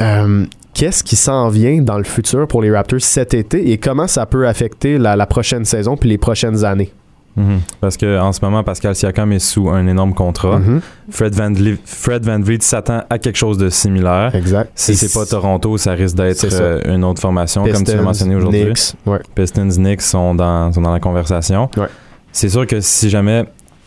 Euh, 0.00 0.46
Qu'est-ce 0.72 1.04
qui 1.04 1.14
s'en 1.14 1.50
vient 1.50 1.82
dans 1.82 1.98
le 1.98 2.04
futur 2.04 2.48
pour 2.48 2.60
les 2.60 2.74
Raptors 2.74 3.00
cet 3.00 3.32
été 3.32 3.70
et 3.70 3.78
comment 3.78 4.08
ça 4.08 4.26
peut 4.26 4.48
affecter 4.48 4.98
la 4.98 5.24
prochaine 5.26 5.64
saison 5.64 5.96
puis 5.96 6.08
les 6.08 6.18
prochaines 6.18 6.64
années? 6.64 6.90
Mhm. 7.36 7.60
Parce 7.80 7.96
que 7.96 8.18
en 8.20 8.32
ce 8.32 8.40
moment, 8.44 8.62
Pascal 8.62 8.94
Siakam 8.94 9.32
est 9.32 9.38
sous 9.38 9.68
un 9.68 9.86
énorme 9.86 10.14
contrat. 10.14 10.58
Mhm. 10.58 10.80
Fred 11.10 11.34
Van, 11.34 11.50
Vliet- 11.52 11.78
Fred 11.84 12.24
Van 12.24 12.40
Vliet 12.40 12.62
s'attend 12.62 13.02
à 13.10 13.18
quelque 13.18 13.36
chose 13.36 13.58
de 13.58 13.68
similaire. 13.68 14.34
Exact. 14.34 14.70
Si 14.74 14.94
c'est 14.94 15.12
pas 15.12 15.26
Toronto, 15.26 15.76
ça 15.78 15.92
risque 15.92 16.16
d'être 16.16 16.46
euh, 16.52 16.80
une 16.94 17.04
autre 17.04 17.20
formation, 17.20 17.64
comme 17.64 17.84
tu 17.84 17.96
l'as 17.96 18.02
mentionné 18.02 18.36
aujourd'hui. 18.36 18.72
Ouais. 19.06 19.18
Pistons, 19.34 19.68
Knicks 19.68 20.02
sont 20.02 20.34
dans, 20.34 20.72
sont 20.72 20.80
dans 20.82 20.92
la 20.92 21.00
conversation. 21.00 21.68
Ouais. 21.76 21.86
C'est 22.32 22.48
sûr 22.48 22.66
que 22.66 22.80
si 22.80 23.10
jamais 23.10 23.44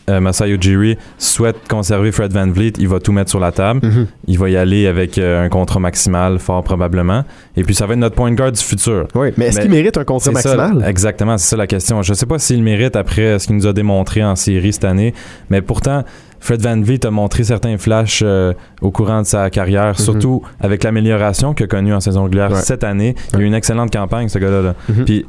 euh, 0.08 0.20
Masai 0.20 0.50
Ujiri 0.50 0.96
souhaite 1.18 1.56
conserver 1.68 2.10
Fred 2.12 2.32
Van 2.32 2.48
Vliet, 2.48 2.72
il 2.78 2.88
va 2.88 2.98
tout 3.00 3.12
mettre 3.12 3.30
sur 3.30 3.40
la 3.40 3.52
table. 3.52 3.80
Mhm. 3.82 4.06
Il 4.26 4.38
va 4.38 4.48
y 4.50 4.56
aller 4.56 4.86
avec 4.86 5.18
euh, 5.18 5.44
un 5.44 5.48
contrat 5.48 5.80
maximal, 5.80 6.38
fort 6.38 6.62
probablement. 6.64 7.24
Et 7.56 7.62
puis, 7.62 7.74
ça 7.74 7.86
va 7.86 7.92
être 7.94 7.98
notre 8.00 8.14
point 8.16 8.32
guard 8.32 8.52
du 8.52 8.60
futur. 8.62 9.06
Oui, 9.14 9.28
mais 9.36 9.46
est-ce 9.46 9.60
qu'il 9.60 9.70
mérite 9.70 9.96
un 9.98 10.04
contrat 10.04 10.32
ça, 10.40 10.56
maximal? 10.56 10.84
exactement, 10.88 11.36
c'est 11.38 11.48
ça 11.50 11.56
la 11.56 11.66
question. 11.66 12.02
Je 12.02 12.14
sais 12.14 12.26
pas 12.26 12.38
s'il 12.38 12.58
le 12.58 12.62
mérite 12.64 12.96
après 12.96 13.38
ce 13.38 13.46
qu'il 13.46 13.56
nous 13.56 13.66
a 13.66 13.72
démontré 13.72 14.24
en 14.24 14.36
série 14.36 14.72
cette 14.72 14.84
année, 14.84 15.14
mais 15.50 15.60
pourtant, 15.62 16.04
Fred 16.40 16.60
Van 16.62 16.80
Vliet 16.80 17.04
a 17.04 17.10
montré 17.10 17.42
certains 17.42 17.76
flashs 17.78 18.22
euh, 18.24 18.52
au 18.80 18.92
courant 18.92 19.22
de 19.22 19.26
sa 19.26 19.50
carrière, 19.50 19.88
Mhm. 19.98 20.04
surtout 20.04 20.42
avec 20.60 20.84
l'amélioration 20.84 21.52
qu'il 21.52 21.64
a 21.64 21.66
connue 21.66 21.92
en 21.92 21.98
saison 22.00 22.24
régulière 22.24 22.52
Ouais. 22.52 22.60
cette 22.60 22.84
année. 22.84 23.16
Il 23.32 23.40
a 23.40 23.42
eu 23.42 23.44
une 23.46 23.54
excellente 23.54 23.92
campagne, 23.92 24.28
ce 24.28 24.38
gars-là. 24.38 24.62
là. 24.62 24.74
Mhm. 24.88 25.04
Puis, 25.04 25.26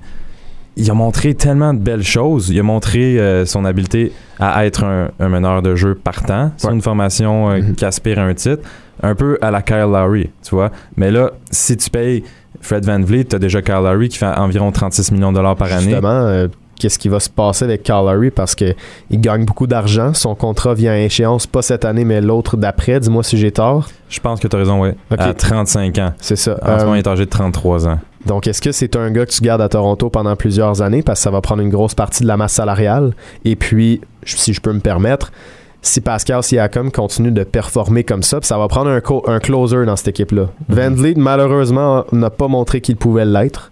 il 0.79 0.89
a 0.89 0.93
montré 0.93 1.33
tellement 1.35 1.73
de 1.73 1.79
belles 1.79 2.03
choses. 2.03 2.49
Il 2.49 2.59
a 2.59 2.63
montré 2.63 3.19
euh, 3.19 3.45
son 3.45 3.65
habileté 3.65 4.11
à 4.39 4.65
être 4.65 4.83
un, 4.83 5.09
un 5.19 5.29
meneur 5.29 5.61
de 5.61 5.75
jeu 5.75 5.93
partant 5.95 6.51
sur 6.57 6.69
Ouais. 6.69 6.75
une 6.75 6.81
formation 6.81 7.49
euh, 7.51 7.59
Mhm. 7.61 7.75
qui 7.75 7.85
aspire 7.85 8.17
à 8.19 8.23
un 8.23 8.33
titre, 8.33 8.63
un 9.03 9.13
peu 9.15 9.37
à 9.41 9.51
la 9.51 9.61
Kyle 9.61 9.77
Lowry, 9.91 10.29
tu 10.43 10.55
vois. 10.55 10.71
Mais 10.97 11.11
là, 11.11 11.31
si 11.51 11.77
tu 11.77 11.89
payes 11.89 12.23
Fred 12.61 12.85
Van 12.85 12.99
Vliet, 13.01 13.25
tu 13.25 13.35
as 13.35 13.39
déjà 13.39 13.61
Kyle 13.61 13.75
Lowry 13.75 14.09
qui 14.09 14.17
fait 14.17 14.25
environ 14.25 14.71
36 14.71 15.11
millions 15.11 15.31
de 15.31 15.37
dollars 15.37 15.55
par 15.55 15.71
année. 15.71 15.83
Justement, 15.91 16.09
euh, 16.09 16.47
qu'est-ce 16.79 16.97
qui 16.99 17.09
va 17.09 17.19
se 17.19 17.29
passer 17.29 17.65
avec 17.65 17.83
Kyle 17.83 17.95
Lowry? 17.95 18.31
Parce 18.31 18.55
que 18.55 18.73
il 19.09 19.19
gagne 19.21 19.45
beaucoup 19.45 19.67
d'argent. 19.67 20.13
Son 20.13 20.33
contrat 20.35 20.73
vient 20.73 20.93
à 20.93 20.97
échéance, 20.97 21.45
pas 21.47 21.61
cette 21.61 21.83
année, 21.85 22.05
mais 22.05 22.21
l'autre 22.21 22.55
d'après. 22.57 22.99
Dis-moi 22.99 23.23
si 23.23 23.37
j'ai 23.37 23.51
tort. 23.51 23.89
Je 24.09 24.19
pense 24.19 24.39
que 24.39 24.47
tu 24.47 24.55
as 24.55 24.59
raison, 24.59 24.81
ouais. 24.81 24.95
Ok. 25.11 25.19
À 25.19 25.33
35 25.33 25.97
ans. 25.99 26.13
C'est 26.19 26.35
ça. 26.37 26.57
En 26.61 26.79
ce 26.79 26.83
moment, 26.85 26.95
il 26.95 26.99
est 26.99 27.07
âgé 27.07 27.25
de 27.25 27.29
33 27.29 27.87
ans. 27.87 27.99
Donc, 28.29 28.45
est-ce 28.45 28.61
que 28.61 28.71
c'est 28.71 28.95
un 28.95 29.09
gars 29.09 29.25
que 29.25 29.31
tu 29.31 29.41
gardes 29.41 29.61
à 29.61 29.69
Toronto 29.69 30.11
pendant 30.11 30.35
plusieurs 30.35 30.83
années 30.83 31.01
parce 31.01 31.19
que 31.19 31.23
ça 31.23 31.31
va 31.31 31.41
prendre 31.41 31.63
une 31.63 31.71
grosse 31.71 31.95
partie 31.95 32.21
de 32.21 32.27
la 32.27 32.37
masse 32.37 32.53
salariale? 32.53 33.13
Et 33.43 33.55
puis, 33.55 34.01
si 34.23 34.53
je 34.53 34.61
peux 34.61 34.71
me 34.71 34.81
permettre, 34.81 35.31
si 35.81 35.99
Pascal 35.99 36.43
Siakam 36.43 36.91
continue 36.91 37.31
de 37.31 37.43
performer 37.43 38.03
comme 38.03 38.21
ça, 38.21 38.39
puis 38.39 38.45
ça 38.45 38.59
va 38.59 38.67
prendre 38.67 38.91
un, 38.91 39.39
closer 39.39 39.83
dans 39.83 39.95
cette 39.95 40.09
équipe-là. 40.09 40.49
Van 40.67 40.91
Vliet, 40.91 41.15
malheureusement, 41.17 42.05
n'a 42.11 42.29
pas 42.29 42.47
montré 42.47 42.81
qu'il 42.81 42.97
pouvait 42.97 43.25
l'être. 43.25 43.71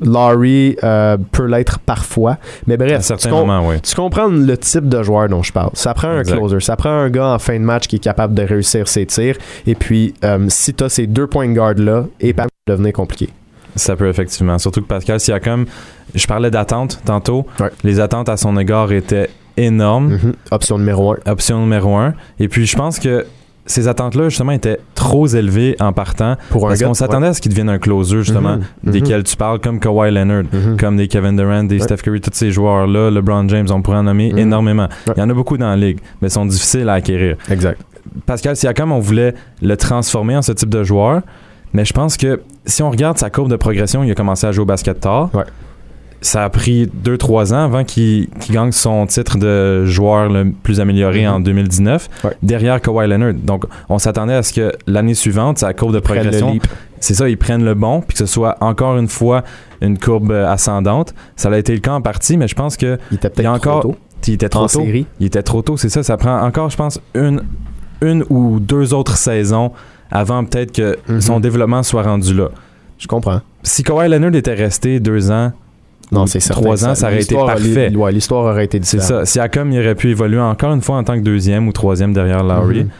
Laurie 0.00 0.74
euh, 0.82 1.16
peut 1.30 1.46
l'être 1.46 1.78
parfois. 1.78 2.38
Mais 2.66 2.76
bref, 2.76 3.06
tu, 3.20 3.28
com- 3.28 3.46
moments, 3.46 3.68
oui. 3.68 3.80
tu 3.82 3.94
comprends 3.94 4.26
le 4.26 4.58
type 4.58 4.88
de 4.88 5.00
joueur 5.04 5.28
dont 5.28 5.44
je 5.44 5.52
parle. 5.52 5.70
Ça 5.74 5.94
prend 5.94 6.08
un 6.08 6.24
closer, 6.24 6.58
ça 6.58 6.74
prend 6.74 6.90
un 6.90 7.08
gars 7.08 7.28
en 7.28 7.38
fin 7.38 7.54
de 7.54 7.64
match 7.64 7.86
qui 7.86 7.96
est 7.96 8.00
capable 8.00 8.34
de 8.34 8.42
réussir 8.42 8.88
ses 8.88 9.06
tirs. 9.06 9.36
Et 9.64 9.76
puis, 9.76 10.14
euh, 10.24 10.46
si 10.48 10.74
tu 10.74 10.82
as 10.82 10.88
ces 10.88 11.06
deux 11.06 11.28
points 11.28 11.46
de 11.46 11.52
garde-là, 11.52 12.06
et 12.18 12.32
pas 12.32 12.46
devenir 12.66 12.92
compliqué. 12.94 13.28
Ça 13.76 13.96
peut 13.96 14.08
effectivement. 14.08 14.58
Surtout 14.58 14.82
que 14.82 14.86
Pascal 14.86 15.20
Siakam, 15.20 15.66
je 16.14 16.26
parlais 16.26 16.50
d'attente 16.50 17.00
tantôt. 17.04 17.46
Ouais. 17.60 17.70
Les 17.84 18.00
attentes 18.00 18.28
à 18.28 18.36
son 18.36 18.56
égard 18.58 18.92
étaient 18.92 19.30
énormes. 19.56 20.14
Mhm. 20.14 20.32
Option 20.50 20.78
numéro 20.78 21.12
un. 21.12 21.16
Option 21.26 21.60
numéro 21.60 21.96
un. 21.96 22.14
Et 22.38 22.48
puis, 22.48 22.66
je 22.66 22.76
pense 22.76 22.98
que 22.98 23.26
ces 23.64 23.86
attentes-là, 23.86 24.28
justement, 24.28 24.52
étaient 24.52 24.78
trop 24.94 25.26
élevées 25.28 25.76
en 25.78 25.92
partant. 25.92 26.36
Pour 26.50 26.66
un 26.66 26.70
Parce 26.70 26.82
qu'on 26.82 26.94
s'attendait 26.94 27.28
à 27.28 27.34
ce 27.34 27.40
qu'il 27.40 27.50
devienne 27.52 27.68
un 27.68 27.78
closer, 27.78 28.16
justement, 28.18 28.56
Mhm. 28.56 28.62
Mhm. 28.84 28.92
desquels 28.92 29.22
tu 29.22 29.36
parles, 29.36 29.60
comme 29.60 29.78
Kawhi 29.78 30.10
Leonard, 30.10 30.44
comme 30.78 30.96
des 30.96 31.06
Kevin 31.08 31.36
Durant, 31.36 31.64
des 31.64 31.76
Ouais. 31.76 31.82
Steph 31.82 31.98
Curry, 31.98 32.20
tous 32.20 32.30
ces 32.34 32.50
joueurs-là, 32.50 33.10
LeBron 33.10 33.48
James, 33.48 33.68
on 33.70 33.80
pourrait 33.80 33.98
en 33.98 34.02
nommer 34.02 34.32
énormément. 34.36 34.88
Ouais. 35.06 35.14
Il 35.16 35.20
y 35.20 35.22
en 35.22 35.30
a 35.30 35.34
beaucoup 35.34 35.56
dans 35.56 35.68
la 35.70 35.76
ligue, 35.76 35.98
mais 36.20 36.28
ils 36.28 36.32
sont 36.32 36.44
difficiles 36.46 36.88
à 36.88 36.94
acquérir. 36.94 37.36
Exact. 37.50 37.80
Pascal 38.26 38.56
Siakam, 38.56 38.90
on 38.92 38.98
voulait 38.98 39.32
le 39.62 39.76
transformer 39.76 40.36
en 40.36 40.42
ce 40.42 40.52
type 40.52 40.68
de 40.68 40.82
joueur, 40.82 41.22
mais 41.72 41.84
je 41.84 41.92
pense 41.92 42.16
que 42.16 42.40
si 42.66 42.82
on 42.82 42.90
regarde 42.90 43.18
sa 43.18 43.30
courbe 43.30 43.50
de 43.50 43.56
progression, 43.56 44.02
il 44.04 44.10
a 44.10 44.14
commencé 44.14 44.46
à 44.46 44.52
jouer 44.52 44.62
au 44.62 44.66
basket 44.66 45.00
tard. 45.00 45.30
Ouais. 45.34 45.44
Ça 46.24 46.44
a 46.44 46.50
pris 46.50 46.86
2-3 46.86 47.52
ans 47.52 47.64
avant 47.64 47.82
qu'il 47.82 48.28
gagne 48.48 48.70
son 48.70 49.06
titre 49.06 49.38
de 49.38 49.84
joueur 49.86 50.28
le 50.28 50.52
plus 50.52 50.78
amélioré 50.80 51.26
Mhm. 51.26 51.32
en 51.34 51.40
2019, 51.40 52.08
Ouais. 52.22 52.30
derrière 52.44 52.80
Kawhi 52.80 53.08
Leonard. 53.08 53.34
Donc, 53.34 53.64
on 53.88 53.98
s'attendait 53.98 54.34
à 54.34 54.44
ce 54.44 54.52
que 54.52 54.72
l'année 54.86 55.14
suivante, 55.14 55.58
sa 55.58 55.74
courbe 55.74 55.92
de 55.92 55.98
progression, 55.98 56.58
c'est 57.00 57.14
ça, 57.14 57.28
ils 57.28 57.36
prennent 57.36 57.64
le 57.64 57.74
bon, 57.74 58.02
puis 58.02 58.12
que 58.12 58.18
ce 58.18 58.26
soit 58.26 58.56
encore 58.60 58.96
une 58.98 59.08
fois 59.08 59.42
une 59.80 59.98
courbe 59.98 60.30
euh, 60.30 60.48
ascendante. 60.48 61.12
Ça 61.34 61.48
a 61.48 61.58
été 61.58 61.74
le 61.74 61.80
cas 61.80 61.94
en 61.94 62.00
partie, 62.00 62.36
mais 62.36 62.46
je 62.46 62.54
pense 62.54 62.76
que 62.76 62.98
Il 63.10 63.16
était 63.16 63.28
peut-être 63.28 63.48
encore 63.48 63.80
trop 63.80 63.92
tôt. 63.94 63.98
il 64.28 64.34
était 64.34 64.48
trop 64.48 64.62
en 64.62 64.66
tôt. 64.68 64.84
série. 64.84 65.06
Il 65.18 65.26
était 65.26 65.42
trop 65.42 65.62
tôt, 65.62 65.76
c'est 65.76 65.88
ça. 65.88 66.04
Ça 66.04 66.16
prend 66.16 66.40
encore, 66.42 66.70
je 66.70 66.76
pense, 66.76 67.00
une, 67.16 67.42
une 68.00 68.24
ou 68.30 68.60
deux 68.60 68.94
autres 68.94 69.16
saisons 69.16 69.72
avant 70.12 70.44
peut-être 70.44 70.70
que 70.72 70.96
Mhm. 71.08 71.20
son 71.20 71.40
développement 71.40 71.82
soit 71.82 72.02
rendu 72.02 72.32
là. 72.34 72.50
Je 72.98 73.08
comprends. 73.08 73.40
Si 73.64 73.82
Kawhi 73.82 74.08
Leonard 74.08 74.34
était 74.36 74.54
resté 74.54 75.00
deux 75.00 75.30
ans, 75.32 75.50
Non, 76.12 76.26
c'est 76.26 76.38
certain. 76.40 76.60
trois 76.62 76.84
ans, 76.86 76.94
ça 76.94 77.06
aurait 77.08 77.22
été 77.22 77.34
parfait. 77.34 77.92
ouais, 77.96 78.12
L'histoire 78.12 78.44
aurait 78.44 78.66
été 78.66 78.78
C'est 78.82 78.98
différente. 78.98 79.24
ça. 79.26 79.26
Siakam, 79.26 79.72
il 79.72 79.78
aurait 79.80 79.94
pu 79.96 80.10
évoluer 80.10 80.38
encore 80.40 80.72
une 80.74 80.82
fois 80.82 80.96
en 80.98 81.04
tant 81.04 81.14
que 81.14 81.22
deuxième 81.24 81.66
ou 81.66 81.72
troisième 81.72 82.12
derrière 82.12 82.44
Lowry. 82.44 82.84
Mhm. 82.84 82.90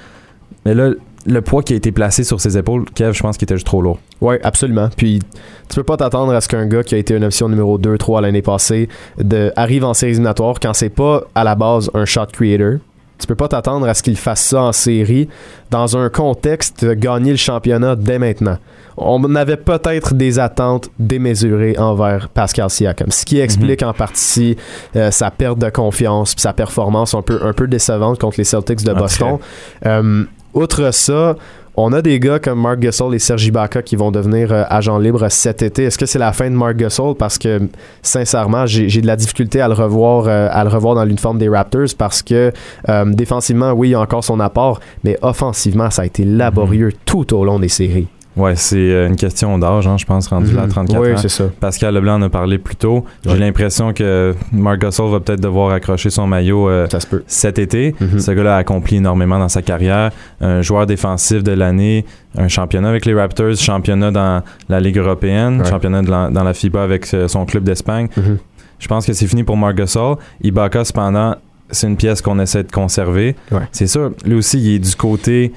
Mais 0.64 0.74
là, 0.74 0.90
le 1.26 1.40
poids 1.40 1.62
qui 1.62 1.72
a 1.74 1.76
été 1.76 1.92
placé 1.92 2.24
sur 2.24 2.40
ses 2.40 2.56
épaules, 2.58 2.84
Kev, 2.94 3.12
je 3.12 3.22
pense 3.22 3.36
qu'il 3.36 3.44
était 3.46 3.54
juste 3.54 3.66
trop 3.66 3.80
lourd. 3.82 3.98
Oui, 4.20 4.36
absolument. 4.42 4.88
Puis 4.96 5.20
tu 5.68 5.76
peux 5.76 5.82
pas 5.84 5.96
t'attendre 5.96 6.32
à 6.32 6.40
ce 6.40 6.48
qu'un 6.48 6.66
gars 6.66 6.82
qui 6.82 6.94
a 6.94 6.98
été 6.98 7.14
une 7.14 7.24
option 7.24 7.48
numéro 7.48 7.78
2-3 7.78 8.20
l'année 8.22 8.42
passée 8.42 8.88
de, 9.18 9.52
arrive 9.54 9.84
en 9.84 9.94
séries 9.94 10.12
éliminatoires 10.12 10.58
quand 10.60 10.72
c'est 10.72 10.88
pas 10.88 11.22
à 11.34 11.44
la 11.44 11.54
base 11.54 11.90
un 11.94 12.04
shot 12.06 12.26
creator. 12.32 12.78
Tu 13.22 13.28
peux 13.28 13.36
pas 13.36 13.48
t'attendre 13.48 13.88
à 13.88 13.94
ce 13.94 14.02
qu'il 14.02 14.16
fasse 14.16 14.40
ça 14.40 14.62
en 14.62 14.72
série 14.72 15.28
dans 15.70 15.96
un 15.96 16.08
contexte 16.08 16.84
de 16.84 16.94
gagner 16.94 17.30
le 17.30 17.36
championnat 17.36 17.94
dès 17.94 18.18
maintenant. 18.18 18.58
On 18.96 19.34
avait 19.36 19.56
peut-être 19.56 20.14
des 20.14 20.40
attentes 20.40 20.90
démesurées 20.98 21.78
envers 21.78 22.28
Pascal 22.28 22.68
Siakam, 22.68 23.10
ce 23.10 23.24
qui 23.24 23.38
explique 23.38 23.82
en 23.82 23.92
partie 23.92 24.56
euh, 24.96 25.10
sa 25.12 25.30
perte 25.30 25.58
de 25.58 25.70
confiance 25.70 26.34
puis 26.34 26.42
sa 26.42 26.52
performance 26.52 27.14
un 27.14 27.22
peu, 27.22 27.40
un 27.42 27.52
peu 27.52 27.68
décevante 27.68 28.18
contre 28.18 28.38
les 28.38 28.44
Celtics 28.44 28.84
de 28.84 28.92
Boston. 28.92 29.38
Euh, 29.86 30.24
outre 30.52 30.92
ça, 30.92 31.36
on 31.76 31.92
a 31.92 32.02
des 32.02 32.20
gars 32.20 32.38
comme 32.38 32.60
Mark 32.60 32.80
Gasol 32.80 33.14
et 33.14 33.18
Sergi 33.18 33.48
Ibaka 33.48 33.82
qui 33.82 33.96
vont 33.96 34.10
devenir 34.10 34.52
euh, 34.52 34.64
agents 34.68 34.98
libres 34.98 35.26
cet 35.30 35.62
été. 35.62 35.84
Est-ce 35.84 35.96
que 35.96 36.06
c'est 36.06 36.18
la 36.18 36.32
fin 36.32 36.50
de 36.50 36.54
Mark 36.54 36.76
Gasol? 36.76 37.14
Parce 37.14 37.38
que, 37.38 37.60
sincèrement, 38.02 38.66
j'ai 38.66 39.00
de 39.00 39.06
la 39.06 39.16
difficulté 39.16 39.60
à 39.60 39.68
le 39.68 39.74
revoir, 39.74 40.26
euh, 40.28 40.48
à 40.50 40.64
le 40.64 40.70
revoir 40.70 40.94
dans 40.94 41.04
l'uniforme 41.04 41.38
des 41.38 41.48
Raptors 41.48 41.88
parce 41.96 42.22
que 42.22 42.52
euh, 42.88 43.04
défensivement, 43.06 43.72
oui, 43.72 43.88
il 43.88 43.92
y 43.92 43.94
a 43.94 44.00
encore 44.00 44.24
son 44.24 44.38
apport, 44.40 44.80
mais 45.04 45.18
offensivement, 45.22 45.90
ça 45.90 46.02
a 46.02 46.06
été 46.06 46.24
laborieux 46.24 46.88
Mhm. 46.88 46.92
tout 47.06 47.34
au 47.34 47.44
long 47.44 47.58
des 47.58 47.68
séries. 47.68 48.08
Ouais, 48.34 48.56
c'est 48.56 48.76
euh, 48.78 49.08
une 49.08 49.16
question 49.16 49.58
d'âge, 49.58 49.86
hein, 49.86 49.96
je 49.98 50.06
pense, 50.06 50.26
rendu 50.28 50.54
là 50.54 50.62
à 50.62 50.66
34 50.68 50.96
Mhm. 50.98 51.06
oui, 51.06 51.12
ans. 51.12 51.16
c'est 51.18 51.28
ça. 51.28 51.44
Pascal 51.60 51.94
Leblanc 51.94 52.14
en 52.14 52.22
a 52.22 52.28
parlé 52.30 52.56
plus 52.58 52.76
tôt. 52.76 53.04
J'ai 53.26 53.36
l'impression 53.36 53.92
que 53.92 54.34
Marc 54.52 54.80
Gasol 54.80 55.10
va 55.10 55.20
peut-être 55.20 55.40
devoir 55.40 55.70
accrocher 55.72 56.08
son 56.08 56.26
maillot 56.26 56.68
euh, 56.68 56.86
Ça 56.88 57.00
se 57.00 57.06
peut. 57.06 57.22
cet 57.26 57.58
été. 57.58 57.94
Mhm. 58.00 58.18
Ce 58.20 58.30
gars-là 58.30 58.56
a 58.56 58.58
accompli 58.58 58.96
énormément 58.96 59.38
dans 59.38 59.50
sa 59.50 59.60
carrière. 59.60 60.12
Un 60.40 60.62
joueur 60.62 60.86
défensif 60.86 61.42
de 61.42 61.52
l'année, 61.52 62.06
un 62.38 62.48
championnat 62.48 62.88
avec 62.88 63.04
les 63.04 63.12
Raptors, 63.14 63.54
championnat 63.56 64.10
dans 64.10 64.42
la 64.70 64.80
Ligue 64.80 64.96
européenne, 64.96 65.60
Ouais. 65.60 65.68
championnat 65.68 66.00
de 66.00 66.10
la- 66.10 66.30
dans 66.30 66.42
la 66.44 66.54
FIBA 66.54 66.82
avec 66.82 67.12
euh, 67.12 67.28
son 67.28 67.44
club 67.44 67.64
d'Espagne. 67.64 68.08
Mhm. 68.16 68.38
Je 68.78 68.88
pense 68.88 69.04
que 69.06 69.12
c'est 69.12 69.26
fini 69.26 69.44
pour 69.44 69.56
Marc 69.58 69.76
Gasol. 69.76 70.16
Ibaka, 70.42 70.84
cependant, 70.84 71.36
c'est 71.70 71.86
une 71.86 71.96
pièce 71.96 72.22
qu'on 72.22 72.38
essaie 72.40 72.64
de 72.64 72.72
conserver. 72.72 73.36
Ouais. 73.50 73.60
C'est 73.72 73.86
sûr, 73.86 74.12
lui 74.24 74.34
aussi, 74.36 74.58
il 74.58 74.74
est 74.76 74.78
du 74.78 74.96
côté 74.96 75.52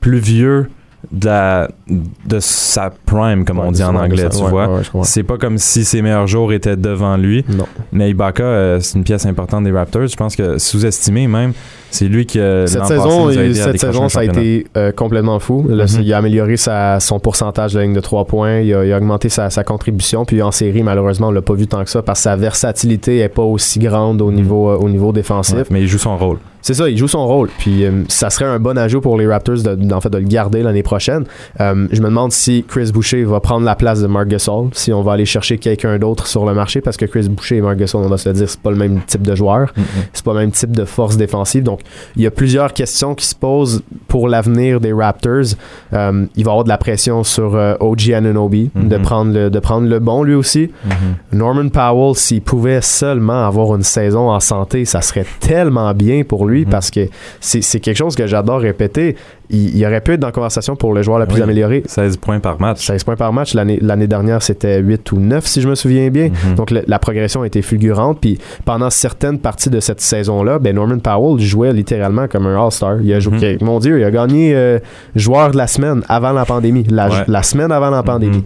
plus 0.00 0.18
vieux 0.18 0.68
de, 1.10 1.26
la- 1.26 1.68
de 1.88 2.38
sa 2.40 2.90
prime, 3.06 3.44
comme 3.44 3.58
Ouais, 3.58 3.64
on 3.66 3.72
dit 3.72 3.82
en 3.82 3.94
anglais, 3.96 4.28
tu 4.30 4.38
ouais, 4.42 4.48
vois. 4.50 4.68
ouais. 4.68 4.82
C'est 5.02 5.22
pas 5.24 5.36
comme 5.36 5.58
si 5.58 5.84
ses 5.84 6.00
meilleurs 6.02 6.26
jours 6.26 6.52
étaient 6.52 6.76
devant 6.76 7.16
lui. 7.16 7.44
Non. 7.48 7.66
Mais 7.92 8.10
Ibaka, 8.10 8.42
euh, 8.44 8.80
c'est 8.80 8.96
une 8.98 9.04
pièce 9.04 9.26
importante 9.26 9.64
des 9.64 9.72
Raptors. 9.72 10.06
Je 10.06 10.16
pense 10.16 10.36
que 10.36 10.58
sous-estimé 10.58 11.26
même, 11.26 11.52
c'est 11.90 12.06
lui 12.06 12.24
qui 12.24 12.38
euh, 12.38 12.66
Cette 12.66 12.86
saison, 12.86 13.26
passé, 13.26 13.38
a 13.38 13.44
aidé 13.44 13.60
à 13.60 13.64
cette 13.64 13.80
saison 13.80 14.08
ça 14.08 14.20
a 14.20 14.24
été 14.24 14.66
euh, 14.76 14.92
complètement 14.92 15.38
fou. 15.38 15.66
Là, 15.68 15.84
Mhm. 15.84 16.02
Il 16.02 16.12
a 16.14 16.18
amélioré 16.18 16.56
sa, 16.56 17.00
son 17.00 17.18
pourcentage 17.18 17.74
de 17.74 17.80
ligne 17.80 17.92
de 17.94 18.00
3 18.00 18.24
points. 18.24 18.60
Il 18.60 18.72
a, 18.74 18.84
il 18.84 18.92
a 18.92 18.96
augmenté 18.96 19.28
sa, 19.28 19.50
sa 19.50 19.64
contribution. 19.64 20.24
Puis 20.24 20.40
en 20.42 20.52
série, 20.52 20.82
malheureusement, 20.82 21.28
on 21.28 21.32
l'a 21.32 21.42
pas 21.42 21.54
vu 21.54 21.66
tant 21.66 21.82
que 21.84 21.90
ça 21.90 22.02
parce 22.02 22.20
que 22.20 22.22
sa 22.24 22.36
versatilité 22.36 23.18
est 23.18 23.28
pas 23.28 23.42
aussi 23.42 23.78
grande 23.80 24.22
au 24.22 24.30
Mhm. 24.30 24.34
niveau, 24.36 24.70
euh, 24.70 24.76
au 24.76 24.88
niveau 24.88 25.12
défensif. 25.12 25.64
Mais 25.70 25.80
il 25.82 25.88
joue 25.88 25.98
son 25.98 26.16
rôle. 26.16 26.38
C'est 26.62 26.74
ça, 26.74 26.88
il 26.88 26.96
joue 26.96 27.08
son 27.08 27.26
rôle. 27.26 27.48
Puis 27.58 27.84
euh, 27.84 28.04
ça 28.08 28.30
serait 28.30 28.46
un 28.46 28.58
bon 28.58 28.78
ajout 28.78 29.00
pour 29.00 29.18
les 29.18 29.26
Raptors 29.26 29.56
de, 29.62 29.76
fait, 30.00 30.10
de 30.10 30.18
le 30.18 30.24
garder 30.24 30.62
l'année 30.62 30.82
prochaine. 30.82 31.24
Euh, 31.60 31.86
je 31.92 32.00
me 32.00 32.06
demande 32.06 32.32
si 32.32 32.64
Chris 32.66 32.90
Boucher 32.92 33.24
va 33.24 33.40
prendre 33.40 33.64
la 33.66 33.74
place 33.74 34.00
de 34.00 34.06
Marc 34.06 34.28
Gasol, 34.28 34.68
si 34.72 34.92
on 34.92 35.02
va 35.02 35.12
aller 35.12 35.26
chercher 35.26 35.58
quelqu'un 35.58 35.98
d'autre 35.98 36.26
sur 36.26 36.46
le 36.46 36.54
marché, 36.54 36.80
parce 36.80 36.96
que 36.96 37.04
Chris 37.04 37.28
Boucher 37.28 37.56
et 37.56 37.60
Marc 37.60 37.76
Gasol, 37.76 38.02
on 38.04 38.08
va 38.08 38.16
se 38.16 38.28
le 38.28 38.34
dire, 38.34 38.48
c'est 38.48 38.60
pas 38.60 38.70
le 38.70 38.76
même 38.76 39.00
type 39.06 39.22
de 39.22 39.34
joueur, 39.34 39.72
c'est 40.12 40.24
pas 40.24 40.32
le 40.32 40.38
même 40.40 40.52
type 40.52 40.70
de 40.70 40.84
force 40.84 41.16
défensive. 41.16 41.62
Donc, 41.64 41.80
il 42.16 42.22
y 42.22 42.26
a 42.26 42.30
plusieurs 42.30 42.72
questions 42.72 43.14
qui 43.14 43.26
se 43.26 43.34
posent 43.34 43.82
pour 44.08 44.28
l'avenir 44.28 44.80
des 44.80 44.92
Raptors. 44.92 45.56
Euh, 45.92 46.26
il 46.36 46.44
va 46.44 46.50
y 46.50 46.52
avoir 46.52 46.64
de 46.64 46.68
la 46.68 46.78
pression 46.78 47.24
sur 47.24 47.54
OG 47.80 48.12
Anunoby 48.12 48.70
Mhm. 48.74 48.88
de, 48.88 48.96
prendre 48.98 49.32
le, 49.32 49.50
de 49.50 49.58
prendre 49.58 49.88
le 49.88 49.98
bon 49.98 50.22
lui 50.22 50.34
aussi. 50.34 50.70
Mhm. 50.84 51.38
Norman 51.38 51.68
Powell, 51.68 52.14
s'il 52.14 52.42
pouvait 52.42 52.80
seulement 52.80 53.46
avoir 53.46 53.74
une 53.76 53.82
saison 53.82 54.30
en 54.30 54.40
santé, 54.40 54.84
ça 54.84 55.00
serait 55.00 55.26
tellement 55.40 55.92
bien 55.94 56.22
pour 56.24 56.46
lui. 56.46 56.51
Lui 56.52 56.64
Mhm. 56.64 56.70
parce 56.70 56.90
que 56.90 57.08
c'est 57.40 57.80
quelque 57.80 57.96
chose 57.96 58.14
que 58.14 58.26
j'adore 58.26 58.60
répéter. 58.60 59.16
Il, 59.50 59.76
il 59.76 59.84
aurait 59.86 60.00
pu 60.00 60.12
être 60.12 60.20
dans 60.20 60.28
la 60.28 60.32
conversation 60.32 60.76
pour 60.76 60.94
le 60.94 61.02
joueur 61.02 61.18
le 61.18 61.26
plus 61.26 61.36
Oui. 61.36 61.42
amélioré. 61.42 61.82
16 61.86 62.16
points 62.16 62.40
par 62.40 62.58
match. 62.60 62.86
16 62.86 63.04
points 63.04 63.16
par 63.16 63.32
match. 63.32 63.54
L'année 63.54 64.06
dernière, 64.06 64.42
c'était 64.42 64.80
8 64.80 65.12
ou 65.12 65.18
9, 65.18 65.46
si 65.46 65.60
je 65.60 65.68
me 65.68 65.74
souviens 65.74 66.08
bien. 66.10 66.30
Mhm. 66.30 66.54
Donc, 66.54 66.70
le- 66.70 66.84
la 66.86 66.98
progression 66.98 67.42
a 67.42 67.46
été 67.46 67.60
fulgurante. 67.60 68.18
Puis, 68.20 68.38
pendant 68.64 68.88
certaines 68.90 69.38
parties 69.38 69.68
de 69.70 69.80
cette 69.80 70.00
saison-là, 70.00 70.58
ben, 70.58 70.74
Norman 70.74 70.98
Powell 71.00 71.38
jouait 71.40 71.72
littéralement 71.72 72.28
comme 72.28 72.46
un 72.46 72.64
All-Star. 72.64 73.00
Il 73.02 73.12
a 73.12 73.20
joué, 73.20 73.58
Mhm. 73.60 73.66
mon 73.66 73.78
Dieu, 73.78 73.98
il 74.00 74.04
a 74.04 74.10
gagné 74.10 74.54
euh, 74.54 74.78
joueur 75.14 75.50
de 75.50 75.56
la 75.58 75.66
semaine 75.66 76.02
avant 76.08 76.32
la 76.32 76.44
pandémie. 76.46 76.84
La, 76.90 77.08
Ouais. 77.08 77.24
la 77.28 77.42
semaine 77.42 77.72
avant 77.72 77.90
la 77.90 78.02
pandémie. 78.02 78.44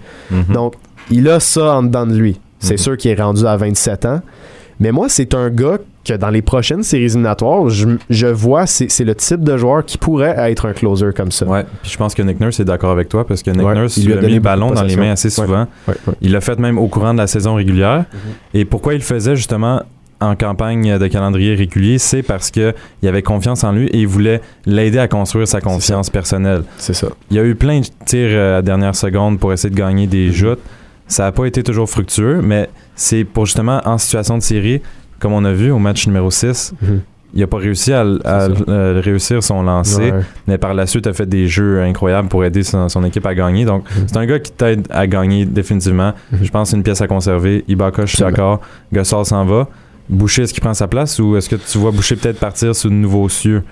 Donc, 0.53 0.75
il 1.11 1.29
a 1.29 1.39
ça 1.39 1.77
en 1.77 1.83
dedans 1.85 2.07
de 2.07 2.15
lui. 2.15 2.41
C'est 2.59 2.79
sûr 2.79 2.97
qu'il 2.97 3.13
est 3.13 3.21
rendu 3.23 3.47
à 3.47 3.57
27 3.57 4.07
ans. 4.07 4.21
Mais 4.81 4.91
moi, 4.91 5.09
c'est 5.09 5.35
un 5.35 5.51
gars 5.51 5.79
que 6.07 6.15
dans 6.15 6.31
les 6.31 6.43
prochaines 6.43 6.83
séries 6.83 7.05
éliminatoires, 7.05 7.69
je, 7.69 7.89
je 8.11 8.27
vois, 8.27 8.67
c'est 8.67 8.91
c'est 8.91 9.05
le 9.05 9.15
type 9.15 9.43
de 9.43 9.57
joueur 9.57 9.85
qui 9.85 9.99
pourrait 9.99 10.35
être 10.51 10.67
un 10.67 10.73
closer 10.73 11.11
comme 11.15 11.33
ça. 11.33 11.47
Ouais, 11.47 11.65
puis 11.83 11.91
je 11.91 11.97
pense 11.97 12.15
que 12.15 12.23
Nick 12.23 12.41
Nurse 12.41 12.61
est 12.61 12.65
d'accord 12.65 12.91
avec 12.91 13.09
toi 13.09 13.27
parce 13.27 13.43
que 13.43 13.51
Nick 13.51 13.67
Ouais, 13.67 13.75
Nurse 13.75 13.97
il 13.97 14.07
lui 14.07 14.13
a 14.13 14.17
donné 14.17 14.29
mis 14.29 14.35
le 14.35 14.41
ballon 14.41 14.71
dans 14.71 14.83
les 14.83 14.97
mains 14.97 15.13
assez 15.13 15.31
souvent. 15.31 15.67
Ouais, 15.89 15.95
ouais. 16.07 16.15
Il 16.21 16.33
l'a 16.33 16.41
fait 16.41 16.59
même 16.59 16.79
au 16.79 16.87
courant 16.89 17.13
de 17.13 17.19
la 17.19 17.27
saison 17.27 17.55
régulière. 17.55 18.05
Mhm. 18.13 18.19
Et 18.55 18.65
pourquoi 18.65 18.95
il 18.95 18.99
le 18.99 19.03
faisait 19.03 19.37
justement 19.37 19.83
en 20.21 20.35
campagne 20.35 20.99
de 20.99 21.07
calendrier 21.09 21.55
régulier, 21.55 21.99
c'est 21.99 22.23
parce 22.23 22.51
que 22.51 22.75
il 23.03 23.09
avait 23.09 23.23
confiance 23.23 23.65
en 23.65 23.73
lui 23.73 23.87
et 23.89 23.99
il 23.99 24.07
voulait 24.07 24.41
l'aider 24.65 24.99
à 24.99 25.09
construire 25.09 25.47
sa 25.47 25.61
confiance 25.61 26.11
personnelle. 26.11 26.63
C'est 26.79 26.95
ça. 26.95 27.09
Il 27.31 27.37
y 27.37 27.41
a 27.41 27.45
eu 27.45 27.55
plein 27.55 27.81
de 27.81 27.87
tirs 28.07 28.29
euh, 28.31 28.59
à 28.59 28.63
dernière 28.63 28.95
seconde 28.95 29.39
pour 29.39 29.53
essayer 29.53 29.71
de 29.71 29.79
gagner 29.79 30.07
des 30.07 30.31
joutes. 30.33 30.61
Ça 31.07 31.25
n'a 31.25 31.33
pas 31.33 31.45
été 31.45 31.63
toujours 31.63 31.89
fructueux, 31.89 32.41
mais 32.43 32.69
c'est 32.95 33.25
pour 33.25 33.47
justement 33.47 33.81
en 33.85 33.99
situation 33.99 34.39
de 34.39 34.43
série, 34.43 34.83
comme 35.19 35.33
on 35.33 35.45
a 35.45 35.53
vu 35.53 35.71
au 35.71 35.79
match 35.79 36.07
numéro 36.07 36.31
6, 36.31 36.75
Mhm. 36.83 37.01
il 37.35 37.41
n'a 37.41 37.47
pas 37.47 37.59
réussi 37.59 37.93
à, 37.93 38.03
euh, 38.05 39.01
réussir 39.05 39.43
son 39.43 39.63
lancer, 39.63 40.11
Ouais. 40.13 40.21
mais 40.47 40.59
par 40.59 40.73
la 40.75 40.87
suite 40.87 41.07
a 41.07 41.13
fait 41.13 41.27
des 41.27 41.47
jeux 41.49 41.83
incroyables 41.83 42.29
pour 42.29 42.45
aider 42.45 42.63
son, 42.63 42.89
son 42.89 43.05
équipe 43.05 43.27
à 43.27 43.35
gagner. 43.35 43.65
Donc 43.65 43.85
Mhm. 43.91 44.05
c'est 44.07 44.17
un 44.17 44.27
gars 44.27 44.39
qui 44.39 44.53
t'aide 44.53 44.87
à 44.91 45.07
gagner 45.07 45.45
définitivement. 45.45 46.13
Mhm. 46.33 46.39
Je 46.43 46.51
pense 46.51 46.69
que 46.69 46.71
c'est 46.71 46.77
une 46.77 46.83
pièce 46.83 47.01
à 47.01 47.07
conserver. 47.09 47.65
Ibaka, 47.69 48.07
je 48.07 48.15
suis 48.17 48.25
d'accord. 48.25 48.61
Gossard 48.93 49.27
s'en 49.27 49.45
va. 49.45 49.69
Boucher, 50.09 50.43
est-ce 50.43 50.55
qu'il 50.55 50.63
prend 50.63 50.73
sa 50.73 50.87
place 50.87 51.19
ou 51.19 51.37
est-ce 51.37 51.49
que 51.49 51.57
tu 51.57 51.79
vois 51.79 51.91
Boucher 51.91 52.15
peut-être 52.15 52.39
partir 52.39 52.77
sous 52.77 52.89
de 52.89 52.95
nouveaux 52.95 53.29
cieux? 53.29 53.65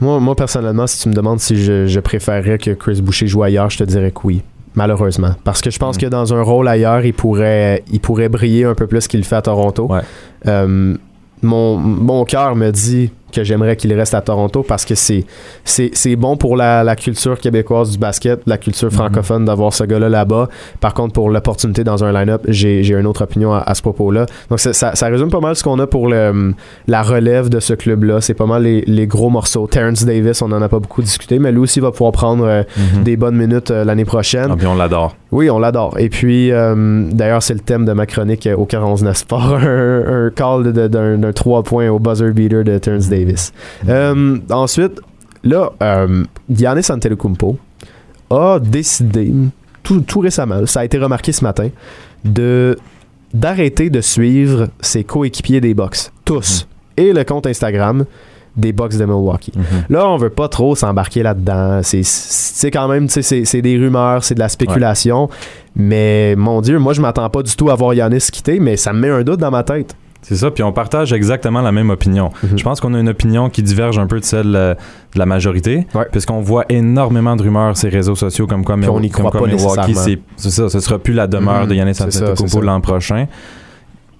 Moi, 0.00 0.20
moi, 0.20 0.36
personnellement, 0.36 0.86
si 0.86 1.02
tu 1.02 1.08
me 1.08 1.14
demandes 1.14 1.40
si 1.40 1.56
je, 1.60 1.86
je 1.86 1.98
préférerais 1.98 2.56
que 2.58 2.70
Chris 2.70 3.02
Boucher 3.02 3.26
joue 3.26 3.42
ailleurs, 3.42 3.68
je 3.68 3.78
te 3.78 3.84
dirais 3.84 4.12
que 4.12 4.20
oui. 4.22 4.42
Malheureusement. 4.74 5.34
Parce 5.44 5.60
que 5.60 5.70
je 5.70 5.78
pense 5.78 5.96
Mm. 5.96 6.00
que 6.00 6.06
dans 6.06 6.32
un 6.34 6.42
rôle 6.42 6.66
ailleurs, 6.68 7.04
il 7.04 7.12
pourrait, 7.14 7.82
il 7.92 8.00
pourrait 8.00 8.28
briller 8.28 8.64
un 8.64 8.74
peu 8.74 8.86
plus 8.86 9.06
qu'il 9.08 9.20
le 9.20 9.24
fait 9.26 9.36
à 9.36 9.42
Toronto. 9.42 9.86
Ouais. 9.90 10.00
Euh, 10.46 10.94
mon, 11.42 11.76
mon 11.76 12.24
cœur 12.24 12.54
me 12.56 12.70
dit 12.70 13.10
que 13.32 13.42
j'aimerais 13.44 13.76
qu'il 13.76 13.92
reste 13.94 14.14
à 14.14 14.20
Toronto 14.20 14.62
parce 14.66 14.84
que 14.84 14.94
c'est, 14.94 15.24
c'est, 15.64 15.90
c'est 15.94 16.16
bon 16.16 16.36
pour 16.36 16.56
la, 16.56 16.84
la 16.84 16.94
culture 16.96 17.38
québécoise 17.38 17.90
du 17.90 17.98
basket, 17.98 18.40
la 18.46 18.58
culture 18.58 18.88
Mhm. 18.88 18.94
francophone 18.94 19.44
d'avoir 19.44 19.72
ce 19.72 19.84
gars-là 19.84 20.08
là-bas. 20.08 20.48
Par 20.80 20.94
contre, 20.94 21.12
pour 21.14 21.30
l'opportunité 21.30 21.84
dans 21.84 22.04
un 22.04 22.12
line-up, 22.12 22.42
j'ai, 22.48 22.82
j'ai 22.82 22.94
une 22.94 23.06
autre 23.06 23.22
opinion 23.24 23.52
à, 23.54 23.58
à 23.60 23.74
ce 23.74 23.82
propos-là. 23.82 24.26
Donc, 24.50 24.60
ça, 24.60 24.72
ça, 24.72 25.06
résume 25.08 25.30
pas 25.30 25.40
mal 25.40 25.56
ce 25.56 25.62
qu'on 25.62 25.78
a 25.78 25.86
pour 25.86 26.08
le, 26.08 26.54
la 26.86 27.02
relève 27.02 27.48
de 27.48 27.60
ce 27.60 27.74
club-là. 27.74 28.20
C'est 28.20 28.34
pas 28.34 28.46
mal 28.46 28.62
les, 28.64 28.82
les 28.86 29.06
gros 29.06 29.30
morceaux. 29.30 29.66
Terrence 29.66 30.04
Davis, 30.04 30.42
on 30.42 30.52
en 30.52 30.60
a 30.62 30.68
pas 30.68 30.78
beaucoup 30.80 31.02
discuté, 31.02 31.38
mais 31.38 31.50
lui 31.52 31.60
aussi 31.60 31.80
va 31.80 31.90
pouvoir 31.90 32.12
prendre 32.12 32.44
euh, 32.46 32.62
Mhm. 32.96 33.02
des 33.04 33.16
bonnes 33.16 33.36
minutes 33.36 33.70
euh, 33.70 33.84
l'année 33.84 34.04
prochaine. 34.04 34.48
Ah, 34.50 34.54
puis 34.56 34.66
on 34.66 34.74
l'adore. 34.74 35.16
Oui, 35.30 35.48
on 35.50 35.58
l'adore. 35.58 35.96
Et 35.98 36.08
puis, 36.10 36.50
euh, 36.52 37.04
d'ailleurs, 37.10 37.42
c'est 37.42 37.54
le 37.54 37.60
thème 37.60 37.84
de 37.86 37.92
ma 37.92 38.06
chronique 38.06 38.48
au 38.56 38.64
49 38.66 39.16
Sport, 39.16 39.54
un, 39.62 40.26
un 40.26 40.30
call 40.30 40.72
d'un 40.72 41.16
d'un 41.16 41.32
3 41.32 41.62
points 41.62 41.88
au 41.88 41.98
buzzer 41.98 42.32
beater 42.32 42.64
de 42.64 42.78
Terrence 42.78 43.08
Davis. 43.08 43.21
Euh, 43.88 44.38
ensuite, 44.50 45.00
là, 45.44 45.70
euh, 45.82 46.24
Giannis 46.50 46.86
Antetokounmpo 46.90 47.58
a 48.30 48.58
décidé, 48.60 49.32
tout, 49.82 50.00
tout 50.00 50.20
récemment, 50.20 50.64
ça 50.66 50.80
a 50.80 50.84
été 50.84 50.98
remarqué 50.98 51.32
ce 51.32 51.44
matin, 51.44 51.68
de 52.24 52.76
d'arrêter 53.34 53.88
de 53.88 54.02
suivre 54.02 54.68
ses 54.82 55.04
coéquipiers 55.04 55.60
des 55.62 55.72
Bucks, 55.72 56.10
tous, 56.24 56.68
et 56.98 57.14
le 57.14 57.24
compte 57.24 57.46
Instagram 57.46 58.04
des 58.54 58.72
Bucks 58.74 58.96
de 58.98 59.04
Milwaukee. 59.06 59.52
Mhm. 59.56 59.64
Là, 59.88 60.06
on 60.06 60.18
veut 60.18 60.28
pas 60.28 60.48
trop 60.48 60.74
s'embarquer 60.76 61.22
là-dedans. 61.22 61.80
C'est- 61.82 62.02
C'est 62.04 62.70
quand 62.70 62.86
même, 62.88 63.08
c'est 63.08 63.62
des 63.62 63.78
rumeurs, 63.78 64.22
c'est 64.22 64.34
de 64.34 64.40
la 64.40 64.50
spéculation. 64.50 65.30
Mais 65.74 66.34
mon 66.36 66.60
Dieu, 66.60 66.78
moi, 66.78 66.92
je 66.92 67.00
m'attends 67.00 67.30
pas 67.30 67.42
du 67.42 67.56
tout 67.56 67.70
à 67.70 67.74
voir 67.74 67.94
Yanis 67.94 68.28
quitter, 68.30 68.60
mais 68.60 68.76
ça 68.76 68.92
me 68.92 69.00
met 69.00 69.08
un 69.08 69.22
doute 69.22 69.40
dans 69.40 69.50
ma 69.50 69.62
tête. 69.62 69.96
C'est 70.24 70.36
ça, 70.36 70.50
puis 70.52 70.62
on 70.62 70.72
partage 70.72 71.12
exactement 71.12 71.60
la 71.62 71.72
même 71.72 71.90
opinion. 71.90 72.30
Mhm. 72.44 72.56
Je 72.58 72.62
pense 72.62 72.80
qu'on 72.80 72.94
a 72.94 73.00
une 73.00 73.08
opinion 73.08 73.50
qui 73.50 73.62
diverge 73.62 73.98
un 73.98 74.06
peu 74.06 74.20
de 74.20 74.24
celle 74.24 74.54
euh, 74.54 74.74
de 75.14 75.18
la 75.18 75.26
majorité, 75.26 75.86
Ouais. 75.94 76.06
puisqu'on 76.12 76.40
voit 76.40 76.64
énormément 76.68 77.34
de 77.34 77.42
rumeurs 77.42 77.76
sur 77.76 77.88
les 77.90 77.96
réseaux 77.96 78.14
sociaux 78.14 78.46
comme 78.46 78.64
quoi, 78.64 78.76
Puis 78.76 78.88
on 78.88 79.00
n'y 79.00 79.10
comme 79.10 79.26
croit 79.26 79.40
pas 79.40 79.46
Milwaukee, 79.48 79.94
c'est 80.36 80.50
ça, 80.50 80.68
ce 80.68 80.78
sera 80.80 80.98
plus 81.00 81.12
la 81.12 81.26
demeure 81.26 81.62
Mhm. 81.64 81.68
de 81.68 81.74
Yannis 81.74 82.00
Antetokounmpo 82.00 82.60
l'an 82.60 82.80
prochain. 82.80 83.26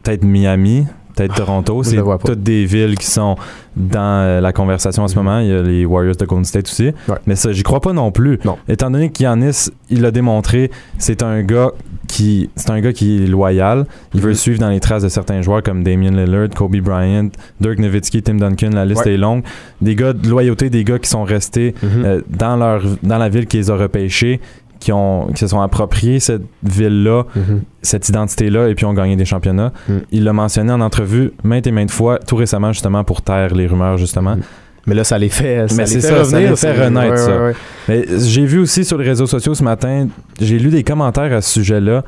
Peut-être 0.03 0.25
Miami, 0.25 0.87
peut-être 1.15 1.35
Toronto, 1.35 1.83
c'est 1.85 1.97
toutes 2.25 2.43
des 2.43 2.65
villes 2.65 2.97
qui 2.99 3.07
sont 3.07 3.37
dans 3.77 3.99
euh, 4.23 4.41
la 4.41 4.53
conversation 4.53 5.03
en 5.05 5.09
ce 5.09 5.17
Mhm. 5.19 5.25
moment. 5.25 5.39
Il 5.41 5.49
y 5.49 5.53
a 5.53 5.63
les 5.63 5.85
Warriors 5.87 6.17
de 6.17 6.25
Golden 6.27 6.45
State 6.45 6.67
aussi. 6.69 6.87
Ouais. 7.09 7.17
Mais 7.27 7.37
ça, 7.37 7.53
j'y 7.53 7.63
crois 7.63 7.81
pas 7.81 7.93
non 7.93 8.11
plus. 8.11 8.39
Non. 8.45 8.59
Étant 8.69 8.91
donné 8.91 9.11
qu'Yanis, 9.11 9.71
il 9.91 10.03
l'a 10.03 10.11
démontré, 10.11 10.71
c'est 10.99 11.23
un 11.23 11.43
gars 11.43 11.71
qui 12.09 12.51
c'est 12.57 12.69
un 12.71 12.81
gars 12.81 12.93
qui 12.93 13.23
est 13.25 13.27
loyal. 13.27 13.87
Il 14.13 14.21
veut 14.21 14.31
Mhm. 14.31 14.35
suivre 14.35 14.59
dans 14.61 14.69
les 14.69 14.81
traces 14.81 15.03
de 15.03 15.09
certains 15.09 15.41
joueurs 15.41 15.63
comme 15.63 15.83
Damian 15.83 16.11
Lillard, 16.11 16.51
Kobe 16.55 16.77
Bryant, 16.77 17.29
Dirk 17.61 17.79
Nowitzki, 17.79 18.23
Tim 18.23 18.35
Duncan. 18.35 18.71
La 18.75 18.85
liste 18.85 19.07
Ouais. 19.07 19.15
est 19.15 19.17
longue. 19.17 19.43
Des 19.81 19.95
gars 19.95 20.13
de 20.13 20.29
loyauté, 20.29 20.69
des 20.69 20.85
gars 20.85 20.99
qui 20.99 21.09
sont 21.09 21.23
restés 21.25 21.75
Mhm. 21.83 21.89
euh, 22.05 22.21
dans 22.29 22.57
leur 22.57 22.83
dans 23.03 23.19
la 23.19 23.29
ville 23.31 23.47
qui 23.47 23.57
les 23.57 23.71
a 23.71 23.77
repêchés, 23.77 24.41
qui 24.83 24.93
ont 24.93 25.29
qui 25.29 25.39
se 25.39 25.47
sont 25.47 25.61
appropriés 25.61 26.19
cette 26.21 26.43
ville-là, 26.63 27.25
Mhm. 27.37 27.63
cette 27.83 28.09
identité-là, 28.09 28.69
et 28.69 28.75
puis 28.75 28.85
ont 28.85 28.95
gagné 28.95 29.17
des 29.17 29.25
championnats. 29.25 29.73
Mm. 29.89 29.93
Il 30.11 30.25
l'a 30.25 30.33
mentionné 30.33 30.73
en 30.73 30.81
entrevue 30.81 31.33
maintes 31.45 31.67
et 31.67 31.73
maintes 31.73 31.91
fois, 31.91 32.19
tout 32.19 32.37
récemment 32.37 32.73
justement 32.73 33.05
pour 33.05 33.23
taire 33.23 33.55
les 33.55 33.67
rumeurs 33.67 33.97
justement. 33.97 34.37
Mm. 34.37 34.43
Mais 34.87 34.95
là, 34.97 35.05
ça 35.05 35.17
les 35.17 35.29
fait, 35.29 35.69
ça 35.69 35.75
Mais 35.77 35.85
les 35.85 35.89
c'est 35.89 36.01
fait 36.01 36.09
ça, 36.09 36.25
ça 36.25 36.37
revenir. 36.37 36.51
les 36.51 36.57
fait 36.57 36.85
renaître, 36.85 37.11
ouais, 37.13 37.17
ça. 37.17 37.31
ouais, 37.39 37.43
ouais. 37.45 37.55
Mais 37.89 38.05
j'ai 38.19 38.45
vu 38.45 38.59
aussi 38.59 38.85
sur 38.85 38.99
les 38.99 39.05
réseaux 39.09 39.27
sociaux 39.27 39.55
ce 39.55 39.63
matin, 39.63 40.09
j'ai 40.41 40.59
lu 40.59 40.71
des 40.71 40.83
commentaires 40.83 41.33
à 41.33 41.41
ce 41.41 41.51
sujet-là. 41.53 42.03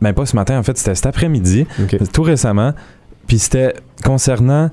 Ben 0.00 0.12
pas 0.12 0.26
ce 0.26 0.34
matin, 0.34 0.58
en 0.58 0.62
fait, 0.64 0.76
c'était 0.76 0.94
cet 0.96 1.06
après-midi, 1.06 1.66
tout 2.12 2.22
récemment. 2.22 2.72
Puis 3.28 3.38
c'était 3.38 3.74
concernant 4.04 4.70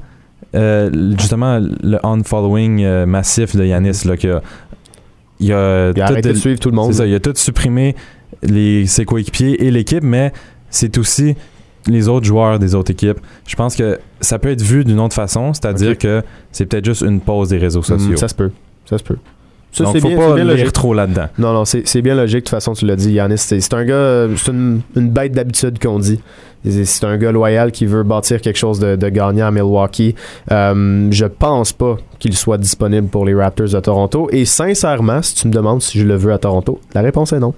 euh, 0.55 0.89
justement 1.19 1.59
le 1.59 1.97
unfollowing 2.05 2.83
euh, 2.83 3.05
massif 3.05 3.55
de 3.55 3.63
Yanis. 3.65 4.03
Là, 4.05 4.15
que, 4.17 4.39
il 5.39 5.51
a, 5.53 5.91
Il 5.95 6.01
a 6.01 6.07
tout 6.07 6.13
arrêté 6.13 6.29
de 6.29 6.37
suivre 6.37 6.59
tout 6.59 6.69
le 6.69 6.75
monde. 6.75 6.91
c'est 6.91 6.99
ça, 6.99 7.05
il 7.07 7.13
a 7.15 7.19
tout 7.19 7.33
supprimé 7.35 7.95
les, 8.43 8.85
ses 8.85 9.05
coéquipiers 9.05 9.65
et 9.65 9.71
l'équipe, 9.71 10.03
mais 10.03 10.31
c'est 10.69 10.97
aussi 10.97 11.35
les 11.87 12.07
autres 12.09 12.25
joueurs 12.25 12.59
des 12.59 12.75
autres 12.75 12.91
équipes. 12.91 13.19
Je 13.47 13.55
pense 13.55 13.75
que 13.75 13.97
ça 14.19 14.39
peut 14.39 14.49
être 14.49 14.61
vu 14.61 14.83
d'une 14.83 14.99
autre 14.99 15.15
façon, 15.15 15.53
c'est-à 15.53 15.73
dire 15.73 15.91
Ok. 15.91 15.99
que 15.99 16.21
c'est 16.51 16.65
peut-être 16.65 16.85
juste 16.85 17.01
une 17.01 17.21
pause 17.21 17.49
des 17.49 17.57
réseaux 17.57 17.83
sociaux. 17.83 18.13
Mm, 18.13 18.17
ça 18.17 18.27
se 18.27 18.35
peut. 18.35 18.51
Ça 18.85 18.97
se 18.97 19.03
peut. 19.03 19.17
Ça, 19.71 19.83
Donc, 19.83 19.99
faut 19.99 20.07
bien, 20.07 20.17
pas 20.17 20.33
bien 20.33 20.43
lire 20.43 20.53
logique. 20.53 20.73
trop 20.73 20.93
là-dedans. 20.93 21.27
Non, 21.37 21.53
non, 21.53 21.63
c'est 21.65 22.01
bien 22.01 22.15
logique. 22.15 22.39
De 22.39 22.43
toute 22.45 22.49
façon, 22.49 22.73
tu 22.73 22.85
l'as 22.85 22.95
dit, 22.95 23.11
Yanis. 23.13 23.37
C'est 23.37 23.59
c'est 23.59 23.73
un 23.73 23.85
gars, 23.85 23.93
euh, 23.93 24.35
c'est 24.37 24.51
une, 24.51 24.81
une 24.95 25.09
bête 25.09 25.33
d'habitude 25.33 25.77
qu'on 25.79 25.99
dit. 25.99 26.19
C'est 26.85 27.05
un 27.05 27.17
gars 27.17 27.31
loyal 27.31 27.71
qui 27.71 27.85
veut 27.85 28.03
bâtir 28.03 28.41
quelque 28.41 28.57
chose 28.57 28.79
de, 28.79 28.95
de 28.95 29.09
gagnant 29.09 29.47
à 29.47 29.51
Milwaukee. 29.51 30.15
Euh, 30.51 31.07
je 31.11 31.25
pense 31.25 31.73
pas 31.73 31.97
qu'il 32.19 32.35
soit 32.35 32.57
disponible 32.57 33.07
pour 33.07 33.25
les 33.25 33.33
Raptors 33.35 33.69
de 33.69 33.79
Toronto. 33.79 34.27
Et 34.31 34.45
sincèrement, 34.45 35.21
si 35.21 35.35
tu 35.35 35.47
me 35.47 35.53
demandes 35.53 35.81
si 35.81 35.99
je 35.99 36.05
le 36.05 36.15
veux 36.15 36.33
à 36.33 36.37
Toronto, 36.37 36.79
la 36.93 37.01
réponse 37.01 37.33
est 37.33 37.39
non. 37.39 37.53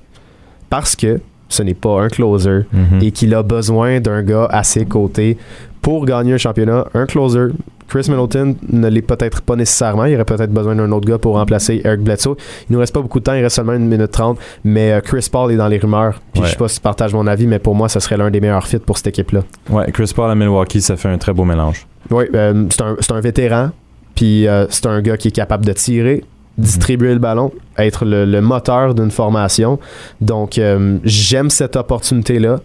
Parce 0.70 0.96
que 0.96 1.20
ce 1.48 1.64
n'est 1.64 1.74
pas 1.74 2.02
un 2.02 2.10
closer 2.10 2.62
Mhm. 2.72 3.00
et 3.02 3.12
qu'il 3.12 3.34
a 3.34 3.42
besoin 3.44 4.00
d'un 4.00 4.22
gars 4.22 4.48
à 4.52 4.64
ses 4.64 4.86
côtés 4.86 5.38
pour 5.82 6.06
gagner 6.06 6.34
un 6.34 6.38
championnat. 6.38 6.86
Un 6.94 7.06
closer. 7.06 7.48
Chris 7.90 8.06
Middleton 8.10 8.56
ne 8.72 8.88
l'est 8.88 9.02
peut-être 9.02 9.42
pas 9.42 9.56
nécessairement. 9.56 10.06
Il 10.06 10.16
aurait 10.16 10.24
peut-être 10.26 10.52
besoin 10.52 10.76
d'un 10.76 10.92
autre 10.92 11.08
gars 11.08 11.18
pour 11.18 11.36
remplacer 11.36 11.82
Eric 11.84 12.02
Bledsoe. 12.02 12.36
Il 12.70 12.74
nous 12.74 12.80
reste 12.80 12.94
pas 12.94 13.02
beaucoup 13.02 13.20
de 13.20 13.24
temps. 13.26 13.34
Il 13.34 13.42
reste 13.44 13.56
seulement 13.56 13.74
une 13.74 13.88
minute 13.88 14.12
trente. 14.12 14.38
Mais 14.64 14.92
euh, 14.94 15.02
Chris 15.02 15.28
Paul 15.32 15.52
est 15.52 15.58
dans 15.58 15.68
les 15.68 15.78
rumeurs. 15.80 16.22
Puis 16.32 16.42
Ouais. 16.42 16.48
je 16.48 16.52
sais 16.52 16.58
pas 16.58 16.68
si 16.68 16.76
tu 16.76 16.82
partages 16.82 17.14
mon 17.14 17.28
avis, 17.28 17.48
mais 17.48 17.60
pour 17.60 17.76
moi, 17.76 17.90
ce 17.90 18.00
serait 18.00 18.16
l'un 18.18 18.30
des 18.32 18.40
meilleurs 18.40 18.66
fits 18.68 18.78
pour 18.80 18.98
cette 18.98 19.08
équipe-là. 19.08 19.42
Ouais, 19.70 19.92
Chris 19.92 20.12
Paul 20.16 20.30
à 20.32 20.36
Milwaukee, 20.36 20.82
ça 20.82 20.96
fait 20.98 21.10
un 21.10 21.18
très 21.18 21.34
beau 21.34 21.44
mélange. 21.46 21.88
Oui, 22.12 22.26
euh, 22.34 22.66
c'est 22.70 22.82
un, 22.82 22.96
c'est 23.00 23.12
un 23.12 23.20
vétéran. 23.22 23.72
Puis 24.16 24.48
euh, 24.48 24.66
c'est 24.70 24.86
un 24.86 25.02
gars 25.02 25.18
qui 25.18 25.30
est 25.30 25.32
capable 25.32 25.66
de 25.66 25.74
tirer, 25.74 26.24
distribuer 26.58 27.14
le 27.14 27.20
ballon, 27.20 27.52
être 27.78 28.06
le, 28.06 28.26
le 28.26 28.42
moteur 28.42 28.94
d'une 28.94 29.12
formation. 29.12 29.80
Donc, 30.22 30.58
euh, 30.58 30.98
j'aime 31.06 31.50
cette 31.50 31.76
opportunité-là. 31.76 32.60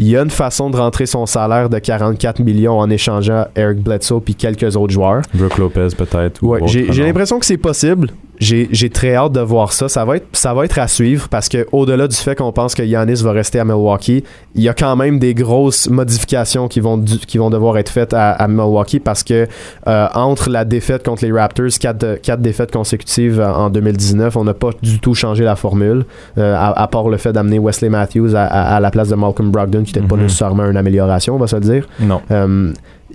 Il 0.00 0.08
y 0.08 0.16
a 0.16 0.22
une 0.22 0.30
façon 0.30 0.70
de 0.70 0.76
rentrer 0.76 1.06
son 1.06 1.26
salaire 1.26 1.68
de 1.68 1.78
44 1.78 2.38
millions 2.40 2.78
en 2.78 2.88
échangeant 2.88 3.46
Eric 3.56 3.82
Bledsoe 3.82 4.20
puis 4.20 4.34
quelques 4.34 4.76
autres 4.76 4.92
joueurs. 4.92 5.22
Brooke 5.34 5.58
Lopez 5.58 5.88
peut-être. 5.96 6.42
ou 6.42 6.50
Ouais, 6.52 6.60
j'ai 6.66 7.02
l'impression 7.04 7.38
que 7.40 7.46
c'est 7.46 7.56
possible. 7.56 8.08
j'ai 8.40 8.90
très 8.90 9.16
hâte 9.16 9.32
de 9.32 9.40
voir 9.40 9.72
ça. 9.72 9.88
Ça 9.88 10.04
va 10.04 10.16
être, 10.18 10.26
ça 10.32 10.54
va 10.54 10.64
être 10.64 10.78
à 10.78 10.86
suivre 10.86 11.28
parce 11.28 11.48
que 11.48 11.66
au-delà 11.72 12.06
du 12.06 12.14
fait 12.14 12.36
qu'on 12.36 12.52
pense 12.52 12.76
que 12.76 12.84
Giannis 12.84 13.20
va 13.24 13.32
rester 13.32 13.58
à 13.58 13.64
Milwaukee, 13.64 14.22
il 14.54 14.62
y 14.62 14.68
a 14.68 14.74
quand 14.74 14.94
même 14.94 15.18
des 15.18 15.34
grosses 15.34 15.90
modifications 15.90 16.68
qui 16.68 16.78
vont, 16.78 16.96
du- 16.98 17.18
qui 17.18 17.38
vont 17.38 17.50
devoir 17.50 17.76
être 17.78 17.88
faites 17.88 18.14
à, 18.14 18.30
à 18.30 18.46
Milwaukee 18.46 19.00
parce 19.00 19.24
que 19.24 19.48
euh, 19.88 20.06
entre 20.14 20.50
la 20.50 20.64
défaite 20.64 21.04
contre 21.04 21.24
les 21.24 21.32
Raptors, 21.32 21.66
quatre, 21.80 22.20
quatre 22.22 22.40
défaites 22.40 22.70
consécutives 22.70 23.40
en 23.40 23.64
en 23.66 23.70
2019, 23.70 24.36
on 24.36 24.44
n'a 24.44 24.54
pas 24.54 24.70
du 24.80 25.00
tout 25.00 25.14
changé 25.14 25.42
la 25.42 25.56
formule, 25.56 26.04
euh, 26.38 26.54
à, 26.56 26.80
à 26.80 26.86
part 26.86 27.08
le 27.08 27.16
fait 27.16 27.32
d'amener 27.32 27.58
Wesley 27.58 27.88
Matthews 27.88 28.36
à 28.36 28.78
la 28.78 28.90
place 28.92 29.08
de 29.08 29.16
Malcolm 29.16 29.50
Brogdon, 29.50 29.82
qui 29.92 29.98
n'était 29.98 30.08
pas 30.08 30.16
Mhm. 30.16 30.22
nécessairement 30.22 30.70
une 30.70 30.76
amélioration, 30.76 31.34
on 31.34 31.38
va 31.38 31.46
se 31.46 31.56
le 31.56 31.62
dire. 31.62 31.88
Non. 32.00 32.20
Euh, 32.30 32.72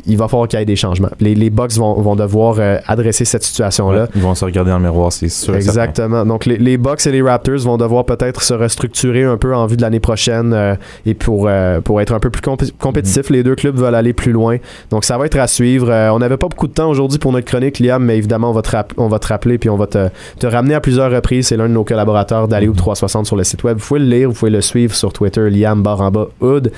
il 0.08 0.17
va 0.17 0.27
falloir 0.27 0.47
qu'il 0.47 0.58
y 0.58 0.62
ait 0.62 0.65
des 0.65 0.75
changements. 0.75 1.10
Les, 1.19 1.36
les 1.36 1.49
Bucks 1.49 1.73
vont, 1.73 1.93
vont 2.01 2.15
devoir 2.15 2.56
euh, 2.60 2.77
adresser 2.88 3.25
cette 3.25 3.43
situation-là. 3.43 4.03
Ouais, 4.03 4.08
ils 4.15 4.21
vont 4.21 4.34
se 4.36 4.43
regarder 4.43 4.71
dans 4.71 4.77
le 4.79 4.84
miroir, 4.84 5.12
c'est 5.12 5.29
sûr. 5.29 5.56
Exactement. 5.56 6.25
Donc 6.25 6.45
les, 6.45 6.58
les 6.58 6.77
Bucks 6.77 7.06
et 7.06 7.12
les 7.12 7.21
Raptors 7.21 7.60
vont 7.60 7.77
devoir 7.77 8.06
peut-être 8.06 8.41
se 8.41 8.53
restructurer 8.53 9.23
un 9.23 9.38
peu 9.38 9.53
en 9.56 9.65
vue 9.67 9.78
de 9.78 9.82
l'année 9.84 9.99
prochaine 9.99 10.53
euh, 10.53 10.76
et 11.05 11.13
pour, 11.13 11.45
euh, 11.47 11.80
pour 11.82 12.01
être 12.01 12.13
un 12.13 12.20
peu 12.20 12.30
plus 12.32 12.41
compé- 12.41 12.72
compétitifs. 12.80 13.30
Les 13.30 13.43
deux 13.43 13.55
clubs 13.55 13.76
veulent 13.76 13.93
aller 13.95 14.13
plus 14.13 14.32
loin. 14.32 14.57
Donc 14.89 15.03
ça 15.03 15.17
va 15.17 15.26
être 15.28 15.38
à 15.38 15.47
suivre. 15.47 15.91
On 16.11 16.20
n'avait 16.20 16.38
pas 16.38 16.47
beaucoup 16.47 16.67
de 16.67 16.74
temps 16.74 16.89
aujourd'hui 16.89 17.20
pour 17.20 17.32
notre 17.32 17.45
chronique, 17.45 17.80
Liam, 17.80 18.03
mais 18.03 18.17
évidemment 18.17 18.49
on 18.49 18.53
va 18.53 18.61
te, 18.63 18.76
on 18.97 19.07
va 19.07 19.20
te 19.20 19.28
rappeler 19.28 19.57
puis 19.59 19.70
on 19.70 19.78
va 19.78 19.86
te, 19.88 20.09
te 20.39 20.47
ramener 20.47 20.74
à 20.74 20.82
plusieurs 20.82 21.11
reprises. 21.11 21.47
C'est 21.47 21.57
l'un 21.57 21.67
de 21.70 21.74
nos 21.74 21.84
collaborateurs 21.84 22.47
d'Aliou 22.47 22.74
360 22.74 23.28
sur 23.28 23.36
le 23.36 23.43
site 23.43 23.63
web. 23.63 23.78
Vous 23.78 23.86
pouvez 23.88 23.99
le 23.99 24.07
lire, 24.07 24.30
vous 24.30 24.36
pouvez 24.36 24.51
le 24.51 24.61
suivre 24.61 24.95
sur 24.95 25.13
Twitter, 25.13 25.49
Liam 25.49 25.84
Baramba 25.84 26.28
Hood. 26.41 26.72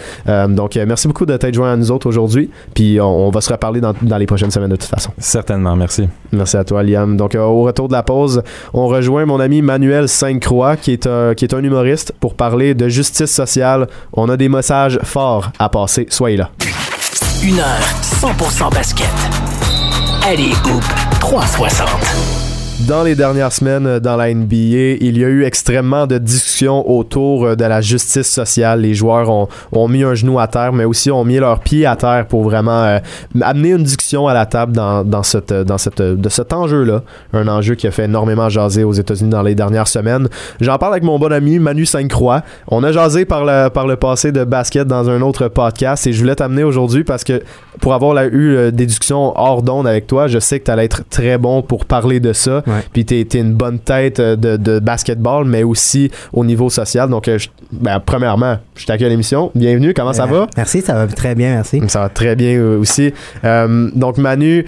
Donc 0.50 0.76
merci 0.76 1.08
beaucoup 1.08 1.26
de 1.26 1.38
t'être 1.38 1.54
joint 1.54 1.72
à 1.74 1.78
nous 1.78 1.92
autres 1.92 2.08
aujourd'hui. 2.08 2.50
Puis 2.74 3.00
on, 3.06 3.28
on 3.28 3.30
va 3.30 3.42
se 3.42 3.52
reparler 3.52 3.82
dans, 3.82 3.94
dans 4.02 4.18
les 4.18 4.26
prochaines 4.26 4.52
semaines 4.52 4.70
de 4.72 4.76
toute 4.76 4.90
façon. 4.90 5.12
Certainement, 5.18 5.76
merci. 5.76 6.08
Merci 6.32 6.58
à 6.58 6.64
toi, 6.64 6.84
Liam. 6.84 7.16
Donc, 7.18 7.36
euh, 7.36 7.42
au 7.42 7.64
retour 7.64 7.88
de 7.88 7.94
la 7.94 8.04
pause, 8.04 8.42
on 8.74 8.88
rejoint 8.88 9.26
mon 9.26 9.40
ami 9.40 9.62
Manuel 9.62 10.08
Sainte-Croix, 10.10 10.76
qui, 10.78 10.92
est 10.94 11.08
un- 11.08 11.34
qui 11.34 11.46
est 11.46 11.54
un 11.54 11.64
humoriste, 11.64 12.14
pour 12.20 12.36
parler 12.36 12.74
de 12.74 12.88
justice 12.88 13.32
sociale. 13.32 13.88
On 14.14 14.30
a 14.30 14.38
des 14.38 14.50
messages 14.50 15.00
forts 15.04 15.52
à 15.60 15.70
passer. 15.70 16.08
Soyez 16.10 16.38
là. 16.38 16.50
Une 17.44 17.60
heure 17.60 17.80
100% 18.02 18.74
basket. 18.74 19.08
Allez, 20.28 20.52
Hoop 20.66 20.84
360. 21.20 22.35
Dans 22.82 23.04
les 23.04 23.16
dernières 23.16 23.54
semaines 23.54 23.88
euh, 23.88 24.00
dans 24.02 24.18
la 24.18 24.32
NBA, 24.34 24.98
il 25.00 25.18
y 25.18 25.24
a 25.24 25.30
eu 25.30 25.46
extrêmement 25.46 26.08
de 26.08 26.18
discussions 26.18 26.88
autour 26.92 27.46
euh, 27.46 27.56
de 27.56 27.64
la 27.64 27.80
justice 27.80 28.30
sociale. 28.30 28.82
Les 28.82 28.94
joueurs 28.94 29.30
ont, 29.30 29.48
ont 29.72 29.88
mis 29.88 30.04
un 30.04 30.14
genou 30.14 30.40
à 30.40 30.48
terre, 30.48 30.74
mais 30.74 30.84
aussi 30.84 31.10
ont 31.10 31.24
mis 31.24 31.38
leurs 31.38 31.62
pieds 31.62 31.86
à 31.86 31.96
terre 31.96 32.28
pour 32.28 32.44
vraiment 32.44 32.84
euh, 32.84 33.00
amener 33.42 33.70
une 33.70 33.84
discussion 33.84 34.28
à 34.28 34.34
la 34.34 34.46
table 34.46 34.74
dans, 34.74 35.06
dans, 35.06 35.24
cette, 35.24 35.54
dans 35.54 35.78
cette, 35.78 36.02
de 36.02 36.30
cet 36.30 36.52
enjeu-là. 36.52 37.02
Un 37.32 37.48
enjeu 37.48 37.76
qui 37.76 37.88
a 37.88 37.92
fait 37.92 38.06
énormément 38.06 38.50
jaser 38.50 38.84
aux 38.84 38.92
États-Unis 38.92 39.30
dans 39.30 39.42
les 39.42 39.56
dernières 39.56 39.88
semaines. 39.88 40.28
J'en 40.60 40.78
parle 40.78 40.94
avec 40.94 41.04
mon 41.04 41.18
bon 41.18 41.32
ami 41.32 41.60
Manu 41.60 41.86
Sainte-Croix. 41.86 42.44
On 42.68 42.84
a 42.84 42.92
jasé 42.92 43.24
par 43.24 43.46
le, 43.46 43.70
par 43.70 43.88
le 43.88 43.96
passé 43.96 44.34
de 44.34 44.44
basket 44.44 44.86
dans 44.86 45.10
un 45.10 45.22
autre 45.22 45.48
podcast 45.48 46.06
et 46.08 46.14
je 46.14 46.20
voulais 46.20 46.36
t'amener 46.36 46.66
aujourd'hui 46.66 47.06
parce 47.06 47.24
que 47.24 47.42
pour 47.80 47.94
avoir 47.94 48.22
eu 48.26 48.72
des 48.72 48.86
discussions 48.86 49.34
hors 49.38 49.62
d'onde 49.62 49.88
avec 49.88 50.08
toi, 50.08 50.28
je 50.28 50.40
sais 50.40 50.60
que 50.60 50.66
tu 50.66 50.72
allais 50.72 50.86
être 50.86 51.04
très 51.10 51.38
bon 51.38 51.62
pour 51.62 51.86
parler 51.86 52.20
de 52.20 52.34
ça. 52.34 52.64
Ouais. 52.68 52.82
Puis 52.94 53.06
t'es 53.06 53.26
t'es 53.26 53.40
une 53.40 53.54
bonne 53.54 53.80
tête 53.80 54.20
euh, 54.20 54.36
de, 54.36 54.58
de 54.58 54.80
basketball, 54.80 55.46
mais 55.46 55.64
aussi 55.64 56.10
au 56.34 56.44
niveau 56.46 56.70
social. 56.70 57.10
Donc, 57.10 57.28
euh, 57.28 57.38
je- 57.38 57.50
ben, 57.72 58.00
premièrement, 58.00 58.58
je 58.76 58.86
t'accueille 58.86 59.08
à 59.08 59.10
l'émission. 59.10 59.52
Bienvenue, 59.56 59.94
comment 59.94 60.14
ça 60.14 60.24
Euh, 60.24 60.28
va? 60.40 60.48
Merci, 60.58 60.82
ça 60.82 60.94
va 60.94 61.08
très 61.08 61.36
bien, 61.36 61.54
merci. 61.56 61.82
Ça 61.88 62.00
va 62.02 62.10
très 62.10 62.36
bien 62.36 62.62
aussi. 62.62 63.14
Donc, 63.96 64.18
Manu, 64.18 64.66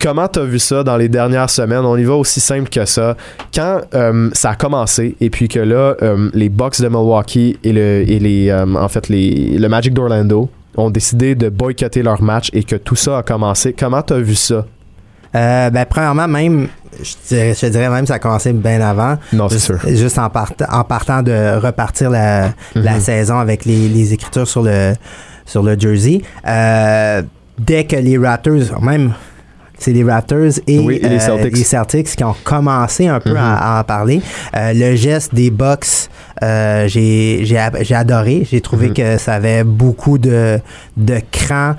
comment 0.00 0.28
t'as 0.28 0.44
vu 0.44 0.58
ça 0.58 0.82
dans 0.82 0.96
les 0.96 1.08
dernières 1.08 1.50
semaines? 1.50 1.84
On 1.84 1.96
y 1.96 2.04
va 2.04 2.14
aussi 2.14 2.40
simple 2.40 2.68
que 2.68 2.84
ça. 2.84 3.16
Quand 3.54 3.80
euh, 3.94 4.30
ça 4.32 4.50
a 4.50 4.54
commencé 4.54 5.16
et 5.20 5.30
puis 5.30 5.48
que 5.48 5.60
là, 5.60 5.94
euh, 6.02 6.30
les 6.34 6.48
Bucks 6.48 6.80
de 6.80 6.88
Milwaukee 6.88 7.58
et, 7.62 7.72
le, 7.72 8.04
et 8.08 8.18
les, 8.18 8.48
euh, 8.50 8.64
en 8.74 8.88
fait, 8.88 9.08
les, 9.08 9.58
le 9.58 9.68
Magic 9.68 9.92
d'Orlando 9.94 10.48
ont 10.76 10.90
décidé 10.90 11.34
de 11.34 11.48
boycotter 11.48 12.02
leur 12.02 12.22
match 12.22 12.48
et 12.52 12.62
que 12.64 12.76
tout 12.76 12.96
ça 12.96 13.18
a 13.18 13.22
commencé, 13.22 13.74
comment 13.78 14.02
t'as 14.02 14.18
vu 14.18 14.34
ça? 14.34 14.66
Ben, 15.32 15.84
premièrement, 15.88 16.26
même, 16.26 16.68
je, 17.02 17.14
dirais, 17.28 17.54
je 17.60 17.66
dirais 17.66 17.88
même, 17.88 18.06
ça 18.06 18.14
a 18.14 18.18
commencé 18.18 18.52
bien 18.52 18.80
avant. 18.80 19.16
Non, 19.32 19.48
c'est 19.48 19.58
sûr. 19.58 19.78
juste 19.86 20.18
en, 20.18 20.28
part- 20.30 20.52
en 20.70 20.84
partant 20.84 21.22
de 21.22 21.56
repartir 21.58 22.10
la, 22.10 22.50
la 22.74 22.94
Mhm. 22.94 23.00
saison 23.00 23.38
avec 23.38 23.64
les, 23.64 23.88
les 23.88 24.12
écritures 24.12 24.48
sur 24.48 24.62
le, 24.62 24.94
sur 25.46 25.62
le 25.62 25.78
jersey. 25.78 26.20
Euh, 26.46 27.22
dès 27.58 27.84
que 27.84 27.96
les 27.96 28.18
Raptors, 28.18 28.80
même, 28.82 29.12
c'est 29.78 29.92
les 29.92 30.04
Raptors 30.04 30.58
et, 30.66 30.78
Oui, 30.78 30.98
et 31.02 31.08
les 31.08 31.16
euh, 31.16 31.18
Celtics. 31.20 31.56
les 31.56 31.64
Celtics 31.64 32.16
qui 32.16 32.24
ont 32.24 32.34
commencé 32.44 33.06
un 33.08 33.18
peu 33.20 33.30
Mhm. 33.30 33.36
à, 33.36 33.76
à 33.76 33.80
en 33.80 33.84
parler. 33.84 34.20
Euh, 34.56 34.72
le 34.74 34.94
geste 34.96 35.34
des 35.34 35.50
Bucks, 35.50 36.08
euh, 36.42 36.86
j'ai 36.88 37.94
adoré. 37.94 38.46
J'ai 38.50 38.60
trouvé 38.60 38.88
Mhm. 38.88 38.94
que 38.94 39.18
ça 39.18 39.34
avait 39.34 39.64
beaucoup 39.64 40.18
de, 40.18 40.58
de 40.96 41.20
cran. 41.32 41.74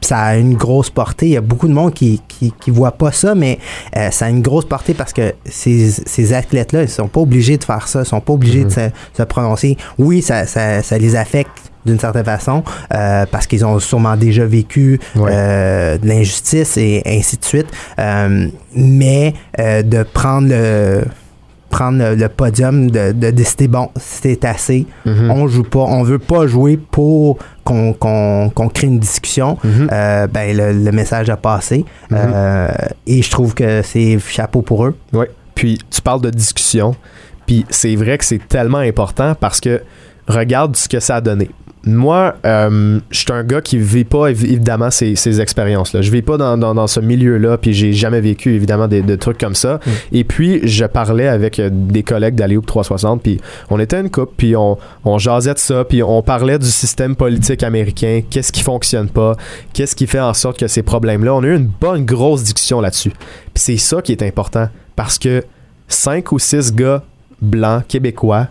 Ça 0.00 0.18
a 0.18 0.36
une 0.36 0.54
grosse 0.54 0.90
portée. 0.90 1.26
Il 1.26 1.32
y 1.32 1.36
a 1.36 1.40
beaucoup 1.40 1.68
de 1.68 1.72
monde 1.74 1.92
qui 1.94 2.20
qui, 2.28 2.52
qui 2.58 2.70
voit 2.70 2.92
pas 2.92 3.12
ça, 3.12 3.34
mais 3.34 3.58
euh, 3.96 4.10
ça 4.10 4.26
a 4.26 4.28
une 4.30 4.40
grosse 4.42 4.64
portée 4.64 4.94
parce 4.94 5.12
que 5.12 5.34
ces, 5.44 5.90
ces 5.90 6.32
athlètes-là, 6.32 6.82
ils 6.82 6.88
sont 6.88 7.08
pas 7.08 7.20
obligés 7.20 7.58
de 7.58 7.64
faire 7.64 7.86
ça, 7.88 8.00
ils 8.00 8.06
sont 8.06 8.20
pas 8.20 8.32
obligés 8.32 8.64
de 8.64 8.70
se, 8.70 8.88
se 9.16 9.22
prononcer. 9.24 9.76
Oui, 9.98 10.22
ça, 10.22 10.46
ça, 10.46 10.82
ça 10.82 10.96
les 10.98 11.16
affecte 11.16 11.50
d'une 11.86 11.98
certaine 11.98 12.24
façon 12.24 12.62
euh, 12.94 13.24
parce 13.30 13.46
qu'ils 13.46 13.64
ont 13.64 13.78
sûrement 13.78 14.16
déjà 14.16 14.44
vécu 14.44 15.00
Ouais. 15.16 15.30
euh, 15.32 15.98
de 15.98 16.06
l'injustice 16.06 16.76
et 16.76 17.02
ainsi 17.06 17.36
de 17.38 17.44
suite. 17.44 17.66
Euh, 17.98 18.48
mais 18.74 19.34
euh, 19.58 19.82
de 19.82 20.02
prendre 20.02 20.48
le 20.48 21.04
prendre 21.70 22.14
le, 22.14 22.28
podium, 22.28 22.90
de, 22.90 23.12
de 23.12 23.30
décider, 23.30 23.68
bon, 23.68 23.88
c'est 23.96 24.44
assez, 24.44 24.86
Mhm. 25.06 25.30
on 25.30 25.46
joue 25.48 25.62
pas, 25.62 25.80
on 25.80 26.02
veut 26.02 26.18
pas 26.18 26.46
jouer 26.46 26.76
pour 26.76 27.38
qu'on 27.64 27.94
crée 28.74 28.86
une 28.88 28.98
discussion, 28.98 29.56
Mhm. 29.64 29.88
euh, 29.92 30.26
ben 30.26 30.56
le, 30.56 30.72
le 30.84 30.92
message 30.92 31.30
a 31.30 31.36
passé. 31.36 31.84
Mhm. 32.10 32.18
Euh, 32.20 32.68
et 33.06 33.22
je 33.22 33.30
trouve 33.30 33.54
que 33.54 33.82
c'est 33.82 34.18
chapeau 34.18 34.62
pour 34.62 34.84
eux. 34.84 34.96
Oui. 35.12 35.26
Puis 35.54 35.78
tu 35.90 36.02
parles 36.02 36.20
de 36.22 36.30
discussion. 36.30 36.94
Puis 37.46 37.64
c'est 37.70 37.94
vrai 37.96 38.18
que 38.18 38.24
c'est 38.24 38.46
tellement 38.48 38.78
important 38.78 39.34
parce 39.38 39.60
que 39.60 39.80
regarde 40.28 40.76
ce 40.76 40.88
que 40.88 41.00
ça 41.00 41.16
a 41.16 41.20
donné. 41.20 41.50
Moi, 41.86 42.34
euh, 42.44 43.00
je 43.10 43.18
suis 43.20 43.32
un 43.32 43.42
gars 43.42 43.62
qui 43.62 43.78
vit 43.78 44.04
pas 44.04 44.30
évi- 44.30 44.52
évidemment 44.52 44.90
ces, 44.90 45.16
ces 45.16 45.40
expériences-là. 45.40 46.02
Je 46.02 46.10
vis 46.10 46.20
pas 46.20 46.36
dans, 46.36 46.58
dans, 46.58 46.74
dans 46.74 46.86
ce 46.86 47.00
milieu-là, 47.00 47.56
puis 47.56 47.72
j'ai 47.72 47.94
jamais 47.94 48.20
vécu 48.20 48.54
évidemment 48.54 48.86
des, 48.86 49.00
des 49.00 49.16
trucs 49.16 49.38
comme 49.38 49.54
ça. 49.54 49.80
Et 50.12 50.24
puis, 50.24 50.60
je 50.68 50.84
parlais 50.84 51.26
avec 51.28 51.58
euh, 51.58 51.70
des 51.72 52.02
collègues 52.02 52.34
d'Alioup 52.34 52.60
360, 52.66 53.22
puis 53.22 53.40
on 53.70 53.80
était 53.80 53.98
une 53.98 54.10
couple, 54.10 54.34
puis 54.36 54.54
on, 54.56 54.76
on 55.06 55.16
jasait 55.18 55.54
de 55.54 55.58
ça, 55.58 55.84
puis 55.84 56.02
on 56.02 56.20
parlait 56.22 56.58
du 56.58 56.66
système 56.70 57.16
politique 57.16 57.62
américain, 57.62 58.20
qu'est-ce 58.28 58.52
qui 58.52 58.62
fonctionne 58.62 59.08
pas, 59.08 59.34
qu'est-ce 59.72 59.96
qui 59.96 60.06
fait 60.06 60.20
en 60.20 60.34
sorte 60.34 60.58
que 60.58 60.68
ces 60.68 60.82
problèmes-là. 60.82 61.34
On 61.34 61.42
a 61.42 61.46
eu 61.46 61.56
une 61.56 61.70
bonne 61.80 62.04
grosse 62.04 62.42
discussion 62.44 62.82
là-dessus. 62.82 63.10
Puis 63.10 63.62
c'est 63.62 63.76
ça 63.78 64.02
qui 64.02 64.12
est 64.12 64.22
important, 64.22 64.68
parce 64.96 65.18
que 65.18 65.42
cinq 65.88 66.30
ou 66.32 66.38
six 66.38 66.74
gars 66.74 67.02
blancs, 67.40 67.84
québécois, 67.88 68.48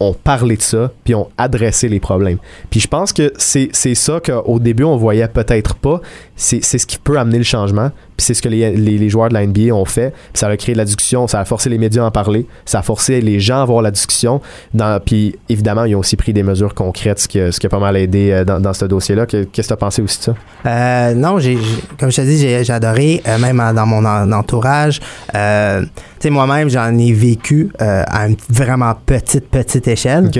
ont 0.00 0.12
parlé 0.12 0.56
de 0.56 0.62
ça, 0.62 0.92
puis 1.04 1.14
ont 1.14 1.28
adressé 1.38 1.88
les 1.88 2.00
problèmes. 2.00 2.38
Puis 2.70 2.80
je 2.80 2.88
pense 2.88 3.12
que 3.12 3.32
c'est 3.36 3.70
ça 3.72 4.20
qu'au 4.20 4.58
début, 4.58 4.84
on 4.84 4.96
voyait 4.96 5.28
peut-être 5.28 5.74
pas. 5.76 6.00
C'est 6.36 6.62
ce 6.62 6.84
qui 6.86 6.98
peut 6.98 7.18
amener 7.18 7.38
le 7.38 7.44
changement. 7.44 7.90
Puis 8.16 8.26
c'est 8.26 8.34
ce 8.34 8.42
que 8.42 8.48
les, 8.48 8.70
les, 8.76 8.96
les 8.98 9.08
joueurs 9.08 9.28
de 9.28 9.34
la 9.34 9.44
NBA 9.46 9.72
ont 9.74 9.84
fait. 9.84 10.10
Puis 10.10 10.40
ça 10.40 10.46
a 10.48 10.56
créé 10.56 10.72
de 10.72 10.78
la 10.78 10.84
discussion, 10.84 11.26
ça 11.26 11.40
a 11.40 11.44
forcé 11.44 11.68
les 11.68 11.78
médias 11.78 12.02
à 12.04 12.06
en 12.06 12.10
parler, 12.12 12.46
ça 12.64 12.78
a 12.78 12.82
forcé 12.82 13.20
les 13.20 13.40
gens 13.40 13.58
à 13.58 13.62
avoir 13.62 13.82
la 13.82 13.90
discussion. 13.90 14.40
Dans, 14.72 15.00
puis 15.04 15.36
évidemment, 15.48 15.84
ils 15.84 15.94
ont 15.96 16.00
aussi 16.00 16.14
pris 16.16 16.32
des 16.32 16.42
mesures 16.44 16.74
concrètes, 16.74 17.18
ce 17.20 17.28
qui 17.28 17.40
a, 17.40 17.50
ce 17.50 17.58
qui 17.58 17.66
a 17.66 17.68
pas 17.68 17.78
mal 17.80 17.96
aidé 17.96 18.30
euh, 18.30 18.44
dans, 18.44 18.60
dans 18.60 18.72
ce 18.72 18.84
dossier-là. 18.84 19.26
Que- 19.26 19.44
Qu'est-ce 19.44 19.68
que 19.68 19.74
tu 19.74 19.74
as 19.74 19.76
pensé 19.76 20.02
aussi 20.02 20.18
de 20.18 20.22
ça? 20.24 20.34
Euh, 20.66 21.14
non, 21.14 21.38
j'ai, 21.40 21.58
comme 21.98 22.10
je 22.10 22.16
te 22.16 22.22
dis, 22.22 22.38
j'ai, 22.38 22.70
adoré, 22.72 23.20
euh, 23.26 23.38
même 23.38 23.62
dans 23.74 23.86
mon 23.86 24.04
en- 24.04 24.30
entourage. 24.32 25.00
Euh, 25.34 25.82
tu 25.82 25.88
sais, 26.20 26.30
moi-même, 26.30 26.68
j'en 26.68 26.96
ai 26.98 27.12
vécu 27.12 27.70
à 27.78 28.26
une 28.28 28.36
vraiment 28.48 28.94
petite, 29.06 29.48
petite 29.50 29.88
échelle. 29.88 30.30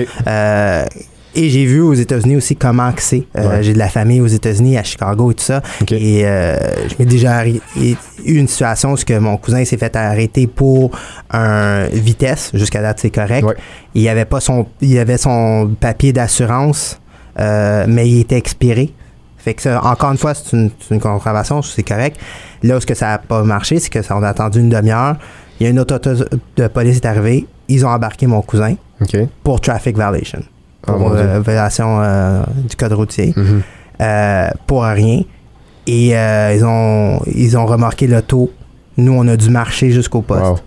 Et 1.37 1.49
j'ai 1.49 1.65
vu 1.65 1.81
aux 1.81 1.93
États-Unis 1.93 2.37
aussi 2.37 2.55
comment 2.55 2.91
que 2.93 3.01
c'est. 3.01 3.25
Euh, 3.37 3.49
Ouais. 3.49 3.63
J'ai 3.63 3.73
de 3.73 3.77
la 3.77 3.89
famille 3.89 4.21
aux 4.21 4.27
États-Unis, 4.27 4.77
à 4.77 4.83
Chicago 4.83 5.31
et 5.31 5.33
tout 5.35 5.43
ça. 5.43 5.61
Et 5.91 6.25
euh, 6.25 6.57
je 6.87 6.95
m'ai 6.97 7.05
déjà 7.05 7.45
eu 7.47 7.57
une 8.25 8.47
situation 8.47 8.93
où 8.93 8.95
que 8.95 9.17
mon 9.19 9.37
cousin 9.37 9.63
s'est 9.65 9.77
fait 9.77 9.95
arrêter 9.95 10.47
pour 10.47 10.91
un 11.31 11.87
vitesse. 11.87 12.51
Jusqu'à 12.53 12.81
date, 12.81 12.99
c'est 13.01 13.09
correct. 13.09 13.45
Ouais. 13.45 13.55
Il 13.93 14.07
avait 14.07 14.25
pas 14.25 14.39
son, 14.39 14.65
il 14.81 14.97
avait 14.97 15.17
son 15.17 15.75
papier 15.79 16.13
d'assurance, 16.13 16.99
euh, 17.39 17.85
mais 17.87 18.09
il 18.09 18.21
était 18.21 18.37
expiré. 18.37 18.93
Fait 19.37 19.53
que 19.53 19.61
ça, 19.61 19.79
encore 19.85 20.11
une 20.11 20.17
fois, 20.17 20.33
c'est 20.33 20.53
une, 20.53 20.71
une 20.89 20.99
contravention, 20.99 21.61
c'est 21.61 21.83
correct. 21.83 22.17
Là 22.63 22.77
où 22.77 22.79
ce 22.79 22.85
que 22.85 22.95
ça 22.95 23.07
n'a 23.09 23.17
pas 23.19 23.43
marché, 23.43 23.77
c'est 23.79 23.89
que 23.89 24.01
ça, 24.01 24.17
on 24.17 24.23
a 24.23 24.29
attendu 24.29 24.59
une 24.59 24.69
demi-heure. 24.69 25.17
Il 25.59 25.65
y 25.65 25.67
a 25.67 25.69
une 25.69 25.79
auto 25.79 25.95
de 25.99 26.67
police 26.67 26.95
est 26.97 27.05
arrivée. 27.05 27.45
Ils 27.67 27.85
ont 27.85 27.89
embarqué 27.89 28.25
mon 28.25 28.41
cousin 28.41 28.75
pour 29.43 29.61
traffic 29.61 29.95
violation. 29.97 30.41
Oh, 30.87 30.91
Pour 30.91 30.99
mon 30.99 31.09
Dieu. 31.15 31.19
euh, 31.19 31.39
violation 31.41 31.99
euh, 32.01 32.43
du 32.67 32.75
code 32.75 32.93
routier. 32.93 33.33
Mhm. 33.35 33.61
Euh, 34.01 34.49
pour 34.67 34.83
rien. 34.83 35.21
Et 35.87 36.09
ils 36.09 36.65
ont 36.65 37.19
ils 37.27 37.57
ont 37.57 37.65
remorqué 37.65 38.07
l'auto 38.07 38.51
Nous, 38.97 39.13
on 39.13 39.27
a 39.27 39.37
dû 39.37 39.49
marcher 39.49 39.91
jusqu'au 39.91 40.21
poste. 40.21 40.41
Wow. 40.43 40.59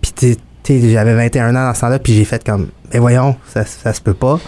Puis 0.00 0.12
tu 0.16 0.36
sais, 0.62 0.90
j'avais 0.90 1.14
21 1.14 1.50
ans 1.50 1.66
dans 1.68 1.74
ce 1.74 1.80
temps-là, 1.82 1.98
puis 1.98 2.14
j'ai 2.14 2.24
fait 2.24 2.42
comme, 2.44 2.68
ben 2.92 3.00
voyons, 3.00 3.36
ça, 3.52 3.64
ça 3.64 3.92
se 3.92 4.00
peut 4.00 4.14
pas. 4.14 4.38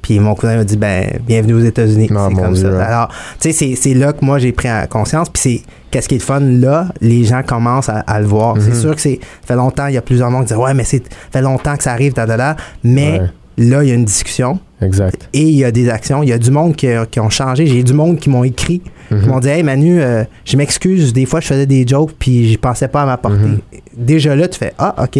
Puis 0.00 0.18
mon 0.18 0.34
cousin 0.34 0.56
m'a 0.56 0.64
dit, 0.64 0.76
ben, 0.76 1.20
bienvenue 1.24 1.54
aux 1.54 1.60
États-Unis. 1.60 2.08
Ah, 2.16 2.26
c'est 2.28 2.34
comme 2.42 2.54
Dieu, 2.54 2.70
ça. 2.72 2.76
ouais. 2.76 2.82
Alors, 2.82 3.08
tu 3.38 3.52
sais, 3.52 3.76
c'est- 3.76 3.94
là 3.94 4.12
que 4.12 4.24
moi 4.24 4.38
j'ai 4.40 4.50
pris 4.50 4.68
en 4.70 4.84
conscience. 4.88 5.28
Puis 5.28 5.40
c'est, 5.42 5.62
qu'est-ce 5.92 6.08
qui 6.08 6.16
est 6.16 6.18
le 6.18 6.24
fun? 6.24 6.40
Là, 6.40 6.88
les 7.00 7.22
gens 7.24 7.42
commencent 7.44 7.88
à, 7.88 8.00
à 8.00 8.18
le 8.18 8.26
voir. 8.26 8.56
C'est 8.58 8.74
sûr 8.74 8.94
que 8.96 9.00
c'est, 9.00 9.20
ça 9.42 9.46
fait 9.48 9.54
longtemps, 9.54 9.86
il 9.86 9.94
y 9.94 9.98
a 9.98 10.02
plusieurs 10.02 10.28
monde 10.30 10.42
qui 10.42 10.48
disent, 10.54 10.56
ouais, 10.56 10.74
mais 10.74 10.82
c'est, 10.84 11.04
ça 11.06 11.16
fait 11.30 11.42
longtemps 11.42 11.76
que 11.76 11.84
ça 11.84 11.92
arrive, 11.92 12.14
da, 12.14 12.26
da. 12.26 12.56
Mais 12.82 13.20
Ouais. 13.20 13.26
Là, 13.58 13.82
il 13.82 13.88
y 13.88 13.92
a 13.92 13.94
une 13.94 14.04
discussion 14.04 14.58
Exact. 14.80 15.28
et 15.32 15.42
il 15.42 15.56
y 15.56 15.64
a 15.64 15.70
des 15.70 15.88
actions. 15.88 16.22
Il 16.22 16.28
y 16.28 16.32
a 16.32 16.38
du 16.38 16.50
monde 16.50 16.74
qui, 16.76 16.88
a- 16.88 17.06
qui 17.06 17.20
ont 17.20 17.30
changé. 17.30 17.66
J'ai 17.66 17.82
du 17.82 17.92
monde 17.92 18.18
qui 18.18 18.30
m'ont 18.30 18.44
écrit, 18.44 18.82
Mhm. 19.10 19.22
qui 19.22 19.28
m'ont 19.28 19.38
dit 19.40 19.48
Hey 19.48 19.62
Manu, 19.62 20.00
euh, 20.00 20.24
je 20.44 20.56
m'excuse, 20.56 21.12
des 21.12 21.26
fois 21.26 21.40
je 21.40 21.46
faisais 21.46 21.66
des 21.66 21.86
jokes 21.86 22.12
puis 22.18 22.52
je 22.52 22.58
pensais 22.58 22.88
pas 22.88 23.02
à 23.02 23.06
m'apporter. 23.06 23.38
Mhm. 23.38 23.60
Déjà 23.96 24.34
là, 24.36 24.48
tu 24.48 24.58
fais 24.58 24.72
Ah, 24.78 24.94
OK, 25.04 25.18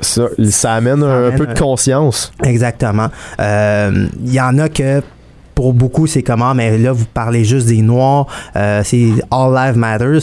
Ça, 0.00 0.26
ça 0.50 0.74
amène 0.74 1.02
un 1.02 1.26
amène 1.28 1.38
peu 1.38 1.46
de 1.46 1.58
conscience. 1.58 2.32
exactement. 2.44 3.08
Euh, 3.40 4.06
Il 4.24 4.32
y 4.32 4.40
en 4.40 4.58
a 4.58 4.68
que. 4.68 5.02
Pour 5.54 5.74
beaucoup, 5.74 6.06
c'est 6.06 6.22
comment, 6.22 6.54
mais 6.54 6.78
là, 6.78 6.92
vous 6.92 7.04
parlez 7.12 7.44
juste 7.44 7.66
des 7.68 7.82
Noirs, 7.82 8.26
euh, 8.56 8.80
c'est 8.84 9.08
All 9.30 9.52
Lives 9.54 9.76
Matters. 9.76 10.22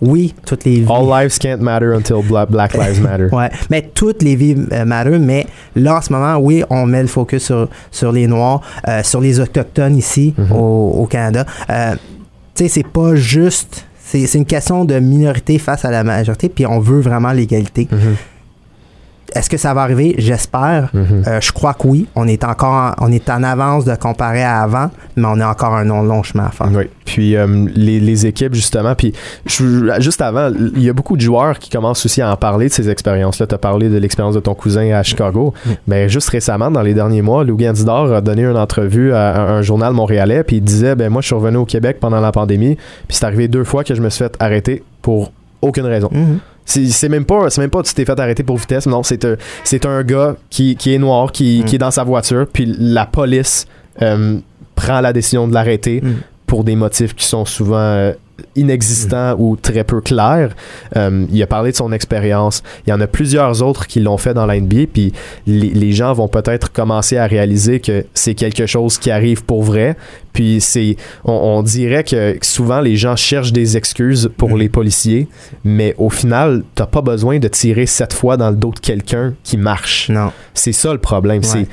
Oui, 0.00 0.34
toutes 0.46 0.64
les 0.64 0.80
vies. 0.80 0.86
All 0.88 1.06
lives 1.08 1.38
can't 1.38 1.58
matter 1.60 1.92
until 1.92 2.22
Bla- 2.22 2.46
Black 2.46 2.74
Lives 2.74 3.00
Matter. 3.00 3.28
Ouais, 3.32 3.50
mais 3.68 3.90
toutes 3.94 4.22
les 4.22 4.36
vies 4.36 4.56
euh, 4.72 4.84
matter, 4.84 5.18
mais 5.18 5.46
là 5.74 5.96
en 5.96 6.00
ce 6.00 6.12
moment, 6.12 6.36
oui, 6.36 6.62
on 6.70 6.86
met 6.86 7.02
le 7.02 7.08
focus 7.08 7.44
sur, 7.46 7.68
sur 7.90 8.12
les 8.12 8.26
Noirs, 8.28 8.60
euh, 8.86 9.02
sur 9.02 9.20
les 9.20 9.40
Autochtones 9.40 9.96
ici 9.96 10.34
Mhm. 10.38 10.52
au, 10.52 10.90
au 11.02 11.06
Canada. 11.06 11.44
Euh, 11.68 11.94
tu 12.54 12.64
sais, 12.64 12.68
c'est 12.68 12.86
pas 12.86 13.14
juste. 13.16 13.86
C'est 14.04 14.32
une 14.34 14.46
question 14.46 14.84
de 14.84 14.98
minorité 15.00 15.58
face 15.58 15.84
à 15.84 15.90
la 15.90 16.02
majorité, 16.04 16.48
puis 16.48 16.64
on 16.64 16.78
veut 16.78 17.00
vraiment 17.00 17.32
l'égalité. 17.32 17.88
Mhm. 17.90 18.16
Est-ce 19.34 19.50
que 19.50 19.56
ça 19.56 19.74
va 19.74 19.82
arriver? 19.82 20.14
J'espère. 20.18 20.88
Mhm. 20.94 21.22
Euh, 21.26 21.40
je 21.40 21.52
crois 21.52 21.74
que 21.74 21.86
oui. 21.86 22.06
On 22.16 22.26
est 22.26 22.44
encore 22.44 22.72
en, 22.72 23.06
on 23.06 23.12
est 23.12 23.28
en 23.28 23.42
avance 23.42 23.84
de 23.84 23.94
comparer 23.94 24.42
à 24.42 24.62
avant, 24.62 24.90
mais 25.16 25.26
on 25.26 25.38
a 25.40 25.46
encore 25.48 25.74
un 25.74 25.84
long, 25.84 26.02
long 26.02 26.22
chemin 26.22 26.46
à 26.46 26.50
faire. 26.50 26.68
Oui. 26.72 26.84
Puis 27.04 27.36
euh, 27.36 27.66
les, 27.74 28.00
les 28.00 28.26
équipes, 28.26 28.54
justement. 28.54 28.94
Puis 28.94 29.12
je- 29.46 29.92
juste 30.00 30.20
avant, 30.22 30.50
il 30.74 30.82
y 30.82 30.88
a 30.88 30.92
beaucoup 30.92 31.16
de 31.16 31.20
joueurs 31.20 31.58
qui 31.58 31.68
commencent 31.70 32.04
aussi 32.06 32.22
à 32.22 32.30
en 32.32 32.36
parler 32.36 32.68
de 32.68 32.72
ces 32.72 32.88
expériences-là. 32.88 33.46
Tu 33.46 33.54
as 33.54 33.58
parlé 33.58 33.88
de 33.88 33.98
l'expérience 33.98 34.34
de 34.34 34.40
ton 34.40 34.54
cousin 34.54 34.90
à 34.92 35.02
Chicago. 35.02 35.52
Mais 35.86 36.08
juste 36.08 36.28
récemment, 36.30 36.70
dans 36.70 36.82
les 36.82 36.94
derniers 36.94 37.22
mois, 37.22 37.44
Lou 37.44 37.56
Gansdor 37.56 38.12
a 38.12 38.20
donné 38.20 38.44
une 38.44 38.56
entrevue 38.56 39.12
à 39.12 39.40
un, 39.40 39.48
un 39.58 39.62
journal 39.62 39.92
montréalais. 39.92 40.42
Puis 40.42 40.56
il 40.56 40.62
disait 40.62 40.94
ben 40.94 41.10
Moi, 41.10 41.20
je 41.22 41.26
suis 41.26 41.34
revenu 41.34 41.58
au 41.58 41.64
Québec 41.66 41.98
pendant 42.00 42.20
la 42.20 42.32
pandémie. 42.32 42.76
Puis 42.76 43.16
c'est 43.16 43.24
arrivé 43.24 43.48
deux 43.48 43.64
fois 43.64 43.84
que 43.84 43.94
je 43.94 44.00
me 44.00 44.08
suis 44.10 44.24
fait 44.24 44.34
arrêter 44.40 44.82
pour 45.02 45.32
aucune 45.60 45.86
raison. 45.86 46.08
Mhm. 46.12 46.38
C'est 46.70 47.08
même 47.08 47.24
pas 47.24 47.48
c'est 47.50 47.60
même 47.60 47.70
pas 47.70 47.82
tu 47.82 47.94
t'es 47.94 48.04
fait 48.04 48.18
arrêter 48.20 48.42
pour 48.42 48.56
vitesse 48.58 48.86
non 48.86 49.02
c'est 49.02 49.24
un 49.24 49.36
c'est 49.64 49.86
un 49.86 50.02
gars 50.02 50.36
qui, 50.50 50.76
qui 50.76 50.92
est 50.94 50.98
noir 50.98 51.32
qui, 51.32 51.60
Mm. 51.62 51.64
qui 51.64 51.74
est 51.76 51.78
dans 51.78 51.90
sa 51.90 52.04
voiture 52.04 52.46
puis 52.52 52.66
la 52.78 53.06
police 53.06 53.66
euh, 54.02 54.38
prend 54.74 55.00
la 55.00 55.12
décision 55.12 55.48
de 55.48 55.54
l'arrêter 55.54 56.00
Mm. 56.02 56.14
pour 56.46 56.64
des 56.64 56.76
motifs 56.76 57.14
qui 57.14 57.24
sont 57.24 57.44
souvent 57.44 58.12
inexistants 58.56 59.34
ou 59.38 59.56
très 59.56 59.84
peu 59.84 60.00
clairs 60.00 60.54
Euh, 60.96 61.26
il 61.32 61.42
a 61.42 61.46
parlé 61.46 61.70
de 61.72 61.76
son 61.76 61.92
expérience 61.92 62.62
il 62.86 62.90
y 62.90 62.92
en 62.92 63.00
a 63.00 63.06
plusieurs 63.06 63.62
autres 63.62 63.86
qui 63.86 64.00
l'ont 64.00 64.16
fait 64.18 64.34
dans 64.34 64.46
la 64.46 64.58
NBA 64.60 64.86
puis 64.92 65.12
les, 65.46 65.70
les 65.70 65.92
gens 65.92 66.12
vont 66.12 66.28
peut-être 66.28 66.72
commencer 66.72 67.16
à 67.16 67.26
réaliser 67.26 67.80
que 67.80 68.04
c'est 68.14 68.34
quelque 68.34 68.66
chose 68.66 68.98
qui 68.98 69.10
arrive 69.10 69.44
pour 69.44 69.62
vrai 69.62 69.96
puis 70.32 70.60
c'est 70.60 70.96
on, 71.24 71.32
on 71.32 71.62
dirait 71.62 72.04
que 72.04 72.36
souvent 72.42 72.80
les 72.80 72.96
gens 72.96 73.16
cherchent 73.16 73.52
des 73.52 73.76
excuses 73.76 74.30
pour 74.36 74.50
Mm. 74.50 74.58
les 74.58 74.68
policiers 74.68 75.28
mais 75.64 75.94
au 75.98 76.08
final, 76.10 76.62
t'as 76.74 76.86
pas 76.86 77.02
besoin 77.02 77.38
de 77.38 77.48
tirer 77.48 77.86
sept 77.86 78.12
fois 78.12 78.36
dans 78.36 78.50
le 78.50 78.56
dos 78.56 78.72
de 78.72 78.78
quelqu'un 78.78 79.34
qui 79.42 79.56
marche. 79.58 80.08
Non. 80.08 80.32
C'est 80.54 80.72
ça 80.72 80.92
le 80.92 80.98
problème. 80.98 81.42
Ouais. 81.42 81.44
C'est, 81.44 81.66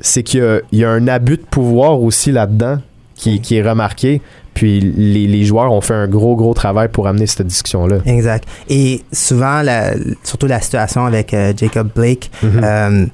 c'est 0.00 0.22
qu'il 0.22 0.40
y 0.40 0.42
a, 0.42 0.60
il 0.72 0.78
y 0.78 0.84
a 0.84 0.90
un 0.90 1.06
abus 1.08 1.36
de 1.36 1.42
pouvoir 1.42 2.00
aussi 2.02 2.32
là-dedans 2.32 2.78
qui, 3.14 3.40
qui 3.40 3.56
est 3.56 3.62
remarqué. 3.68 4.22
Puis 4.58 4.80
les, 4.80 5.26
les 5.28 5.44
joueurs 5.44 5.72
ont 5.72 5.80
fait 5.80 5.94
un 5.94 6.08
gros, 6.08 6.34
gros 6.34 6.52
travail 6.54 6.88
pour 6.88 7.06
amener 7.06 7.26
cette 7.26 7.46
discussion-là. 7.46 7.98
Exact. 8.06 8.44
Et 8.68 9.02
souvent, 9.12 9.62
la- 9.62 9.94
surtout 10.24 10.46
la 10.48 10.60
situation 10.60 11.06
avec 11.06 11.32
euh, 11.32 11.52
Jacob 11.56 11.90
Blake, 11.94 12.30
Mhm. 12.42 12.60
euh, 12.64 13.06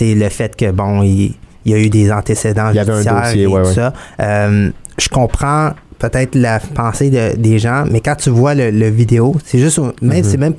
le 0.00 0.28
fait 0.30 0.56
que, 0.56 0.70
bon, 0.70 1.02
il, 1.02 1.34
il 1.64 1.72
y 1.72 1.74
a 1.74 1.78
eu 1.78 1.90
des 1.90 2.10
antécédents 2.10 2.70
Il 2.70 2.76
y 2.76 2.78
avait 2.78 2.92
un 2.92 3.02
dossier, 3.04 3.42
et 3.42 3.46
ouais, 3.46 3.60
tout 3.62 3.68
ouais. 3.68 3.74
ça. 3.74 3.92
Euh, 4.20 4.70
je 4.98 5.08
comprends 5.08 5.70
peut-être 5.98 6.34
la 6.34 6.60
pensée 6.60 7.10
de- 7.10 7.36
des 7.36 7.58
gens, 7.58 7.84
mais 7.90 8.00
quand 8.00 8.16
tu 8.16 8.30
vois 8.30 8.54
le, 8.54 8.70
le 8.70 8.88
vidéo, 8.88 9.34
c'est 9.44 9.58
juste, 9.58 9.78
même, 9.78 10.18
Mhm. 10.18 10.22
c'est 10.24 10.36
même 10.38 10.54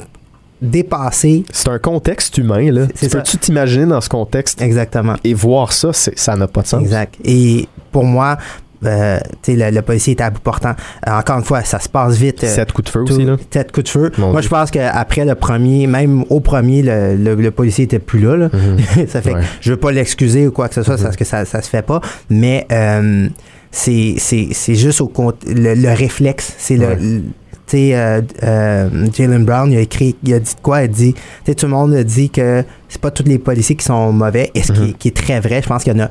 dépassé. 0.61 1.43
C'est 1.51 1.69
un 1.69 1.79
contexte 1.79 2.37
humain. 2.37 2.71
Là. 2.71 2.87
Peux-tu 3.11 3.37
t'imaginer 3.37 3.85
dans 3.85 4.01
ce 4.01 4.09
contexte 4.09 4.61
Exactement. 4.61 5.15
et 5.23 5.33
voir 5.33 5.71
ça, 5.73 5.89
ça 5.93 6.35
n'a 6.35 6.47
pas 6.47 6.61
de 6.63 6.67
sens. 6.67 6.81
Exact. 6.81 7.15
Et 7.23 7.67
pour 7.91 8.03
moi, 8.05 8.37
euh, 8.85 9.19
le, 9.47 9.71
le 9.71 9.81
policier 9.81 10.13
était 10.13 10.23
à 10.23 10.29
bout 10.29 10.39
portant. 10.41 10.75
Euh, 11.07 11.11
encore 11.11 11.37
une 11.39 11.43
fois, 11.43 11.63
ça 11.63 11.79
se 11.79 11.89
passe 11.89 12.15
vite. 12.15 12.43
euh, 12.43 12.47
Sept 12.47 12.71
coups 12.71 12.85
de 12.85 12.89
feu 12.91 13.03
tout- 13.05 13.13
aussi. 13.13 13.25
Là. 13.25 13.35
Tête 13.49 13.71
coup 13.71 13.81
de 13.81 13.89
feu. 13.89 14.11
Mon 14.17 14.31
Moi, 14.31 14.41
Dieu. 14.41 14.49
je 14.49 14.49
pense 14.55 14.71
qu'après 14.71 15.25
le 15.25 15.35
premier, 15.35 15.87
même 15.87 16.23
au 16.29 16.39
premier, 16.39 16.81
le, 16.81 17.15
le- 17.15 17.35
le 17.35 17.51
policier 17.51 17.85
était 17.85 17.99
plus 17.99 18.19
là. 18.19 18.35
là. 18.37 18.49
Mhm. 18.53 19.07
ça 19.07 19.21
fait 19.21 19.33
Ouais. 19.33 19.41
que 19.41 19.45
je 19.61 19.71
veux 19.71 19.77
pas 19.77 19.91
l'excuser 19.91 20.47
ou 20.47 20.51
quoi 20.51 20.67
que 20.69 20.75
ce 20.75 20.83
soit, 20.83 20.97
Mhm. 20.97 21.03
parce 21.03 21.15
que 21.15 21.25
ça, 21.25 21.45
ça 21.45 21.61
se 21.61 21.69
fait 21.69 21.81
pas. 21.85 22.01
Mais 22.29 22.65
euh, 22.71 23.27
c'est 23.71 24.15
c'est- 24.17 24.49
c'est 24.53 24.75
juste 24.75 25.01
au 25.01 25.07
compte 25.07 25.37
le, 25.47 25.73
le 25.73 25.89
réflexe. 25.93 26.53
C'est 26.57 26.77
le. 26.77 26.85
Ouais. 26.87 26.97
le- 26.99 27.21
tu 27.69 27.75
sais, 27.75 27.95
euh, 27.97 28.21
euh, 28.43 28.89
Jalen 29.13 29.43
Brown, 29.43 29.69
il 29.69 29.77
a 29.77 29.81
écrit, 29.81 30.15
il 30.23 30.33
a 30.33 30.39
dit 30.39 30.55
de 30.55 30.61
quoi? 30.61 30.83
Il 30.83 30.89
dit, 30.89 31.13
tu 31.13 31.19
sais, 31.47 31.53
tout 31.53 31.65
le 31.65 31.73
monde 31.73 31.93
dit 31.97 32.29
que 32.29 32.63
c'est 32.87 33.01
pas 33.01 33.11
tous 33.11 33.23
les 33.25 33.39
policiers 33.39 33.75
qui 33.75 33.83
sont 33.83 34.13
mauvais, 34.13 34.51
et 34.55 34.63
ce 34.63 34.71
qui, 34.71 34.79
Mhm. 34.79 34.93
qui 34.93 35.07
est 35.09 35.17
très 35.17 35.41
vrai. 35.41 35.61
Je 35.61 35.67
pense 35.67 35.83
qu'il 35.83 35.91
y 35.91 36.01
en 36.01 36.05
a 36.05 36.09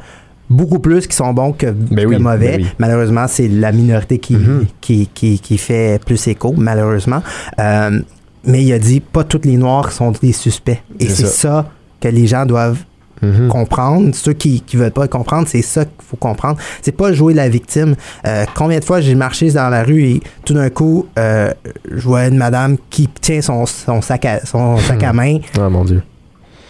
beaucoup 0.49 0.79
plus 0.79 1.07
qui 1.07 1.17
sont 1.17 1.33
bons 1.33 1.53
que, 1.53 1.67
Ben 1.67 2.05
que 2.05 2.07
oui, 2.07 2.19
mauvais. 2.19 2.59
ben 2.59 2.63
oui. 2.63 2.69
Malheureusement, 2.79 3.27
c'est 3.29 3.49
la 3.49 3.73
minorité 3.73 4.19
qui, 4.19 4.35
Mhm. 4.37 4.67
qui, 4.81 5.09
qui, 5.13 5.39
qui 5.39 5.59
fait 5.59 6.01
plus 6.05 6.27
écho, 6.29 6.55
malheureusement. 6.57 7.23
Euh, 7.59 8.01
mais 8.45 8.63
il 8.63 8.73
a 8.73 8.79
dit, 8.79 9.01
pas 9.01 9.25
tous 9.25 9.41
les 9.45 9.57
Noirs 9.57 9.91
sont 9.93 10.13
des 10.13 10.33
suspects. 10.33 10.81
Et 11.01 11.09
C'est 11.09 11.27
ça. 11.27 11.69
que 12.01 12.09
les 12.09 12.27
gens 12.27 12.45
doivent 12.47 12.85
Mhm. 13.23 13.49
comprendre. 13.49 14.15
Ceux 14.15 14.35
qui 14.35 14.63
ne 14.75 14.79
veulent 14.79 14.91
pas 14.91 15.09
comprendre, 15.09 15.49
c'est 15.49 15.63
ça 15.63 15.87
qu'il 15.87 15.95
faut 16.07 16.19
comprendre. 16.19 16.59
C'est 16.83 16.93
pas 16.93 17.13
jouer 17.15 17.33
la 17.33 17.49
victime. 17.49 17.97
Euh, 18.27 18.45
combien 18.55 18.79
de 18.79 18.85
fois 18.85 19.01
j'ai 19.01 19.15
marché 19.15 19.51
dans 19.51 19.71
la 19.71 19.83
rue 19.83 20.03
et 20.05 20.21
tout 20.45 20.53
d'un 20.53 20.69
coup, 20.69 21.07
euh, 21.19 21.51
je 21.91 22.03
vois 22.03 22.27
une 22.27 22.37
madame 22.37 22.77
qui 22.91 23.09
tient 23.09 23.41
son, 23.41 23.65
son 23.65 24.03
sac, 24.03 24.27
à, 24.27 24.45
son 24.45 24.77
sac 24.77 25.03
à 25.03 25.15
main. 25.15 25.39
Ah 25.59 25.71
mon 25.71 25.85
Dieu. 25.87 26.03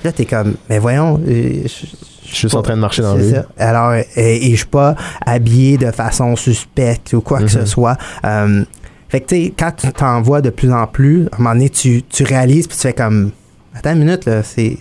Là, 0.05 0.13
t'es 0.13 0.25
comme, 0.25 0.55
mais 0.71 0.79
voyons, 0.79 1.21
euh, 1.27 1.63
je, 1.65 1.87
Je 2.29 2.35
suis 2.35 2.43
juste 2.43 2.55
en 2.55 2.63
train 2.63 2.75
de 2.77 2.81
marcher 2.81 3.03
dans 3.03 3.15
la 3.15 3.23
rue. 3.23 3.31
ça. 3.31 3.47
Alors, 3.59 3.91
euh, 3.91 4.03
et, 4.17 4.51
je 4.51 4.57
suis 4.57 4.67
pas 4.67 4.95
habillé 5.25 5.79
de 5.79 5.91
façon 5.91 6.35
suspecte 6.37 7.13
ou 7.13 7.21
quoi 7.21 7.41
que 7.41 7.49
ce 7.49 7.61
Mhm. 7.61 7.67
soit. 7.67 7.97
Euh, 8.25 8.65
fait 9.09 9.21
que, 9.21 9.27
tu 9.27 9.37
sais, 9.47 9.53
quand 9.57 9.73
tu 9.77 9.93
t'en 9.93 10.21
vois 10.23 10.41
de 10.41 10.51
plus 10.51 10.73
en 10.73 10.87
plus, 10.87 11.27
à 11.33 11.37
un 11.37 11.39
moment 11.39 11.53
donné, 11.55 11.71
tu, 11.71 12.03
tu 12.03 12.25
réalises 12.25 12.67
puis 12.67 12.77
tu 12.77 12.83
fais 12.83 12.93
comme, 12.93 13.31
attends 13.75 13.93
une 13.93 14.01
minute, 14.01 14.25
là, 14.27 14.43
c'est. 14.43 14.77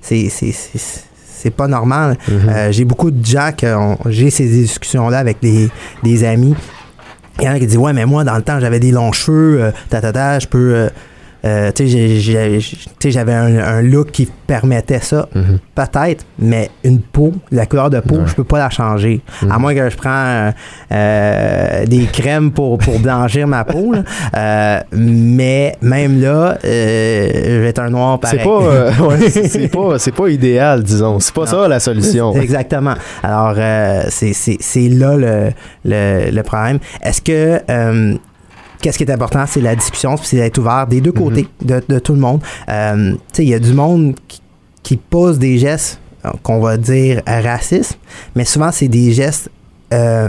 c'est- 0.00 0.28
c'est- 0.30 1.50
pas 1.56 1.68
normal. 1.68 2.16
Mhm. 2.28 2.48
Euh, 2.48 2.72
j'ai 2.72 2.84
beaucoup 2.84 3.10
de 3.10 3.24
gens 3.24 3.50
que 3.56 3.66
j'ai 4.10 4.28
ces 4.30 4.46
discussions-là 4.48 5.18
avec 5.18 5.40
des, 5.40 5.70
des 6.02 6.24
amis. 6.24 6.54
Il 7.40 7.44
y 7.44 7.48
en 7.48 7.52
a 7.52 7.58
qui 7.60 7.66
disent 7.66 7.76
Ouais, 7.78 7.92
mais 7.92 8.04
moi, 8.06 8.24
dans 8.24 8.34
le 8.36 8.42
temps, 8.42 8.58
j'avais 8.60 8.80
des 8.80 8.90
longs 8.90 9.12
cheveux, 9.12 9.62
euh, 9.62 9.70
ta, 9.88 10.00
ta, 10.00 10.12
ta, 10.12 10.38
je 10.40 10.46
peux. 10.46 10.74
euh, 10.74 10.88
euh, 11.44 11.70
j'avais 13.04 13.32
un, 13.34 13.58
un 13.58 13.82
look 13.82 14.10
qui 14.10 14.28
permettait 14.46 15.00
ça. 15.00 15.28
Mhm. 15.34 15.58
Peut-être, 15.74 16.24
mais 16.38 16.70
une 16.84 17.00
peau, 17.00 17.32
la 17.52 17.66
couleur 17.66 17.90
de 17.90 18.00
peau, 18.00 18.16
Ouais. 18.16 18.22
je 18.26 18.34
peux 18.34 18.44
pas 18.44 18.58
la 18.58 18.70
changer. 18.70 19.20
Mhm. 19.42 19.52
À 19.52 19.58
moins 19.58 19.74
que 19.74 19.88
je 19.90 19.96
prends 19.96 20.10
euh, 20.10 20.50
euh, 20.92 21.86
des 21.86 22.04
crèmes 22.06 22.50
pour, 22.52 22.78
pour 22.78 22.98
blanchir 23.00 23.46
ma 23.46 23.64
peau. 23.64 23.92
là. 23.92 24.02
Euh, 24.36 24.80
mais 24.92 25.76
même 25.80 26.20
là, 26.20 26.58
je 26.62 26.68
vais 27.60 27.68
être 27.68 27.80
un 27.80 27.90
noir 27.90 28.18
pareil. 28.18 28.40
C'est 28.42 28.44
pas, 28.44 29.06
ouais, 29.06 29.30
c'est- 29.30 29.68
pas, 29.68 29.98
c'est 29.98 30.12
pas 30.14 30.28
idéal, 30.28 30.82
disons. 30.82 31.20
C'est 31.20 31.34
pas 31.34 31.42
Non. 31.42 31.46
ça 31.46 31.68
la 31.68 31.80
solution. 31.80 32.34
Exactement. 32.34 32.94
Alors, 33.22 33.54
c'est- 34.10 34.32
là 34.88 35.16
le, 35.16 35.50
le, 35.84 36.30
le 36.30 36.42
problème. 36.42 36.78
Est-ce 37.02 37.20
que. 37.20 37.60
Qu'est-ce 38.80 38.96
qui 38.98 39.04
est 39.04 39.10
important, 39.10 39.44
c'est 39.46 39.60
la 39.60 39.74
discussion, 39.74 40.16
c'est 40.16 40.36
d'être 40.36 40.58
ouvert 40.58 40.86
des 40.86 41.00
deux 41.00 41.12
côtés, 41.12 41.48
de, 41.62 41.82
de 41.88 41.98
tout 41.98 42.14
le 42.14 42.20
monde. 42.20 42.40
Euh, 42.68 43.12
tu 43.14 43.18
sais, 43.32 43.42
il 43.44 43.48
y 43.48 43.54
a 43.54 43.58
du 43.58 43.72
monde 43.72 44.14
qui, 44.28 44.40
qui 44.82 44.96
pose 44.96 45.38
des 45.38 45.58
gestes 45.58 45.98
euh, 46.24 46.30
qu'on 46.42 46.60
va 46.60 46.76
dire 46.76 47.22
racistes, 47.26 47.98
mais 48.36 48.44
souvent, 48.44 48.70
c'est 48.70 48.88
des 48.88 49.12
gestes 49.12 49.50
euh, 49.92 50.28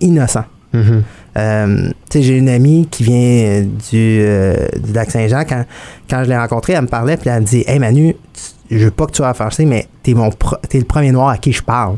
innocents. 0.00 0.44
Mhm. 0.72 1.02
Euh, 1.36 1.88
tu 2.10 2.18
sais, 2.18 2.22
j'ai 2.22 2.36
une 2.36 2.48
amie 2.48 2.88
qui 2.90 3.04
vient 3.04 3.62
du, 3.62 4.18
euh, 4.22 4.66
du 4.82 4.92
lac 4.92 5.10
Saint-Jean. 5.10 5.44
Quand, 5.48 5.64
quand 6.10 6.24
je 6.24 6.28
l'ai 6.28 6.36
rencontrée, 6.36 6.72
elle 6.74 6.82
me 6.82 6.86
parlait, 6.88 7.16
puis 7.16 7.30
elle 7.30 7.40
me 7.42 7.46
dit 7.46 7.64
Hey 7.66 7.78
Manu, 7.78 8.14
tu- 8.68 8.78
je 8.78 8.84
veux 8.86 8.90
pas 8.90 9.06
que 9.06 9.12
tu 9.12 9.18
sois 9.18 9.32
fâché, 9.34 9.64
mais 9.66 9.86
t'es, 10.02 10.14
mon 10.14 10.30
t'es 10.68 10.78
le 10.78 10.84
premier 10.84 11.12
noir 11.12 11.28
à 11.28 11.38
qui 11.38 11.52
je 11.52 11.62
parle. 11.62 11.96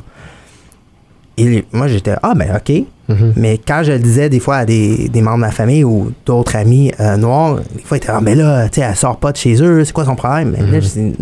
Et 1.37 1.65
moi, 1.73 1.89
j'étais 1.89 2.15
Ah, 2.23 2.35
ben, 2.35 2.55
OK. 2.57 2.85
Mhm. 3.09 3.33
Mais 3.37 3.59
quand 3.59 3.83
je 3.85 3.93
le 3.93 3.99
disais 3.99 4.29
des 4.29 4.41
fois 4.41 4.57
à 4.57 4.65
des, 4.65 5.09
des 5.09 5.21
membres 5.23 5.37
de 5.37 5.41
ma 5.43 5.51
famille 5.51 5.85
ou 5.85 6.13
d'autres 6.25 6.57
amis 6.57 6.91
euh, 7.01 7.17
noirs, 7.17 7.57
des 7.77 7.83
fois 7.83 7.97
ils 7.97 8.03
étaient 8.03 8.11
Ah, 8.11 8.21
mais 8.23 8.35
là, 8.35 8.69
tu 8.69 8.81
sais, 8.81 8.87
elle 8.89 8.97
sort 8.97 9.19
pas 9.19 9.33
de 9.33 9.37
chez 9.37 9.61
eux, 9.63 9.85
c'est 9.85 9.93
quoi 9.93 10.05
son 10.05 10.17
problème? 10.17 10.55
Mais 10.57 10.65
là, 10.67 10.81
je 10.81 10.89
dis, 10.89 11.13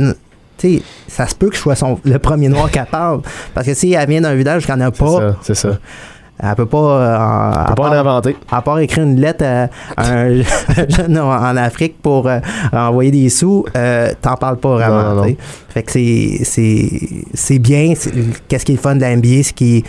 sais, 0.58 0.82
ça 1.08 1.26
se 1.26 1.34
peut 1.34 1.48
que 1.48 1.56
je 1.56 1.60
sois 1.60 1.74
son- 1.74 1.98
le 2.04 2.18
premier 2.20 2.48
noir 2.48 2.70
qui 2.70 2.78
parle. 2.90 3.20
Parce 3.52 3.66
que 3.66 3.74
si 3.74 3.92
elle 3.94 4.08
vient 4.08 4.20
d'un 4.20 4.34
village 4.34 4.64
qui 4.64 4.72
en 4.72 4.80
a 4.80 4.90
C'est 4.92 4.98
pas, 5.04 5.36
c'est 5.42 5.54
ça. 5.56 5.70
elle 6.40 6.54
peut 6.54 6.66
pas. 6.66 6.78
euh, 6.78 7.16
en- 7.18 7.50
à 7.50 7.64
peut 7.70 7.74
pas 7.74 7.82
en 7.88 7.90
part- 7.90 7.98
inventer. 7.98 8.36
à 8.50 8.62
part 8.62 8.78
écrire 8.78 9.02
une 9.02 9.20
lettre 9.20 9.44
à 9.44 9.68
un 9.96 10.40
jeune 10.88 11.18
en 11.18 11.30
en 11.32 11.56
Afrique 11.56 12.00
pour 12.00 12.28
euh, 12.28 12.38
envoyer 12.72 13.10
des 13.10 13.28
sous, 13.28 13.64
euh, 13.76 14.12
t'en 14.20 14.34
parles 14.36 14.58
pas 14.58 14.74
vraiment. 14.74 15.14
Non, 15.14 15.24
non. 15.26 15.36
Fait 15.68 15.82
que 15.82 15.90
c'est- 15.90 16.44
c'est 16.44 16.88
c'est 17.34 17.58
bien. 17.58 17.94
Qu'est-ce 18.46 18.64
qui 18.64 18.72
est 18.72 18.76
le 18.76 18.80
fun 18.80 18.94
de 18.94 19.00
la 19.00 19.16
NBA, 19.16 19.42
c'est 19.42 19.82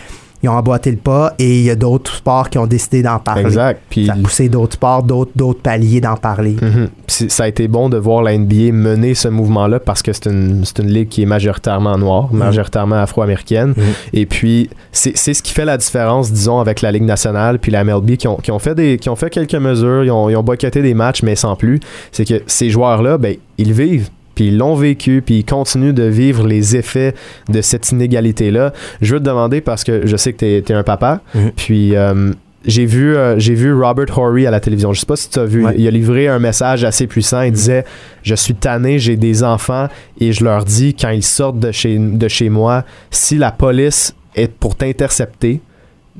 ils 0.44 0.48
ont 0.48 0.52
emboîté 0.52 0.90
le 0.90 0.96
pas 0.96 1.34
et 1.38 1.58
il 1.58 1.64
y 1.64 1.70
a 1.70 1.74
d'autres 1.74 2.14
sports 2.14 2.50
qui 2.50 2.58
ont 2.58 2.66
décidé 2.66 3.02
d'en 3.02 3.18
parler. 3.18 3.42
Exact. 3.42 3.80
Puis 3.88 4.06
Ça 4.06 4.12
a 4.12 4.16
poussé 4.16 4.48
d'autres 4.48 4.74
sports, 4.74 5.02
d'autres 5.02 5.32
d'autres 5.34 5.60
paliers 5.60 6.00
d'en 6.00 6.16
parler. 6.16 6.56
Mhm. 6.60 6.88
Ça 7.08 7.44
a 7.44 7.48
été 7.48 7.66
bon 7.68 7.88
de 7.88 7.96
voir 7.96 8.22
la 8.22 8.36
NBA 8.36 8.72
mener 8.72 9.14
ce 9.14 9.28
mouvement-là 9.28 9.80
parce 9.80 10.02
que 10.02 10.12
c'est 10.12 10.26
une, 10.26 10.64
ligue 10.78 11.08
qui 11.08 11.22
est 11.22 11.26
majoritairement 11.26 11.96
noire, 11.96 12.32
majoritairement 12.32 12.96
afro-américaine. 12.96 13.74
Mhm. 13.76 13.84
Et 14.12 14.26
puis, 14.26 14.70
c'est 14.92 15.16
c'est 15.16 15.32
ce 15.32 15.42
qui 15.42 15.52
fait 15.52 15.64
la 15.64 15.78
différence, 15.78 16.30
disons, 16.30 16.60
avec 16.60 16.82
la 16.82 16.92
Ligue 16.92 17.04
nationale 17.04 17.58
puis 17.58 17.72
la 17.72 17.82
MLB 17.84 18.16
qui 18.16 18.28
ont, 18.28 18.36
qui 18.36 18.50
ont, 18.50 18.58
fait, 18.58 18.74
des, 18.74 18.98
qui 18.98 19.08
ont 19.08 19.16
fait 19.16 19.30
quelques 19.30 19.54
mesures, 19.54 20.04
ils 20.04 20.10
ont, 20.10 20.28
ils 20.28 20.36
ont 20.36 20.42
boycotté 20.42 20.82
des 20.82 20.94
matchs, 20.94 21.22
mais 21.22 21.34
sans 21.36 21.56
plus. 21.56 21.80
C'est 22.12 22.26
que 22.26 22.42
ces 22.46 22.68
joueurs-là, 22.68 23.16
ben, 23.16 23.36
ils 23.56 23.72
vivent. 23.72 24.10
Puis 24.34 24.48
ils 24.48 24.58
l'ont 24.58 24.74
vécu, 24.74 25.22
puis 25.24 25.38
ils 25.38 25.44
continuent 25.44 25.92
de 25.94 26.04
vivre 26.04 26.46
les 26.46 26.76
effets 26.76 27.14
de 27.48 27.60
cette 27.62 27.90
inégalité-là. 27.92 28.72
Je 29.00 29.14
veux 29.14 29.20
te 29.20 29.24
demander, 29.24 29.60
parce 29.60 29.84
que 29.84 30.06
je 30.06 30.16
sais 30.16 30.32
que 30.32 30.38
tu 30.38 30.72
es, 30.72 30.72
un 30.74 30.82
papa, 30.82 31.20
Mhm. 31.34 31.52
puis 31.56 31.96
euh, 31.96 32.32
j'ai 32.66 32.86
vu, 32.86 33.14
euh, 33.14 33.38
j'ai 33.38 33.54
vu 33.54 33.74
Robert 33.74 34.16
Horry 34.18 34.46
à 34.46 34.50
la 34.50 34.58
télévision. 34.60 34.92
Je 34.92 35.00
sais 35.00 35.06
pas 35.06 35.16
si 35.16 35.28
tu 35.28 35.38
as 35.38 35.44
vu. 35.44 35.64
Ouais. 35.66 35.74
Il 35.76 35.86
a 35.86 35.90
livré 35.90 36.28
un 36.28 36.38
message 36.38 36.82
assez 36.84 37.06
puissant. 37.06 37.42
Il 37.42 37.52
disait 37.52 37.84
Je 38.22 38.34
suis 38.34 38.54
tanné, 38.54 38.98
j'ai 38.98 39.16
des 39.16 39.42
enfants 39.42 39.88
et 40.18 40.32
je 40.32 40.42
leur 40.44 40.64
dis 40.64 40.94
quand 40.94 41.10
ils 41.10 41.22
sortent 41.22 41.58
de 41.58 41.70
chez, 41.72 41.98
de 41.98 42.26
chez 42.28 42.48
moi, 42.48 42.84
si 43.10 43.36
la 43.36 43.52
police 43.52 44.14
est 44.34 44.50
pour 44.50 44.76
t'intercepter, 44.76 45.60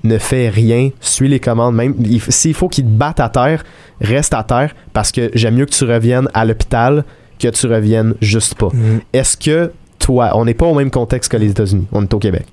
ne 0.03 0.19
fais 0.19 0.49
rien, 0.51 0.91
suis 1.01 1.29
les 1.29 1.41
commandes. 1.41 1.75
Même 1.77 1.95
il- 2.05 2.21
s'il 2.21 2.53
faut 2.53 2.69
qu'ils 2.69 2.85
te 2.85 2.91
battent 2.91 3.21
à 3.21 3.29
terre, 3.31 3.65
reste 4.01 4.35
à 4.35 4.43
terre 4.43 4.75
parce 4.93 5.13
que 5.13 5.31
j'aime 5.35 5.55
mieux 5.55 5.65
que 5.67 5.71
tu 5.73 5.85
reviennes 5.85 6.29
à 6.35 6.45
l'hôpital 6.45 7.05
que 7.45 7.57
tu 7.57 7.67
reviennes 7.67 8.15
juste 8.21 8.55
pas. 8.55 8.71
Mhm. 8.73 9.01
Est-ce 9.13 9.37
que 9.37 9.73
toi, 9.99 10.31
on 10.35 10.45
n'est 10.45 10.55
pas 10.55 10.67
au 10.67 10.75
même 10.75 10.91
contexte 10.91 11.31
que 11.31 11.37
les 11.37 11.51
États-Unis, 11.51 11.87
on 11.93 12.03
est 12.03 12.15
au 12.15 12.19
Québec. 12.19 12.47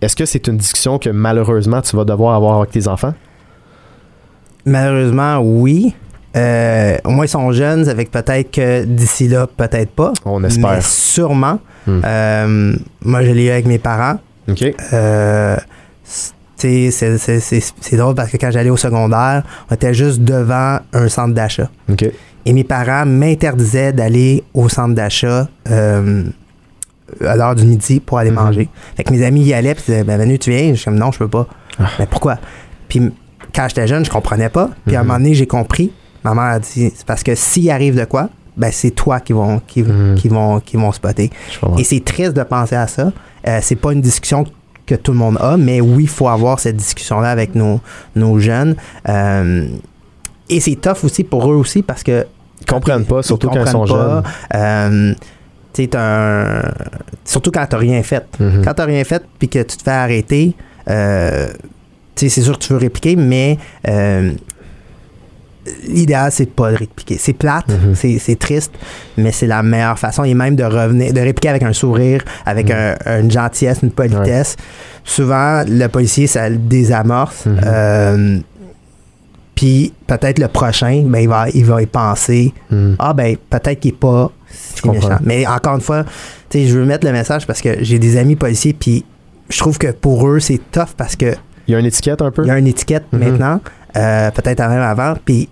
Est-ce 0.00 0.16
que 0.16 0.24
c'est 0.24 0.46
une 0.48 0.56
discussion 0.56 0.98
que 0.98 1.10
malheureusement 1.10 1.80
tu 1.80 1.96
vas 1.96 2.04
devoir 2.04 2.34
avoir 2.34 2.58
avec 2.58 2.70
tes 2.70 2.88
enfants? 2.88 3.14
Malheureusement, 4.64 5.38
oui. 5.38 5.94
Euh, 6.34 6.96
au 7.04 7.10
moins, 7.10 7.26
ils 7.26 7.28
sont 7.28 7.52
jeunes, 7.52 7.88
avec 7.88 8.10
peut-être 8.10 8.50
que 8.50 8.84
d'ici 8.84 9.28
là, 9.28 9.46
peut-être 9.46 9.90
pas. 9.90 10.12
On 10.24 10.42
espère. 10.44 10.76
Mais 10.76 10.80
sûrement. 10.80 11.58
Hmm. 11.86 12.00
Euh, 12.04 12.76
moi, 13.02 13.22
je 13.22 13.30
l'ai 13.32 13.46
eu 13.46 13.50
avec 13.50 13.66
mes 13.66 13.78
parents. 13.78 14.18
OK. 14.48 14.64
Euh, 14.92 15.56
c'est 16.56 17.96
drôle 17.96 18.14
parce 18.14 18.30
que 18.30 18.36
quand 18.36 18.50
j'allais 18.50 18.70
au 18.70 18.76
secondaire, 18.76 19.42
on 19.70 19.74
était 19.74 19.94
juste 19.94 20.20
devant 20.20 20.78
un 20.92 21.08
centre 21.08 21.34
d'achat. 21.34 21.70
OK. 21.90 22.06
Et 22.46 22.52
mes 22.52 22.64
parents 22.64 23.06
m'interdisaient 23.06 23.92
d'aller 23.92 24.42
au 24.54 24.68
centre 24.68 24.94
d'achat 24.94 25.48
euh, 25.70 26.24
à 27.24 27.36
l'heure 27.36 27.54
du 27.54 27.64
midi 27.64 28.00
pour 28.00 28.18
aller 28.18 28.30
Mhm. 28.30 28.36
manger. 28.36 28.68
Fait 28.96 29.04
que 29.04 29.12
mes 29.12 29.24
amis 29.24 29.42
y 29.44 29.54
allaient 29.54 29.74
puis 29.74 29.84
disaient 29.86 30.04
ben 30.04 30.18
Manu, 30.18 30.38
tu 30.38 30.50
viens? 30.50 30.70
Je 30.70 30.74
suis 30.76 30.84
comme 30.86 30.96
non, 30.98 31.12
je 31.12 31.18
peux 31.18 31.28
pas. 31.28 31.46
Ah. 31.78 31.84
Mais 31.98 32.06
pourquoi? 32.06 32.38
Puis 32.88 33.12
quand 33.54 33.66
j'étais 33.68 33.86
jeune, 33.86 34.04
je 34.04 34.10
comprenais 34.10 34.48
pas. 34.48 34.70
Puis 34.86 34.96
à 34.96 35.00
un 35.00 35.02
Mhm. 35.02 35.08
moment 35.08 35.18
donné, 35.20 35.34
j'ai 35.34 35.46
compris. 35.46 35.92
Ma 36.24 36.34
mère 36.34 36.44
a 36.44 36.58
dit 36.58 36.92
c'est 36.94 37.06
parce 37.06 37.22
que 37.22 37.34
s'il 37.34 37.70
arrive 37.70 37.98
de 37.98 38.04
quoi, 38.04 38.28
ben 38.56 38.70
c'est 38.72 38.90
toi 38.90 39.20
qui 39.20 39.32
vont 39.32 39.60
qui, 39.66 39.82
Mhm. 39.82 40.14
qui 40.16 40.28
vont 40.28 40.60
qui 40.60 40.76
vont 40.76 40.92
spotter. 40.92 41.30
Et 41.78 41.84
c'est 41.84 42.04
triste 42.04 42.32
de 42.32 42.42
penser 42.42 42.76
à 42.76 42.86
ça. 42.86 43.12
Euh, 43.46 43.58
c'est 43.62 43.76
pas 43.76 43.92
une 43.92 44.00
discussion 44.00 44.44
que 44.86 44.94
tout 44.94 45.12
le 45.12 45.18
monde 45.18 45.36
a, 45.40 45.56
mais 45.56 45.80
oui, 45.80 46.04
il 46.04 46.08
faut 46.08 46.28
avoir 46.28 46.58
cette 46.60 46.76
discussion-là 46.76 47.30
avec 47.30 47.54
nos, 47.54 47.80
nos 48.16 48.38
jeunes. 48.40 48.74
Euh, 49.08 49.66
et 50.56 50.60
c'est 50.60 50.76
tough 50.76 51.04
aussi 51.04 51.24
pour 51.24 51.50
eux 51.50 51.56
aussi 51.56 51.82
parce 51.82 52.02
que. 52.02 52.26
Ils 52.60 52.66
comprennent 52.66 53.04
pas, 53.04 53.22
surtout 53.22 53.48
quand 53.48 53.60
ils 53.60 53.66
sont 53.68 53.80
comprennent 53.80 53.98
jeunes. 53.98 54.22
pas. 54.22 54.56
Euh, 54.58 55.14
un- 55.94 56.62
Surtout 57.24 57.50
quand 57.50 57.66
t'as 57.66 57.78
rien 57.78 58.02
fait. 58.02 58.24
Mhm. 58.38 58.62
Quand 58.64 58.74
t'as 58.74 58.84
rien 58.84 59.02
fait 59.04 59.22
puis 59.38 59.48
que 59.48 59.58
tu 59.60 59.76
te 59.76 59.82
fais 59.82 59.90
arrêter, 59.90 60.54
euh, 60.88 61.48
c'est 62.14 62.28
sûr 62.28 62.58
que 62.58 62.64
tu 62.64 62.72
veux 62.72 62.78
répliquer, 62.78 63.16
mais 63.16 63.58
euh, 63.88 64.32
l'idéal, 65.88 66.30
c'est 66.32 66.46
de 66.46 66.50
pas 66.50 66.72
de 66.72 66.76
répliquer. 66.76 67.16
C'est 67.18 67.32
plate, 67.32 67.68
Mhm. 67.68 67.94
c'est, 67.94 68.18
c'est 68.18 68.36
triste, 68.38 68.72
mais 69.16 69.30
c'est 69.32 69.46
la 69.46 69.62
meilleure 69.62 69.98
façon. 69.98 70.24
Et 70.24 70.34
même 70.34 70.56
de 70.56 70.64
revenir, 70.64 71.12
de 71.12 71.20
répliquer 71.20 71.50
avec 71.50 71.62
un 71.62 71.72
sourire, 71.72 72.22
avec 72.44 72.68
Mhm. 72.68 72.76
un- 73.06 73.20
une 73.20 73.30
gentillesse, 73.30 73.78
une 73.82 73.92
politesse. 73.92 74.56
Souvent, 75.04 75.62
le 75.66 75.86
policier, 75.88 76.26
ça 76.26 76.48
le 76.48 76.56
désamorce. 76.56 77.46
Mhm. 77.46 77.60
Euh, 77.64 78.38
puis 79.62 79.92
peut-être 80.08 80.40
le 80.40 80.48
prochain, 80.48 81.04
ben, 81.06 81.20
il, 81.20 81.28
va, 81.28 81.48
il 81.50 81.64
va 81.64 81.80
y 81.80 81.86
penser. 81.86 82.52
Mhm. 82.68 82.96
Ah 82.98 83.12
ben 83.14 83.36
peut-être 83.48 83.78
qu'il 83.78 83.92
n'est 83.92 83.96
pas 83.98 84.32
si 84.50 84.88
méchant. 84.90 85.18
Mais 85.22 85.46
encore 85.46 85.76
une 85.76 85.80
fois, 85.80 86.04
je 86.52 86.76
veux 86.76 86.84
mettre 86.84 87.06
le 87.06 87.12
message 87.12 87.46
parce 87.46 87.60
que 87.60 87.76
j'ai 87.84 88.00
des 88.00 88.16
amis 88.16 88.34
policiers, 88.34 88.72
puis 88.72 89.04
je 89.48 89.58
trouve 89.60 89.78
que 89.78 89.92
pour 89.92 90.26
eux, 90.28 90.40
c'est 90.40 90.60
tough 90.72 90.94
parce 90.96 91.14
que 91.14 91.34
Il 91.68 91.72
y 91.72 91.74
a 91.76 91.78
une 91.78 91.86
étiquette 91.86 92.20
un 92.22 92.32
peu? 92.32 92.42
il 92.42 92.48
y 92.48 92.50
a 92.50 92.58
une 92.58 92.66
étiquette 92.66 93.04
Mhm. 93.12 93.20
maintenant, 93.20 93.60
euh, 93.96 94.32
peut-être 94.32 94.58
même 94.68 94.82
avant, 94.82 95.14
puis 95.24 95.48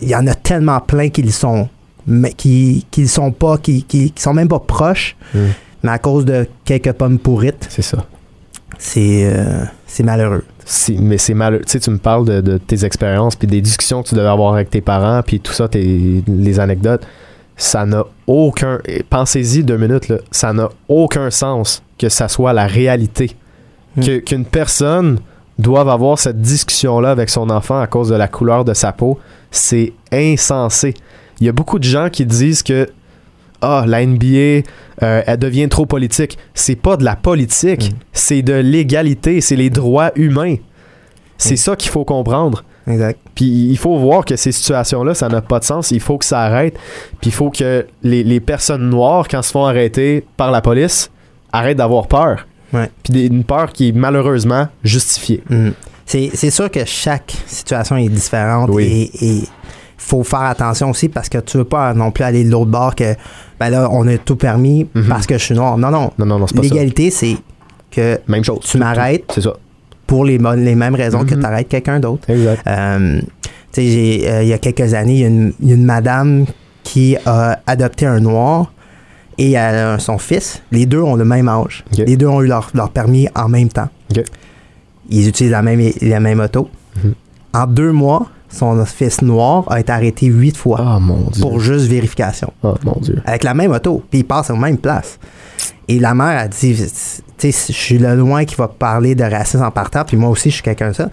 il 0.00 0.08
y 0.08 0.16
en 0.16 0.26
a 0.26 0.34
tellement 0.34 0.80
plein 0.80 1.10
qui 1.10 1.20
le 1.22 1.30
sont, 1.30 1.68
mais 2.06 2.32
qui 2.32 2.86
qui 2.90 3.02
le 3.02 3.08
sont 3.08 3.32
pas, 3.32 3.58
qui, 3.58 3.82
qui, 3.82 4.12
qui 4.12 4.22
sont 4.22 4.32
même 4.32 4.48
pas 4.48 4.60
proches, 4.60 5.14
Mhm. 5.34 5.40
mais 5.82 5.90
à 5.90 5.98
cause 5.98 6.24
de 6.24 6.48
quelques 6.64 6.92
pommes 6.92 7.18
pourrites, 7.18 7.66
C'est 7.68 7.82
ça. 7.82 7.98
c'est 8.78 9.24
euh, 9.30 9.64
c'est 9.86 10.04
malheureux. 10.04 10.44
Mais 11.00 11.18
c'est 11.18 11.34
mal. 11.34 11.58
Tu 11.60 11.72
sais, 11.72 11.80
tu 11.80 11.90
me 11.90 11.98
parles 11.98 12.24
de, 12.24 12.40
de 12.40 12.58
tes 12.58 12.84
expériences, 12.84 13.36
puis 13.36 13.48
des 13.48 13.60
discussions 13.60 14.02
que 14.02 14.08
tu 14.08 14.14
devais 14.14 14.28
avoir 14.28 14.54
avec 14.54 14.70
tes 14.70 14.80
parents, 14.80 15.22
puis 15.26 15.40
tout 15.40 15.52
ça, 15.52 15.68
tes, 15.68 16.22
les 16.26 16.60
anecdotes. 16.60 17.02
Ça 17.56 17.84
n'a 17.84 18.04
aucun. 18.26 18.78
Pensez-y 19.10 19.62
deux 19.62 19.76
minutes, 19.76 20.08
là. 20.08 20.16
Ça 20.30 20.52
n'a 20.52 20.68
aucun 20.88 21.30
sens 21.30 21.82
que 21.98 22.08
ça 22.08 22.28
soit 22.28 22.52
la 22.52 22.66
réalité. 22.66 23.32
Que- 24.00 24.18
Qu'une 24.18 24.44
personne 24.46 25.18
doive 25.58 25.88
avoir 25.88 26.18
cette 26.18 26.40
discussion-là 26.40 27.10
avec 27.10 27.28
son 27.28 27.50
enfant 27.50 27.78
à 27.80 27.86
cause 27.86 28.08
de 28.08 28.14
la 28.14 28.26
couleur 28.26 28.64
de 28.64 28.72
sa 28.72 28.92
peau, 28.92 29.18
c'est 29.50 29.92
insensé. 30.10 30.94
Il 31.40 31.46
y 31.46 31.48
a 31.48 31.52
beaucoup 31.52 31.78
de 31.78 31.84
gens 31.84 32.08
qui 32.08 32.24
disent 32.24 32.62
que 32.62 32.88
ah, 33.62 33.84
la 33.86 34.04
NBA, 34.04 34.26
euh, 35.02 35.22
elle 35.26 35.38
devient 35.38 35.68
trop 35.68 35.86
politique. 35.86 36.36
C'est 36.54 36.76
pas 36.76 36.96
de 36.96 37.04
la 37.04 37.16
politique, 37.16 37.90
Mm. 37.92 37.96
c'est 38.12 38.42
de 38.42 38.54
l'égalité, 38.54 39.40
c'est 39.40 39.56
les 39.56 39.70
droits 39.70 40.10
humains. 40.16 40.56
C'est 41.38 41.54
Mm. 41.54 41.56
ça 41.58 41.76
qu'il 41.76 41.90
faut 41.90 42.04
comprendre. 42.04 42.64
Exact. 42.88 43.18
Puis 43.36 43.68
il 43.70 43.78
faut 43.78 43.96
voir 43.98 44.24
que 44.24 44.34
ces 44.36 44.50
situations-là, 44.52 45.14
ça 45.14 45.28
n'a 45.28 45.40
pas 45.40 45.60
de 45.60 45.64
sens. 45.64 45.92
Il 45.92 46.00
faut 46.00 46.18
que 46.18 46.24
ça 46.24 46.40
arrête. 46.40 46.74
Puis 47.20 47.30
il 47.30 47.32
faut 47.32 47.50
que 47.50 47.86
les, 48.02 48.24
les 48.24 48.40
personnes 48.40 48.90
noires, 48.90 49.28
quand 49.28 49.40
se 49.42 49.52
font 49.52 49.64
arrêter 49.66 50.24
par 50.36 50.50
la 50.50 50.60
police, 50.60 51.10
arrêtent 51.52 51.78
d'avoir 51.78 52.08
peur. 52.08 52.46
Ouais. 52.72 52.90
Puis 53.04 53.26
une 53.26 53.44
peur 53.44 53.72
qui 53.72 53.88
est 53.90 53.92
malheureusement 53.92 54.66
justifiée. 54.82 55.42
Mhm. 55.48 55.74
C'est 56.06 56.30
c'est 56.34 56.50
sûr 56.50 56.70
que 56.70 56.84
chaque 56.84 57.32
situation 57.46 57.96
est 57.96 58.08
différente 58.08 58.68
Oui. 58.72 59.10
et 59.20 59.26
il 59.28 59.46
faut 59.96 60.24
faire 60.24 60.40
attention 60.42 60.90
aussi 60.90 61.08
parce 61.08 61.28
que 61.28 61.38
tu 61.38 61.58
veux 61.58 61.64
pas 61.64 61.94
non 61.94 62.10
plus 62.10 62.24
aller 62.24 62.42
de 62.44 62.50
l'autre 62.50 62.70
bord 62.70 62.96
que 62.96 63.14
ben 63.62 63.70
là 63.70 63.88
on 63.92 64.06
a 64.08 64.18
tout 64.18 64.36
permis 64.36 64.86
Mhm. 64.94 65.06
parce 65.08 65.26
que 65.26 65.36
je 65.38 65.44
suis 65.44 65.54
noir. 65.54 65.78
Non 65.78 65.90
non. 65.90 66.10
Non, 66.18 66.26
non, 66.26 66.38
non, 66.38 66.46
c'est 66.46 66.56
pas 66.56 66.62
ça. 66.62 66.68
L'égalité 66.68 67.10
c'est 67.10 67.36
que 67.90 68.18
Même 68.28 68.42
chose. 68.44 68.60
tu 68.60 68.78
m'arrêtes 68.78 69.24
C'est 69.34 69.42
ça. 69.42 69.52
pour 70.06 70.24
les, 70.24 70.38
les 70.38 70.74
mêmes 70.74 70.94
raisons 70.94 71.24
que 71.24 71.34
Mhm. 71.34 71.40
tu 71.40 71.46
arrêtes 71.46 71.68
quelqu'un 71.68 72.00
d'autre. 72.00 72.28
Exact. 72.30 72.62
Euh, 72.66 73.20
tu 73.72 73.80
sais, 73.82 74.20
euh, 74.30 74.42
il 74.42 74.48
y 74.48 74.52
a 74.52 74.58
quelques 74.58 74.94
années, 74.94 75.14
il 75.14 75.20
y, 75.20 75.24
a 75.24 75.28
une- 75.28 75.52
il 75.60 75.68
y 75.68 75.72
a 75.72 75.74
une 75.76 75.84
madame 75.84 76.44
qui 76.82 77.16
a 77.24 77.60
adopté 77.66 78.06
un 78.06 78.20
noir 78.20 78.72
et 79.38 79.52
elle 79.52 79.76
a 79.76 79.98
son 79.98 80.18
fils. 80.18 80.62
Les 80.72 80.84
deux 80.86 81.00
ont 81.00 81.14
le 81.16 81.24
même 81.24 81.48
âge. 81.48 81.84
Les 81.96 82.16
deux 82.16 82.26
ont 82.26 82.42
eu 82.42 82.46
leur, 82.48 82.70
leur 82.74 82.90
permis 82.90 83.28
en 83.34 83.48
même 83.48 83.68
temps. 83.68 83.88
Ils 85.10 85.28
utilisent 85.28 85.52
la 85.52 85.62
même, 85.62 85.80
la 86.00 86.20
même 86.20 86.40
auto. 86.40 86.68
Mhm. 86.96 87.14
En 87.54 87.66
deux 87.66 87.92
mois, 87.92 88.26
son 88.52 88.84
fils 88.84 89.22
noir 89.22 89.64
a 89.70 89.80
été 89.80 89.90
arrêté 89.92 90.26
huit 90.26 90.56
fois 90.56 90.78
Oh 90.96 91.00
mon 91.00 91.30
Dieu. 91.30 91.40
pour 91.42 91.58
juste 91.60 91.86
vérification. 91.86 92.52
Oh 92.62 92.74
mon 92.84 92.96
Dieu. 93.00 93.20
Avec 93.24 93.44
la 93.44 93.54
même 93.54 93.72
auto. 93.72 94.02
Puis 94.10 94.20
il 94.20 94.24
passe 94.24 94.50
aux 94.50 94.56
mêmes 94.56 94.78
places. 94.78 95.18
Et 95.88 95.98
la 95.98 96.14
mère 96.14 96.38
a 96.38 96.48
dit, 96.48 96.74
tu 97.38 97.50
sais, 97.52 97.72
je 97.72 97.76
suis 97.76 97.98
le 97.98 98.14
loin 98.14 98.44
qui 98.44 98.54
va 98.54 98.68
parler 98.68 99.14
de 99.14 99.24
racisme 99.24 99.62
en 99.62 99.70
partant, 99.70 100.04
puis 100.04 100.16
moi 100.16 100.30
aussi, 100.30 100.48
je 100.50 100.54
suis 100.54 100.62
quelqu'un 100.62 100.90
de 100.90 100.94
ça. 100.94 101.08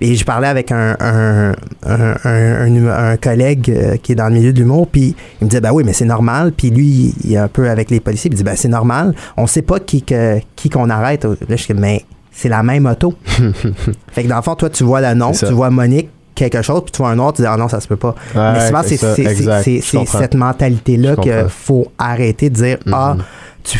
Et 0.00 0.14
je 0.16 0.24
parlais 0.24 0.48
avec 0.48 0.72
un, 0.72 0.96
un, 1.00 1.52
un, 1.84 2.16
un- 2.24 3.16
collègue 3.18 3.70
euh, 3.70 3.96
qui 3.96 4.12
est 4.12 4.14
dans 4.16 4.28
le 4.28 4.34
milieu 4.34 4.52
de 4.52 4.58
l'humour, 4.58 4.88
puis 4.88 5.14
il 5.40 5.44
me 5.44 5.48
disait, 5.50 5.60
ben 5.60 5.70
oui, 5.72 5.82
mais 5.84 5.92
c'est 5.92 6.04
normal. 6.04 6.52
Puis 6.56 6.70
lui, 6.70 7.14
il 7.24 7.32
est 7.34 7.36
un 7.36 7.48
peu 7.48 7.68
avec 7.70 7.90
les 7.90 8.00
policiers, 8.00 8.28
il 8.28 8.32
me 8.32 8.36
dit, 8.36 8.42
ben 8.44 8.54
c'est 8.56 8.68
normal. 8.68 9.14
On 9.36 9.46
sait 9.46 9.62
pas 9.62 9.78
qui 9.80 10.02
que- 10.02 10.38
qui 10.56 10.70
qu'on 10.70 10.90
arrête. 10.90 11.24
Là, 11.24 11.56
je 11.56 11.66
dis, 11.66 11.74
mais 11.74 12.04
c'est 12.32 12.48
la 12.48 12.62
même 12.62 12.86
auto. 12.86 13.14
fait 14.12 14.24
que 14.24 14.28
dans 14.28 14.36
le 14.36 14.42
fond, 14.42 14.54
toi, 14.54 14.70
tu 14.70 14.82
vois 14.84 15.00
le 15.00 15.14
nom, 15.14 15.32
tu 15.32 15.46
vois 15.52 15.70
Monique, 15.70 16.08
quelque 16.50 16.62
chose, 16.62 16.82
puis 16.84 16.92
tu 16.92 16.98
vois 16.98 17.10
un 17.10 17.18
autre, 17.18 17.36
tu 17.36 17.42
dis, 17.42 17.48
ah 17.48 17.56
non, 17.56 17.68
ça 17.68 17.80
se 17.80 17.88
peut 17.88 17.96
pas. 17.96 18.14
Ouais, 18.34 18.52
Mais 18.52 18.66
souvent, 18.66 18.82
c'est 18.82 19.80
cette 20.06 20.34
mentalité-là 20.34 21.16
qu'il 21.16 21.46
faut 21.48 21.86
arrêter 21.98 22.50
de 22.50 22.54
dire, 22.54 22.78
ah, 22.92 23.16
tu, 23.64 23.78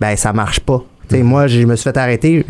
ben, 0.00 0.16
ça 0.16 0.32
marche 0.32 0.60
pas. 0.60 0.82
Sais, 1.10 1.22
moi, 1.22 1.46
je 1.48 1.60
me 1.64 1.74
suis 1.76 1.84
fait 1.84 1.96
arrêter, 1.96 2.44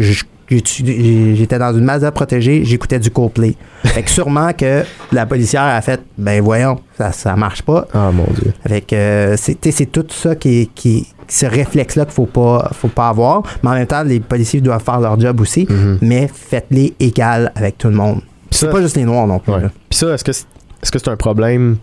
j'étais 0.50 1.58
dans 1.58 1.72
une 1.76 1.84
Mazda 1.84 2.10
protégée, 2.12 2.62
j'écoutais 2.64 2.98
du 2.98 3.10
Coldplay. 3.10 3.54
fait 3.84 4.02
que 4.02 4.10
sûrement 4.10 4.52
que 4.52 4.82
la 5.12 5.26
policière 5.26 5.62
a 5.62 5.80
fait, 5.80 6.00
ben 6.18 6.42
voyons, 6.42 6.78
ça, 6.98 7.12
ça 7.12 7.36
marche 7.36 7.62
pas. 7.62 7.86
Ah 7.94 8.10
mon 8.12 8.26
dieu. 8.34 8.52
Fait 8.66 8.80
que 8.80 8.94
euh, 8.94 9.36
c'est 9.36 9.86
tout 9.92 10.06
ça 10.10 10.34
qui, 10.34 10.62
est- 10.62 10.74
qui 10.74 11.06
ce 11.28 11.46
réflexe-là 11.46 12.04
qu'il 12.04 12.14
faut 12.14 12.26
pas, 12.26 12.70
faut 12.74 12.88
pas 12.88 13.08
avoir. 13.08 13.42
Mais 13.62 13.70
en 13.70 13.74
même 13.74 13.86
temps, 13.86 14.02
les 14.02 14.18
policiers 14.20 14.60
doivent 14.60 14.82
faire 14.82 14.98
leur 15.00 15.18
job 15.18 15.40
aussi, 15.40 15.66
mais 16.02 16.28
faites-les 16.32 16.94
égales 16.98 17.52
avec 17.54 17.78
tout 17.78 17.88
le 17.88 17.94
monde. 17.94 18.20
C'est 18.50 18.70
pas 18.70 18.80
juste 18.82 18.96
les 18.96 19.04
noirs 19.04 19.26
non 19.26 19.38
plus. 19.38 19.52
Ouais. 19.52 19.60
Puis 19.88 19.98
ça, 19.98 20.12
est-ce 20.14 20.24
que 20.24 20.32
c'est 20.32 20.46
est-ce 20.82 20.90
que 20.90 20.98
c'est 20.98 21.10
un 21.10 21.16
problème 21.16 21.76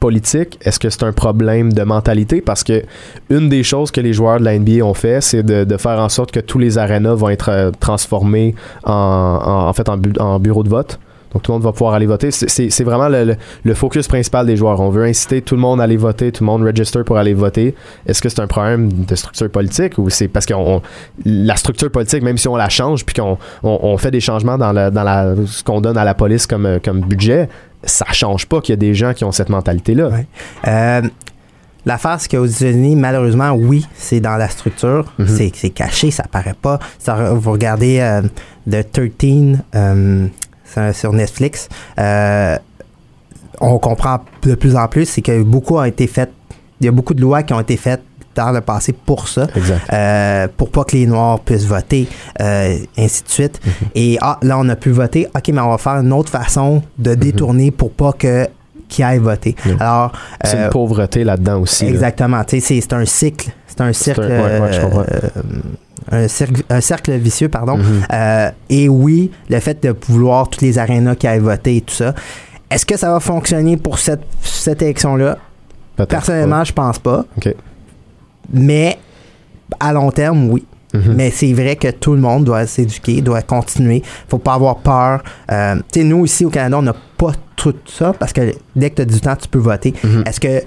politique? 0.00 0.58
Est-ce 0.62 0.78
que 0.78 0.90
c'est 0.90 1.02
un 1.04 1.12
problème 1.12 1.72
de 1.72 1.82
mentalité? 1.82 2.40
Parce 2.40 2.64
que 2.64 2.82
une 3.28 3.48
des 3.48 3.62
choses 3.62 3.90
que 3.90 4.00
les 4.00 4.12
joueurs 4.12 4.38
de 4.40 4.44
la 4.44 4.58
NBA 4.58 4.84
ont 4.84 4.94
fait, 4.94 5.20
c'est 5.20 5.42
de, 5.42 5.64
de 5.64 5.76
faire 5.76 6.00
en 6.00 6.08
sorte 6.08 6.32
que 6.32 6.40
tous 6.40 6.58
les 6.58 6.78
arénas 6.78 7.14
vont 7.14 7.28
être 7.28 7.48
euh, 7.50 7.70
transformés 7.78 8.54
en, 8.84 8.92
en, 8.92 9.68
en 9.68 9.72
fait 9.72 9.88
en, 9.88 9.96
bu- 9.96 10.18
en 10.18 10.38
bureau 10.40 10.62
de 10.62 10.68
vote. 10.68 10.98
Donc 11.32 11.42
tout 11.42 11.52
le 11.52 11.56
monde 11.56 11.62
va 11.64 11.72
pouvoir 11.72 11.94
aller 11.94 12.06
voter. 12.06 12.30
C'est- 12.30 12.82
vraiment 12.84 13.08
le, 13.08 13.24
le- 13.24 13.36
le 13.64 13.74
focus 13.74 14.08
principal 14.08 14.46
des 14.46 14.56
joueurs. 14.56 14.80
On 14.80 14.90
veut 14.90 15.04
inciter 15.04 15.42
tout 15.42 15.54
le 15.54 15.60
monde 15.60 15.80
à 15.80 15.84
aller 15.84 15.96
voter, 15.96 16.32
tout 16.32 16.42
le 16.42 16.46
monde 16.46 16.62
register 16.62 17.04
pour 17.04 17.16
aller 17.18 17.34
voter. 17.34 17.74
Est-ce 18.06 18.20
que 18.20 18.28
c'est 18.28 18.40
un 18.40 18.46
problème 18.46 18.92
de 18.92 19.14
structure 19.14 19.50
politique 19.50 19.96
ou 19.98 20.10
c'est 20.10 20.28
parce 20.28 20.46
que 20.46 20.54
la 21.24 21.56
structure 21.56 21.90
politique, 21.90 22.22
même 22.22 22.38
si 22.38 22.48
on 22.48 22.56
la 22.56 22.68
change 22.68 23.04
puis 23.06 23.14
qu'on 23.14 23.38
on, 23.62 23.78
on 23.82 23.96
fait 23.98 24.10
des 24.10 24.20
changements 24.20 24.58
dans, 24.58 24.72
le- 24.72 24.90
dans 24.90 25.04
la, 25.04 25.34
ce 25.46 25.62
qu'on 25.62 25.80
donne 25.80 25.96
à 25.98 26.04
la 26.04 26.14
police 26.14 26.46
comme, 26.46 26.78
comme 26.84 27.00
budget, 27.00 27.48
ça 27.84 28.06
change 28.12 28.46
pas 28.46 28.60
qu'il 28.60 28.72
y 28.72 28.74
a 28.74 28.76
des 28.76 28.94
gens 28.94 29.14
qui 29.14 29.24
ont 29.24 29.32
cette 29.32 29.48
mentalité-là. 29.50 30.08
Ouais. 30.08 30.26
Euh, 30.68 31.02
L'affaire, 31.86 32.16
c'est 32.20 32.30
qu'aux 32.30 32.44
États-Unis, 32.44 32.94
malheureusement, 32.94 33.52
oui, 33.52 33.86
c'est 33.94 34.20
dans 34.20 34.36
la 34.36 34.48
structure. 34.50 35.10
Mhm. 35.18 35.26
C'est- 35.26 35.52
C'est 35.54 35.70
caché, 35.70 36.10
ça 36.10 36.24
paraît 36.30 36.54
pas. 36.60 36.78
Ça, 36.98 37.32
vous 37.32 37.52
regardez 37.52 38.00
euh, 38.00 38.20
The 38.70 38.86
13 38.92 39.58
euh, 39.74 40.26
c'est- 40.26 40.49
sur 40.92 41.12
Netflix, 41.12 41.68
euh, 41.98 42.56
on 43.60 43.78
comprend 43.78 44.20
de 44.42 44.54
plus 44.54 44.76
en 44.76 44.88
plus, 44.88 45.06
c'est 45.06 45.22
que 45.22 45.42
beaucoup 45.42 45.76
ont 45.76 45.84
été 45.84 46.06
faites, 46.06 46.32
il 46.80 46.86
y 46.86 46.88
a 46.88 46.92
beaucoup 46.92 47.14
de 47.14 47.20
lois 47.20 47.42
qui 47.42 47.52
ont 47.52 47.60
été 47.60 47.76
faites 47.76 48.02
dans 48.34 48.52
le 48.52 48.60
passé 48.60 48.92
pour 48.92 49.28
ça, 49.28 49.48
euh, 49.92 50.48
pour 50.56 50.70
pas 50.70 50.84
que 50.84 50.96
les 50.96 51.06
Noirs 51.06 51.40
puissent 51.40 51.66
voter, 51.66 52.06
euh, 52.40 52.78
ainsi 52.96 53.22
de 53.24 53.28
suite. 53.28 53.60
Mhm. 53.66 53.72
Et 53.96 54.18
ah, 54.20 54.38
là, 54.42 54.56
on 54.58 54.68
a 54.68 54.76
pu 54.76 54.90
voter, 54.90 55.26
ok, 55.34 55.48
mais 55.52 55.60
on 55.60 55.70
va 55.70 55.78
faire 55.78 55.94
une 56.00 56.12
autre 56.12 56.30
façon 56.30 56.80
de 56.98 57.14
détourner 57.14 57.70
pour 57.70 57.90
pas 57.90 58.12
que 58.12 58.46
qui 58.88 59.02
aille 59.04 59.18
voter. 59.18 59.54
Alors, 59.78 60.12
C'est 60.42 60.56
euh, 60.56 60.64
une 60.64 60.70
pauvreté 60.70 61.22
là-dedans 61.22 61.60
aussi. 61.60 61.86
Exactement. 61.86 62.42
C'est- 62.48 62.92
un 62.92 63.04
cycle. 63.04 63.50
C'est 63.68 63.80
un 63.80 63.92
cercle. 63.92 64.22
un- 64.22 64.28
ouais, 64.28 64.60
ouais, 64.60 64.72
je 64.72 64.80
comprends. 64.80 65.00
euh, 65.02 65.28
un, 66.10 66.28
cercle 66.28 66.62
un 66.68 66.80
cercle 66.80 67.12
vicieux, 67.16 67.48
pardon. 67.48 67.76
Mhm. 67.76 68.02
Euh, 68.12 68.50
et 68.68 68.88
oui, 68.88 69.30
le 69.48 69.60
fait 69.60 69.82
de 69.82 69.94
vouloir 70.08 70.48
toutes 70.48 70.62
les 70.62 70.78
arénas 70.78 71.14
qui 71.14 71.26
aillent 71.26 71.40
voter 71.40 71.76
et 71.76 71.80
tout 71.80 71.94
ça. 71.94 72.14
Est-ce 72.70 72.86
que 72.86 72.96
ça 72.96 73.10
va 73.10 73.20
fonctionner 73.20 73.76
pour 73.76 73.98
cette, 73.98 74.22
cette 74.42 74.82
élection-là? 74.82 75.38
Personnellement, 76.08 76.64
je 76.64 76.72
pense 76.72 76.98
pas. 76.98 77.24
Mais 78.52 78.98
à 79.78 79.92
long 79.92 80.10
terme, 80.10 80.50
oui. 80.50 80.64
Mhm. 80.92 81.14
Mais 81.14 81.30
c'est 81.30 81.52
vrai 81.52 81.76
que 81.76 81.88
tout 81.88 82.14
le 82.14 82.20
monde 82.20 82.44
doit 82.44 82.66
s'éduquer, 82.66 83.20
doit 83.20 83.42
continuer. 83.42 84.02
faut 84.28 84.38
pas 84.38 84.54
avoir 84.54 84.78
peur. 84.78 85.22
Euh, 85.50 85.76
tu 85.92 86.00
sais, 86.00 86.04
nous, 86.04 86.24
ici 86.24 86.44
au 86.44 86.50
Canada, 86.50 86.78
on 86.78 86.82
n'a 86.82 86.96
pas 87.16 87.32
tout 87.54 87.74
ça 87.86 88.12
parce 88.12 88.32
que 88.32 88.52
dès 88.74 88.90
que 88.90 88.96
tu 88.96 89.02
as 89.02 89.04
du 89.04 89.20
temps, 89.20 89.36
tu 89.36 89.48
peux 89.48 89.58
voter. 89.58 89.94
Mhm. 90.02 90.24
Est-ce 90.26 90.40
que 90.40 90.62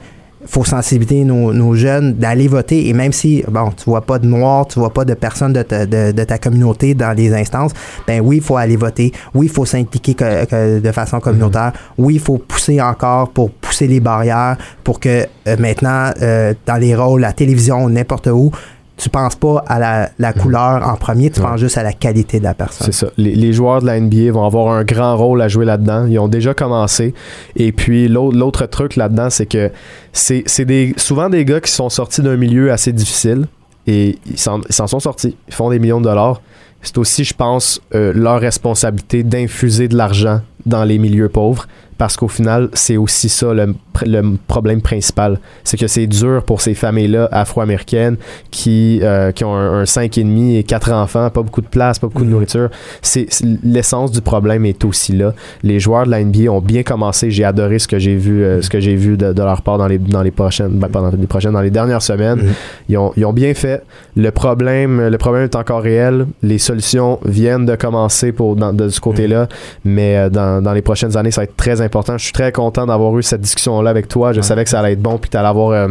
faut 0.45 0.63
sensibiliser 0.63 1.23
nos, 1.23 1.53
nos 1.53 1.75
jeunes 1.75 2.13
d'aller 2.13 2.47
voter. 2.47 2.87
Et 2.89 2.93
même 2.93 3.11
si 3.11 3.43
bon 3.49 3.69
tu 3.71 3.85
vois 3.85 4.01
pas 4.01 4.19
de 4.19 4.27
noirs 4.27 4.67
tu 4.67 4.79
vois 4.79 4.93
pas 4.93 5.05
de 5.05 5.13
personnes 5.13 5.53
de 5.53 5.61
ta, 5.63 5.85
de, 5.85 6.11
de 6.11 6.23
ta 6.23 6.37
communauté 6.37 6.93
dans 6.93 7.15
les 7.15 7.33
instances 7.33 7.71
ben 8.07 8.21
oui 8.21 8.37
il 8.37 8.43
faut 8.43 8.57
aller 8.57 8.75
voter. 8.77 9.11
Oui 9.33 9.47
il 9.47 9.51
faut 9.51 9.65
s'impliquer 9.65 10.13
que- 10.13 10.45
que 10.45 10.79
de 10.79 10.91
façon 10.91 11.19
communautaire. 11.19 11.73
Oui 11.97 12.15
il 12.15 12.19
faut 12.19 12.37
pousser 12.37 12.81
encore 12.81 13.29
pour 13.29 13.51
pousser 13.51 13.87
les 13.87 13.99
barrières 13.99 14.57
pour 14.83 14.99
que 14.99 15.25
euh, 15.47 15.55
maintenant 15.59 16.11
euh, 16.21 16.53
dans 16.65 16.75
les 16.77 16.95
rôles 16.95 17.21
la 17.21 17.33
télévision 17.33 17.89
n'importe 17.89 18.27
où 18.27 18.51
tu 18.95 19.09
penses 19.09 19.35
pas 19.35 19.63
à 19.67 19.79
la, 19.79 20.09
la 20.19 20.33
couleur 20.33 20.87
en 20.87 20.95
premier 20.95 21.29
tu 21.31 21.39
Ouais. 21.41 21.47
penses 21.47 21.59
juste 21.59 21.77
à 21.77 21.83
la 21.83 21.93
qualité 21.93 22.37
de 22.39 22.43
la 22.43 22.53
personne 22.53 22.85
C'est 22.85 22.91
ça. 22.93 23.07
Les, 23.17 23.33
les 23.35 23.51
joueurs 23.51 23.81
de 23.81 23.87
la 23.87 23.99
NBA 23.99 24.31
vont 24.31 24.45
avoir 24.45 24.71
un 24.73 24.83
grand 24.83 25.17
rôle 25.17 25.41
à 25.41 25.47
jouer 25.47 25.65
là-dedans. 25.65 26.05
Ils 26.05 26.19
ont 26.19 26.27
déjà 26.27 26.53
commencé. 26.53 27.13
Et 27.55 27.71
puis 27.71 28.07
l'autre 28.07 28.65
truc 28.67 28.95
là-dedans, 28.95 29.29
c'est 29.29 29.47
que 29.47 29.71
c'est 30.11 30.65
des 30.65 30.93
souvent 30.97 31.29
des 31.29 31.43
gars 31.43 31.59
qui 31.59 31.71
sont 31.71 31.89
sortis 31.89 32.21
d'un 32.21 32.37
milieu 32.37 32.71
assez 32.71 32.91
difficile 32.93 33.47
et 33.87 34.17
ils 34.29 34.37
s'en 34.37 34.61
ils 34.69 34.73
s'en 34.73 34.87
sont 34.87 34.99
sortis. 34.99 35.35
Ils 35.47 35.53
font 35.53 35.69
des 35.69 35.79
millions 35.79 35.99
de 35.99 36.05
dollars. 36.05 36.41
C'est 36.81 36.97
aussi, 36.97 37.23
je 37.23 37.33
pense, 37.33 37.81
euh, 37.95 38.11
leur 38.13 38.41
responsabilité 38.41 39.23
d'infuser 39.23 39.87
de 39.87 39.95
l'argent 39.95 40.41
dans 40.65 40.83
les 40.83 40.97
milieux 40.99 41.29
pauvres 41.29 41.65
parce 41.97 42.17
qu'au 42.17 42.27
final, 42.27 42.69
c'est 42.73 42.97
aussi 42.97 43.29
ça 43.29 43.53
le, 43.53 43.67
pr- 43.93 44.05
le 44.07 44.37
problème 44.47 44.81
principal. 44.81 45.39
C'est 45.63 45.77
que 45.77 45.87
c'est 45.87 46.07
dur 46.07 46.43
pour 46.43 46.61
ces 46.61 46.73
familles-là 46.73 47.29
afro-américaines 47.31 48.17
qui, 48.51 48.99
euh, 49.03 49.31
qui 49.31 49.43
ont 49.43 49.55
un, 49.55 49.81
un 49.81 49.83
5,5 49.83 50.57
et 50.57 50.63
4 50.63 50.91
enfants, 50.91 51.29
pas 51.29 51.41
beaucoup 51.41 51.61
de 51.61 51.67
place, 51.67 51.99
pas 51.99 52.07
beaucoup 52.07 52.25
de 52.25 52.29
nourriture. 52.29 52.69
C'est 53.01 53.27
c'est- 53.29 53.43
L'essence 53.63 54.11
du 54.11 54.21
problème 54.21 54.65
est 54.65 54.83
aussi 54.85 55.13
là. 55.13 55.33
Les 55.63 55.79
joueurs 55.79 56.05
de 56.05 56.11
la 56.11 56.23
NBA 56.23 56.51
ont 56.51 56.61
bien 56.61 56.83
commencé. 56.83 57.29
J'ai 57.31 57.43
adoré 57.43 57.79
ce 57.79 57.87
que 57.87 57.99
j'ai 57.99 58.15
vu, 58.15 58.43
euh, 58.43 58.61
ce 58.61 58.69
que 58.69 58.79
j'ai 58.79 58.95
vu 58.95 59.17
de, 59.17 59.33
de 59.33 59.41
leur 59.43 59.61
part 59.61 59.77
dans 59.77 59.87
les, 59.87 59.97
dans 59.97 60.21
les 60.23 60.31
prochaines, 60.31 60.69
ben, 60.79 60.87
pas 60.89 61.01
dans 61.01 61.11
les 61.11 61.27
prochaines, 61.27 61.51
dans 61.53 61.61
les 61.61 61.71
dernières 61.71 62.01
semaines. 62.01 62.39
Mhm. 62.39 62.53
Ils, 62.89 62.97
ont, 62.97 63.13
ils 63.17 63.25
ont 63.25 63.33
bien 63.33 63.53
fait. 63.53 63.83
Le 64.15 64.31
problème, 64.31 65.07
le 65.07 65.17
problème 65.17 65.43
est 65.43 65.55
encore 65.55 65.81
réel. 65.81 66.25
Les 66.41 66.57
solutions 66.57 67.19
viennent 67.25 67.65
de 67.65 67.75
commencer 67.75 68.31
pour, 68.31 68.55
dans- 68.55 68.73
de 68.73 68.89
ce 68.89 68.99
côté-là, 68.99 69.47
mais 69.85 70.17
euh, 70.17 70.29
dans, 70.29 70.61
dans 70.61 70.73
les 70.73 70.81
prochaines 70.81 71.15
années, 71.17 71.31
ça 71.31 71.41
va 71.41 71.45
être 71.45 71.55
très 71.55 71.81
important. 71.83 72.17
Je 72.17 72.23
suis 72.23 72.33
très 72.33 72.51
content 72.51 72.85
d'avoir 72.85 73.17
eu 73.17 73.23
cette 73.23 73.41
discussion-là 73.41 73.89
avec 73.89 74.07
toi. 74.07 74.33
Je 74.33 74.41
savais 74.41 74.63
que 74.63 74.69
ça 74.69 74.79
allait 74.79 74.93
être 74.93 75.01
bon, 75.01 75.17
puis 75.17 75.29
tu 75.29 75.37
allais 75.37 75.47
avoir 75.47 75.69
euh, 75.71 75.87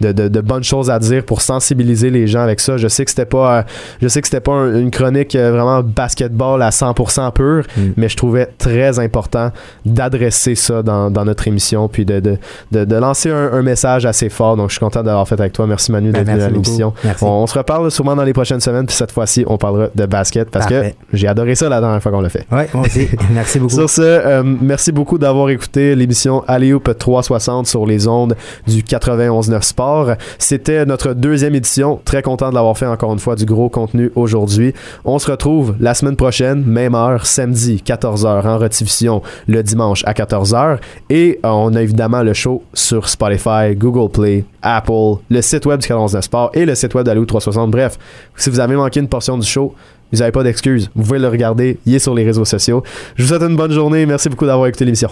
de, 0.00 0.12
de- 0.12 0.28
de 0.28 0.40
bonnes 0.40 0.64
choses 0.64 0.90
à 0.90 0.98
dire 0.98 1.24
pour 1.24 1.40
sensibiliser 1.40 2.10
les 2.10 2.26
gens 2.26 2.40
avec 2.42 2.60
ça. 2.60 2.76
Je 2.76 2.88
sais 2.88 3.04
que 3.04 3.10
c'était 3.10 3.24
pas, 3.24 3.58
euh, 3.58 3.62
je 4.02 4.08
sais 4.08 4.20
que 4.20 4.26
c'était 4.28 4.40
pas 4.40 4.52
un- 4.52 4.78
une 4.80 4.90
chronique 4.90 5.34
euh, 5.34 5.52
vraiment 5.52 5.82
basketball 5.82 6.62
à 6.62 6.70
100% 6.70 7.30
pur, 7.32 7.64
Mm. 7.76 7.80
mais 7.96 8.08
je 8.08 8.16
trouvais 8.16 8.46
très 8.58 8.98
important 8.98 9.50
d'adresser 9.84 10.54
ça 10.54 10.82
dans, 10.82 11.10
dans 11.10 11.24
notre 11.24 11.46
émission, 11.48 11.88
puis 11.88 12.04
de, 12.04 12.20
de, 12.20 12.36
de, 12.72 12.84
de 12.84 12.96
lancer 12.96 13.30
un, 13.30 13.52
un 13.52 13.62
message 13.62 14.04
assez 14.06 14.28
fort. 14.28 14.56
Donc, 14.56 14.68
je 14.70 14.74
suis 14.74 14.80
content 14.80 15.02
d'avoir 15.02 15.26
fait 15.28 15.38
avec 15.40 15.52
toi. 15.52 15.66
Merci 15.66 15.92
Manu 15.92 16.10
Ben, 16.10 16.18
d'être 16.24 16.26
venu 16.26 16.36
merci 16.38 16.48
à 16.48 16.52
l'émission. 16.52 16.92
On, 17.22 17.26
on 17.26 17.46
se 17.46 17.56
reparle 17.58 17.90
sûrement 17.90 18.16
dans 18.16 18.24
les 18.24 18.32
prochaines 18.32 18.60
semaines, 18.60 18.86
puis 18.86 18.96
cette 18.96 19.12
fois-ci, 19.12 19.44
on 19.46 19.56
parlera 19.58 19.88
de 19.94 20.06
basket 20.06 20.50
parce 20.50 20.66
Parfait. 20.66 20.94
que 21.10 21.16
j'ai 21.16 21.28
adoré 21.28 21.54
ça 21.54 21.68
la 21.68 21.80
dernière 21.80 22.02
fois 22.02 22.12
qu'on 22.12 22.20
l'a 22.20 22.28
fait. 22.28 22.46
ouais 22.50 22.68
moi 22.74 22.84
aussi 22.86 23.08
merci 23.32 23.58
beaucoup 23.58 23.74
Sur 23.74 23.90
ce, 23.90 24.42
merci 24.42 24.92
beaucoup 24.92 25.18
d'avoir 25.18 25.35
écouté 25.44 25.94
l'émission 25.94 26.42
Alley-Oop 26.48 26.96
360 26.98 27.66
sur 27.66 27.86
les 27.86 28.08
ondes 28.08 28.36
du 28.66 28.82
91.9 28.82 29.62
Sport. 29.62 30.12
C'était 30.38 30.86
notre 30.86 31.12
deuxième 31.12 31.54
édition. 31.54 32.00
Très 32.04 32.22
content 32.22 32.48
de 32.50 32.54
l'avoir 32.54 32.76
fait 32.76 32.86
encore 32.86 33.12
une 33.12 33.18
fois, 33.18 33.36
du 33.36 33.44
gros 33.44 33.68
contenu 33.68 34.10
aujourd'hui. 34.14 34.72
On 35.04 35.18
se 35.18 35.30
retrouve 35.30 35.74
la 35.78 35.94
semaine 35.94 36.16
prochaine, 36.16 36.64
même 36.64 36.94
heure, 36.94 37.26
samedi 37.26 37.82
14h 37.84 38.46
en 38.46 38.58
rediffusion 38.58 39.22
le 39.46 39.62
dimanche 39.62 40.02
à 40.06 40.12
14h. 40.12 40.78
Et 41.10 41.38
euh, 41.44 41.48
on 41.48 41.74
a 41.74 41.82
évidemment 41.82 42.22
le 42.22 42.32
show 42.32 42.62
sur 42.72 43.08
Spotify, 43.08 43.76
Google 43.76 44.10
Play, 44.10 44.44
Apple, 44.62 45.20
le 45.28 45.42
site 45.42 45.66
web 45.66 45.80
du 45.80 45.86
91.9 45.86 46.22
Sport 46.22 46.50
et 46.54 46.64
le 46.64 46.74
site 46.74 46.94
web 46.94 47.04
d'Alley-Oop 47.04 47.28
360. 47.28 47.70
Bref, 47.70 47.98
si 48.36 48.50
vous 48.50 48.58
avez 48.58 48.74
manqué 48.74 49.00
une 49.00 49.08
portion 49.08 49.36
du 49.36 49.46
show, 49.46 49.74
vous 50.12 50.18
n'avez 50.18 50.32
pas 50.32 50.44
d'excuses. 50.44 50.90
Vous 50.94 51.02
pouvez 51.02 51.18
le 51.18 51.28
regarder. 51.28 51.78
Il 51.84 51.94
est 51.94 51.98
sur 51.98 52.14
les 52.14 52.24
réseaux 52.24 52.44
sociaux. 52.44 52.82
Je 53.16 53.22
vous 53.22 53.28
souhaite 53.28 53.42
une 53.42 53.56
bonne 53.56 53.72
journée. 53.72 54.06
Merci 54.06 54.28
beaucoup 54.28 54.46
d'avoir 54.46 54.68
écouté 54.68 54.84
l'émission. 54.84 55.04